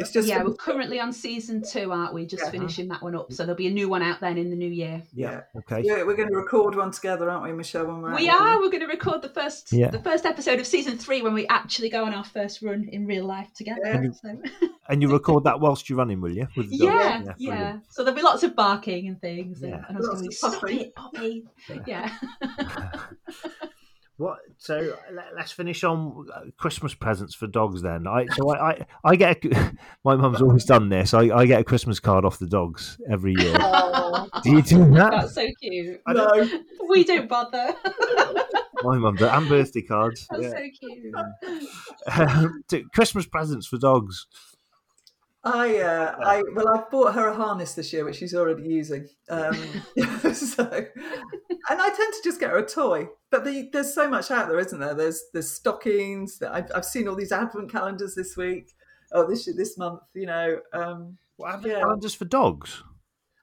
It's 0.00 0.10
just 0.12 0.28
yeah, 0.28 0.42
we're 0.42 0.54
currently 0.54 0.98
on 1.00 1.12
season 1.12 1.62
two, 1.62 1.92
aren't 1.92 2.12
we? 2.14 2.26
Just 2.26 2.42
Yeah. 2.44 2.50
finishing 2.50 2.88
that 2.88 3.02
one 3.02 3.14
up. 3.14 3.32
So 3.32 3.44
there'll 3.44 3.56
be 3.56 3.66
a 3.68 3.70
new 3.70 3.88
one 3.88 4.02
out 4.02 4.20
then 4.20 4.36
in 4.38 4.50
the 4.50 4.56
new 4.56 4.68
year. 4.70 5.02
Yeah. 5.14 5.42
Okay. 5.56 5.82
yeah, 5.84 6.02
we're 6.02 6.16
going 6.16 6.28
to 6.28 6.36
record 6.36 6.74
one 6.74 6.90
together, 6.90 7.30
aren't 7.30 7.44
we, 7.44 7.52
Michelle? 7.52 7.86
When 7.86 8.02
we're 8.02 8.16
we 8.16 8.28
are. 8.28 8.58
We're 8.60 8.70
going 8.70 8.80
to 8.80 8.86
record 8.86 9.22
the 9.22 9.28
first 9.28 9.72
Yeah. 9.72 9.90
the 9.90 10.00
first 10.00 10.26
episode 10.26 10.58
of 10.60 10.66
season 10.66 10.98
three 10.98 11.22
when 11.22 11.32
we 11.34 11.46
actually 11.48 11.88
go 11.90 12.04
on 12.04 12.12
our 12.14 12.24
first 12.24 12.60
run 12.62 12.88
in 12.90 13.06
real 13.06 13.24
life 13.24 13.52
together. 13.54 13.80
Yeah. 13.84 14.10
So- 14.12 14.68
And 14.88 15.00
you 15.00 15.08
record 15.12 15.44
that 15.44 15.60
whilst 15.60 15.88
you're 15.88 15.98
running, 15.98 16.20
will 16.20 16.34
you? 16.36 16.48
With 16.56 16.70
the 16.70 16.78
dog? 16.78 16.88
yeah, 16.88 17.34
yeah. 17.38 17.78
So 17.88 18.02
there'll 18.04 18.16
be 18.16 18.22
lots 18.22 18.42
of 18.42 18.54
barking 18.56 19.08
and 19.08 19.20
things. 19.20 19.62
And, 19.62 19.70
Yeah. 19.70 19.84
and 19.88 19.96
I 19.96 20.00
was 20.00 20.08
Lots 20.08 20.20
going, 20.20 20.28
of 20.28 20.34
stop 20.34 20.70
it, 20.70 20.94
Poppy. 20.94 21.44
Yeah. 21.86 22.10
What? 24.16 24.38
So 24.58 24.96
let, 25.12 25.36
us 25.44 25.50
finish 25.50 25.82
on 25.82 26.26
uh, 26.32 26.42
Christmas 26.56 26.94
presents 26.94 27.34
for 27.34 27.48
dogs 27.48 27.82
then. 27.82 28.06
I 28.06 28.26
so 28.36 28.48
I 28.50 28.70
I, 28.70 28.86
I 29.04 29.16
get 29.16 29.44
a, 29.44 29.72
my 30.04 30.14
mum's 30.14 30.40
always 30.40 30.64
done 30.64 30.88
this. 30.88 31.12
I, 31.14 31.22
I 31.36 31.46
get 31.46 31.60
a 31.60 31.64
Christmas 31.64 31.98
card 31.98 32.24
off 32.24 32.38
the 32.38 32.46
dogs 32.46 32.96
every 33.10 33.34
year. 33.36 33.56
Oh, 33.58 34.28
Do 34.44 34.52
you 34.52 34.62
do 34.62 34.78
that? 34.94 35.10
That's 35.10 35.34
so 35.34 35.48
cute. 35.60 36.00
I 36.06 36.12
don't- 36.12 36.52
no. 36.52 36.60
We 36.88 37.02
don't 37.02 37.28
bother. 37.28 37.74
My 38.84 38.98
mum 38.98 39.16
does, 39.16 39.30
and 39.32 39.48
birthday 39.48 39.82
cards. 39.82 40.26
That's 40.30 40.42
Yeah. 40.42 40.50
so 40.50 40.68
cute. 40.78 41.14
To- 42.68 42.84
Christmas 42.94 43.26
presents 43.26 43.66
for 43.66 43.78
dogs. 43.78 44.26
I, 45.44 45.78
uh, 45.78 46.16
I 46.24 46.42
well, 46.54 46.68
I've 46.68 46.90
bought 46.90 47.14
her 47.14 47.28
a 47.28 47.34
harness 47.34 47.74
this 47.74 47.92
year, 47.92 48.04
which 48.04 48.16
she's 48.16 48.34
already 48.34 48.62
using. 48.66 49.06
Um, 49.28 49.54
so, 50.32 50.64
and 50.70 51.82
I 51.82 51.88
tend 51.88 52.14
to 52.14 52.20
just 52.24 52.40
get 52.40 52.50
her 52.50 52.58
a 52.58 52.66
toy. 52.66 53.08
But 53.30 53.44
the, 53.44 53.68
there's 53.72 53.92
so 53.94 54.08
much 54.08 54.30
out 54.30 54.48
there, 54.48 54.58
isn't 54.58 54.80
there? 54.80 54.94
There's 54.94 55.22
there's 55.32 55.50
stockings. 55.50 56.40
I've, 56.42 56.70
I've 56.74 56.84
seen 56.84 57.08
all 57.08 57.14
these 57.16 57.32
advent 57.32 57.70
calendars 57.70 58.14
this 58.14 58.36
week. 58.36 58.70
Oh, 59.12 59.26
this 59.28 59.44
this 59.54 59.76
month, 59.76 60.00
you 60.14 60.26
know, 60.26 60.60
um, 60.72 61.18
What 61.36 61.50
happened? 61.52 61.72
Yeah. 61.72 61.80
Calendars 61.80 62.14
for 62.14 62.24
dogs. 62.24 62.82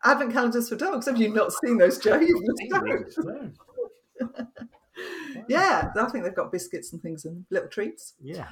advent 0.04 0.34
calendars 0.34 0.70
for 0.70 0.76
dogs. 0.76 1.06
Have 1.06 1.18
you 1.20 1.30
not 1.34 1.54
seen 1.54 1.78
those, 1.78 2.00
Joe? 2.00 2.20
You 2.20 2.42
must 2.44 3.18
have. 3.20 3.52
yeah, 5.48 5.92
I 5.96 6.06
think 6.10 6.24
they've 6.24 6.36
got 6.36 6.52
biscuits 6.52 6.94
and 6.94 7.02
things 7.02 7.26
and 7.26 7.46
little 7.50 7.70
treats. 7.70 8.14
Yeah. 8.22 8.48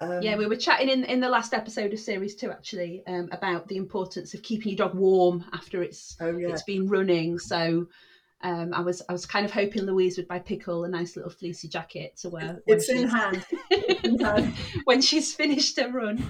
Um, 0.00 0.22
Yeah, 0.22 0.36
we 0.36 0.46
were 0.46 0.56
chatting 0.56 0.88
in, 0.88 1.04
in 1.04 1.20
the 1.20 1.28
last 1.28 1.54
episode 1.54 1.92
of 1.92 1.98
series 1.98 2.34
two 2.36 2.50
actually 2.50 3.02
um, 3.06 3.28
about 3.32 3.68
the 3.68 3.76
importance 3.76 4.34
of 4.34 4.42
keeping 4.42 4.72
your 4.72 4.76
dog 4.88 4.94
warm 4.94 5.44
after 5.52 5.82
it's 5.82 6.16
Oh 6.20 6.36
yeah. 6.36 6.48
it's 6.48 6.62
been 6.62 6.86
running. 6.88 7.38
So 7.38 7.88
um, 8.42 8.74
I 8.74 8.80
was 8.80 9.02
I 9.08 9.12
was 9.12 9.24
kind 9.24 9.46
of 9.46 9.52
hoping 9.52 9.82
Louise 9.84 10.18
would 10.18 10.28
buy 10.28 10.38
Pickle 10.38 10.84
a 10.84 10.88
nice 10.88 11.16
little 11.16 11.30
fleecy 11.30 11.68
jacket 11.68 12.16
to 12.18 12.28
wear 12.28 12.62
It's 12.66 12.88
in 12.90 13.08
hand. 13.08 13.44
in 14.04 14.18
hand. 14.24 14.54
when 14.84 15.00
she's 15.00 15.34
finished 15.34 15.80
her 15.80 15.90
run. 15.90 16.22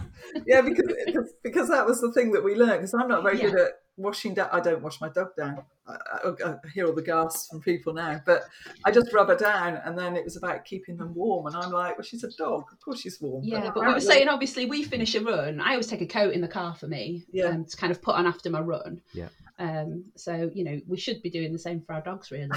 yeah, 0.46 0.60
because 0.60 0.92
because- 1.04 1.32
because 1.42 1.68
that 1.68 1.86
was 1.86 2.00
the 2.00 2.12
thing 2.12 2.30
that 2.32 2.44
we 2.44 2.54
learned. 2.54 2.78
Because 2.82 2.94
I'm 2.94 3.08
not 3.08 3.22
very 3.24 3.38
Yeah. 3.40 3.50
good 3.50 3.58
at 3.60 3.70
washing 3.96 4.34
down. 4.34 4.48
I 4.52 4.60
don't 4.60 4.82
wash 4.82 5.00
my 5.00 5.08
dog 5.08 5.34
down. 5.36 5.62
I, 5.88 5.96
I, 6.24 6.30
I 6.50 6.54
hear 6.74 6.86
all 6.86 6.92
the 6.92 7.02
gasps 7.02 7.48
from 7.48 7.60
people 7.60 7.92
now, 7.94 8.20
but 8.26 8.44
I 8.84 8.90
just 8.90 9.12
rub 9.12 9.28
her 9.28 9.36
down, 9.36 9.80
and 9.84 9.96
then 9.98 10.16
it 10.16 10.24
was 10.24 10.36
about 10.36 10.64
keeping 10.64 10.96
them 10.96 11.14
warm. 11.14 11.46
And 11.46 11.56
I'm 11.56 11.70
like, 11.70 11.96
well, 11.96 12.04
she's 12.04 12.24
a 12.24 12.30
dog. 12.32 12.64
Of 12.72 12.80
course, 12.80 13.00
she's 13.00 13.20
warm. 13.20 13.44
Yeah, 13.44 13.70
but 13.74 13.86
we 13.86 13.92
were 13.92 14.00
saying 14.00 14.28
obviously 14.28 14.66
we 14.66 14.82
finish 14.82 15.14
a 15.14 15.20
run. 15.20 15.60
I 15.60 15.70
always 15.72 15.86
take 15.86 16.00
a 16.02 16.06
coat 16.06 16.32
in 16.34 16.40
the 16.40 16.48
car 16.48 16.74
for 16.74 16.88
me 16.88 17.24
Yeah. 17.32 17.46
um, 17.46 17.64
to 17.64 17.76
kind 17.76 17.90
of 17.90 18.02
put 18.02 18.16
on 18.16 18.26
after 18.26 18.50
my 18.50 18.60
run. 18.60 19.00
Yeah. 19.12 19.28
Um, 19.58 20.04
so 20.16 20.50
you 20.54 20.64
know 20.64 20.80
we 20.86 20.98
should 20.98 21.22
be 21.22 21.30
doing 21.30 21.52
the 21.52 21.58
same 21.58 21.80
for 21.80 21.94
our 21.94 22.02
dogs 22.02 22.30
really. 22.30 22.50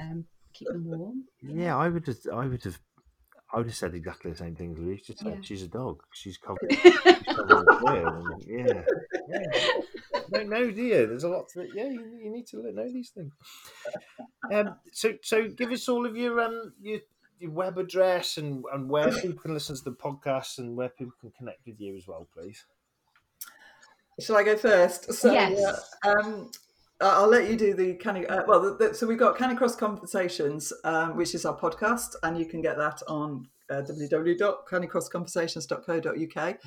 Um, 0.00 0.24
keep 0.54 0.68
them 0.68 0.84
warm. 0.86 1.24
Yeah, 1.42 1.76
I 1.76 1.88
would 1.88 2.06
have. 2.06 2.18
I 2.32 2.46
would 2.46 2.64
have. 2.64 2.78
I 3.52 3.58
would 3.58 3.66
have 3.66 3.76
said 3.76 3.94
exactly 3.94 4.32
the 4.32 4.36
same 4.38 4.56
thing 4.56 4.72
as 4.72 4.78
Louise. 4.78 5.02
Just 5.06 5.20
said 5.20 5.44
she's 5.44 5.62
a 5.62 5.68
dog. 5.68 6.02
She's 6.12 6.36
covered. 6.36 6.70
she's 6.82 6.96
covered 7.26 7.50
in 7.50 7.78
fur 7.80 8.06
and- 8.06 8.42
yeah. 8.44 8.82
yeah. 9.28 9.70
No, 10.30 10.42
no, 10.42 10.70
dear. 10.72 11.06
There's 11.06 11.22
a 11.24 11.28
lot 11.28 11.48
to. 11.50 11.60
It. 11.60 11.70
Yeah, 11.74 11.84
you, 11.84 12.04
you 12.22 12.30
need 12.30 12.46
to 12.48 12.72
know 12.72 12.92
these 12.92 13.10
things. 13.10 13.32
Um. 14.52 14.74
So, 14.92 15.12
so 15.22 15.48
give 15.48 15.70
us 15.70 15.88
all 15.88 16.04
of 16.06 16.16
your 16.16 16.40
um 16.40 16.72
your, 16.82 16.98
your 17.38 17.52
web 17.52 17.78
address 17.78 18.36
and 18.36 18.64
and 18.72 18.88
where 18.90 19.12
people 19.12 19.40
can 19.40 19.54
listen 19.54 19.76
to 19.76 19.84
the 19.84 19.92
podcast 19.92 20.58
and 20.58 20.76
where 20.76 20.88
people 20.88 21.12
can 21.20 21.30
connect 21.38 21.64
with 21.66 21.80
you 21.80 21.96
as 21.96 22.08
well, 22.08 22.26
please. 22.34 22.64
Shall 24.18 24.36
I 24.36 24.42
go 24.42 24.56
first? 24.56 25.12
So, 25.12 25.32
Yes. 25.32 25.60
uh, 26.04 26.08
um, 26.10 26.50
I- 26.52 26.65
I'll 27.00 27.28
let 27.28 27.50
you 27.50 27.56
do 27.56 27.74
the 27.74 27.94
Canny. 27.94 28.24
Uh, 28.26 28.44
well, 28.46 28.60
the, 28.60 28.76
the, 28.76 28.94
so 28.94 29.04
we've 29.06 29.18
got 29.18 29.36
Canicross 29.36 29.76
Conversations, 29.76 30.72
um, 30.84 31.16
which 31.16 31.34
is 31.34 31.44
our 31.44 31.58
podcast, 31.58 32.14
and 32.22 32.38
you 32.38 32.46
can 32.46 32.62
get 32.62 32.78
that 32.78 33.02
on 33.06 33.46
uh, 33.70 33.82
www.canicrossconversations.co.uk. 33.82 36.58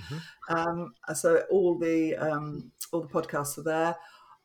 Um, 0.49 0.93
so 1.13 1.43
all 1.49 1.79
the 1.79 2.17
um, 2.17 2.71
all 2.91 3.01
the 3.01 3.07
podcasts 3.07 3.57
are 3.57 3.63
there. 3.63 3.95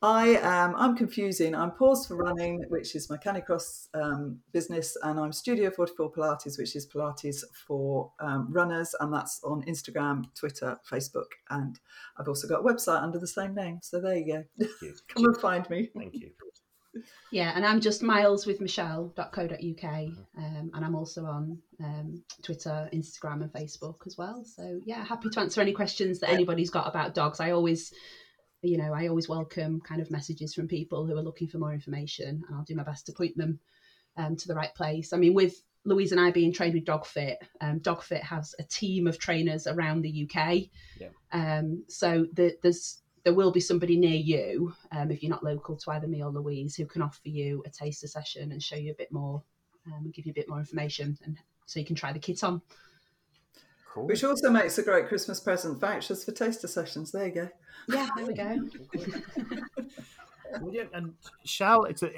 I 0.04 0.38
am 0.42 0.76
I'm 0.76 0.94
confusing. 0.94 1.54
I'm 1.54 1.70
Paws 1.70 2.06
for 2.06 2.16
Running, 2.16 2.62
which 2.68 2.94
is 2.94 3.08
my 3.08 3.16
Canicross 3.16 3.88
um, 3.94 4.38
business, 4.52 4.98
and 5.02 5.18
I'm 5.18 5.32
Studio 5.32 5.70
44 5.70 6.12
Pilates, 6.12 6.58
which 6.58 6.76
is 6.76 6.86
Pilates 6.86 7.42
for 7.66 8.12
um, 8.20 8.48
runners, 8.50 8.94
and 9.00 9.10
that's 9.10 9.40
on 9.44 9.62
Instagram, 9.62 10.24
Twitter, 10.34 10.78
Facebook, 10.92 11.28
and 11.48 11.80
I've 12.18 12.28
also 12.28 12.46
got 12.46 12.60
a 12.60 12.62
website 12.62 13.02
under 13.02 13.18
the 13.18 13.26
same 13.26 13.54
name. 13.54 13.78
So 13.80 13.98
there 13.98 14.18
you 14.18 14.26
go. 14.26 14.44
Thank 14.58 14.72
you. 14.82 14.94
Come 15.08 15.24
and 15.24 15.38
find 15.38 15.70
me. 15.70 15.88
Thank 15.96 16.16
you. 16.16 16.32
Yeah, 17.32 17.52
and 17.56 17.64
I'm 17.64 17.80
just 17.80 18.02
mileswithmichelle.co.uk, 18.02 19.84
um, 20.36 20.70
and 20.74 20.84
I'm 20.84 20.94
also 20.94 21.24
on 21.24 21.58
um, 21.82 22.22
Twitter, 22.42 22.90
Instagram, 22.92 23.40
and 23.40 23.50
Facebook 23.54 24.06
as 24.06 24.18
well. 24.18 24.44
So 24.44 24.82
yeah, 24.84 25.02
happy 25.02 25.30
to 25.30 25.40
answer 25.40 25.62
any 25.62 25.72
questions 25.72 26.20
that 26.20 26.28
anybody's 26.28 26.68
got 26.68 26.88
about 26.88 27.14
dogs. 27.14 27.40
I 27.40 27.52
always, 27.52 27.94
you 28.64 28.78
know, 28.78 28.92
I 28.92 29.08
always 29.08 29.28
welcome 29.28 29.80
kind 29.80 30.00
of 30.00 30.10
messages 30.10 30.54
from 30.54 30.68
people 30.68 31.06
who 31.06 31.16
are 31.16 31.22
looking 31.22 31.48
for 31.48 31.58
more 31.58 31.72
information, 31.72 32.42
and 32.46 32.56
I'll 32.56 32.64
do 32.64 32.74
my 32.74 32.82
best 32.82 33.06
to 33.06 33.12
point 33.12 33.36
them 33.36 33.58
um, 34.16 34.36
to 34.36 34.48
the 34.48 34.54
right 34.54 34.74
place. 34.74 35.12
I 35.12 35.16
mean, 35.16 35.34
with 35.34 35.62
Louise 35.84 36.12
and 36.12 36.20
I 36.20 36.30
being 36.30 36.52
trained 36.52 36.74
with 36.74 36.84
DogFit, 36.84 37.36
um, 37.60 37.80
DogFit 37.80 38.22
has 38.22 38.54
a 38.58 38.64
team 38.64 39.06
of 39.06 39.18
trainers 39.18 39.66
around 39.66 40.02
the 40.02 40.28
UK. 40.28 40.62
Yeah. 40.98 41.08
Um, 41.32 41.84
so 41.88 42.26
the, 42.32 42.56
there's 42.62 43.02
there 43.24 43.34
will 43.34 43.50
be 43.50 43.60
somebody 43.60 43.96
near 43.96 44.16
you, 44.16 44.74
um, 44.92 45.10
if 45.10 45.22
you're 45.22 45.30
not 45.30 45.42
local 45.42 45.76
to 45.76 45.90
either 45.92 46.06
me 46.06 46.22
or 46.22 46.30
Louise, 46.30 46.76
who 46.76 46.84
can 46.84 47.00
offer 47.00 47.20
you 47.24 47.62
a 47.66 47.70
taster 47.70 48.06
session 48.06 48.52
and 48.52 48.62
show 48.62 48.76
you 48.76 48.92
a 48.92 48.96
bit 48.96 49.10
more, 49.10 49.42
um, 49.86 50.04
and 50.04 50.12
give 50.12 50.26
you 50.26 50.30
a 50.32 50.34
bit 50.34 50.48
more 50.48 50.58
information, 50.58 51.18
and 51.24 51.38
so 51.64 51.80
you 51.80 51.86
can 51.86 51.96
try 51.96 52.12
the 52.12 52.18
kit 52.18 52.44
on. 52.44 52.60
Cool. 53.94 54.08
Which 54.08 54.24
also 54.24 54.50
makes 54.50 54.76
a 54.78 54.82
great 54.82 55.06
Christmas 55.06 55.38
present 55.38 55.80
vouchers 55.80 56.24
for 56.24 56.32
taster 56.32 56.66
sessions. 56.66 57.12
There 57.12 57.26
you 57.28 57.32
go. 57.32 57.48
Yeah, 57.88 58.08
there 58.16 58.26
we 58.26 58.34
go. 58.34 58.68
Brilliant. 60.58 60.90
And 60.92 61.14
Shal, 61.44 61.84
it's 61.84 62.02
a, 62.02 62.10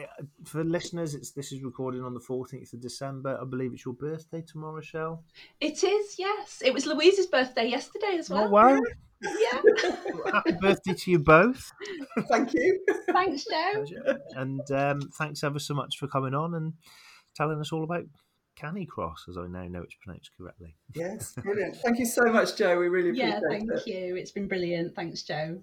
for 0.45 0.65
listeners, 0.65 1.15
it's 1.15 1.33
this 1.33 1.53
is 1.53 1.63
recording 1.63 2.03
on 2.03 2.15
the 2.15 2.21
fourteenth 2.21 2.73
of 2.73 2.81
December. 2.81 3.39
I 3.39 3.45
believe 3.45 3.75
it's 3.75 3.85
your 3.85 3.93
birthday 3.93 4.41
tomorrow, 4.41 4.81
Shal. 4.81 5.23
It 5.61 5.85
is, 5.85 6.19
yes. 6.19 6.63
It 6.65 6.73
was 6.73 6.87
Louise's 6.87 7.27
birthday 7.27 7.69
yesterday 7.69 8.17
as 8.19 8.31
well. 8.31 8.45
Oh 8.47 8.51
wow! 8.51 8.81
Yeah. 9.23 9.63
Happy 10.31 10.53
birthday 10.61 10.93
to 10.93 11.11
you 11.11 11.19
both, 11.19 11.73
Thank 12.29 12.53
you. 12.53 12.79
Thanks, 13.11 13.47
Joe. 13.47 13.87
and 14.35 14.71
um, 14.71 15.01
thanks 15.19 15.43
ever 15.43 15.59
so 15.59 15.73
much 15.73 15.97
for 15.99 16.07
coming 16.07 16.35
on 16.35 16.55
and 16.55 16.75
telling 17.35 17.59
us 17.59 17.73
all 17.73 17.83
about 17.83 18.05
Canicross, 18.57 19.29
as 19.29 19.37
I 19.37 19.47
now 19.47 19.65
know 19.65 19.83
it's 19.83 19.95
pronounced 20.03 20.31
correctly. 20.37 20.75
Yes, 20.95 21.35
brilliant. 21.43 21.77
Thank 21.77 21.99
you 21.99 22.07
so 22.07 22.25
much, 22.25 22.57
Joe. 22.57 22.79
We 22.79 22.89
really 22.89 23.11
appreciate 23.11 23.29
it. 23.29 23.43
Yeah, 23.43 23.49
thank 23.49 23.71
it. 23.71 23.87
you. 23.87 24.17
It's 24.17 24.31
been 24.31 24.49
brilliant. 24.49 24.95
Thanks, 24.95 25.23
Joe. 25.23 25.63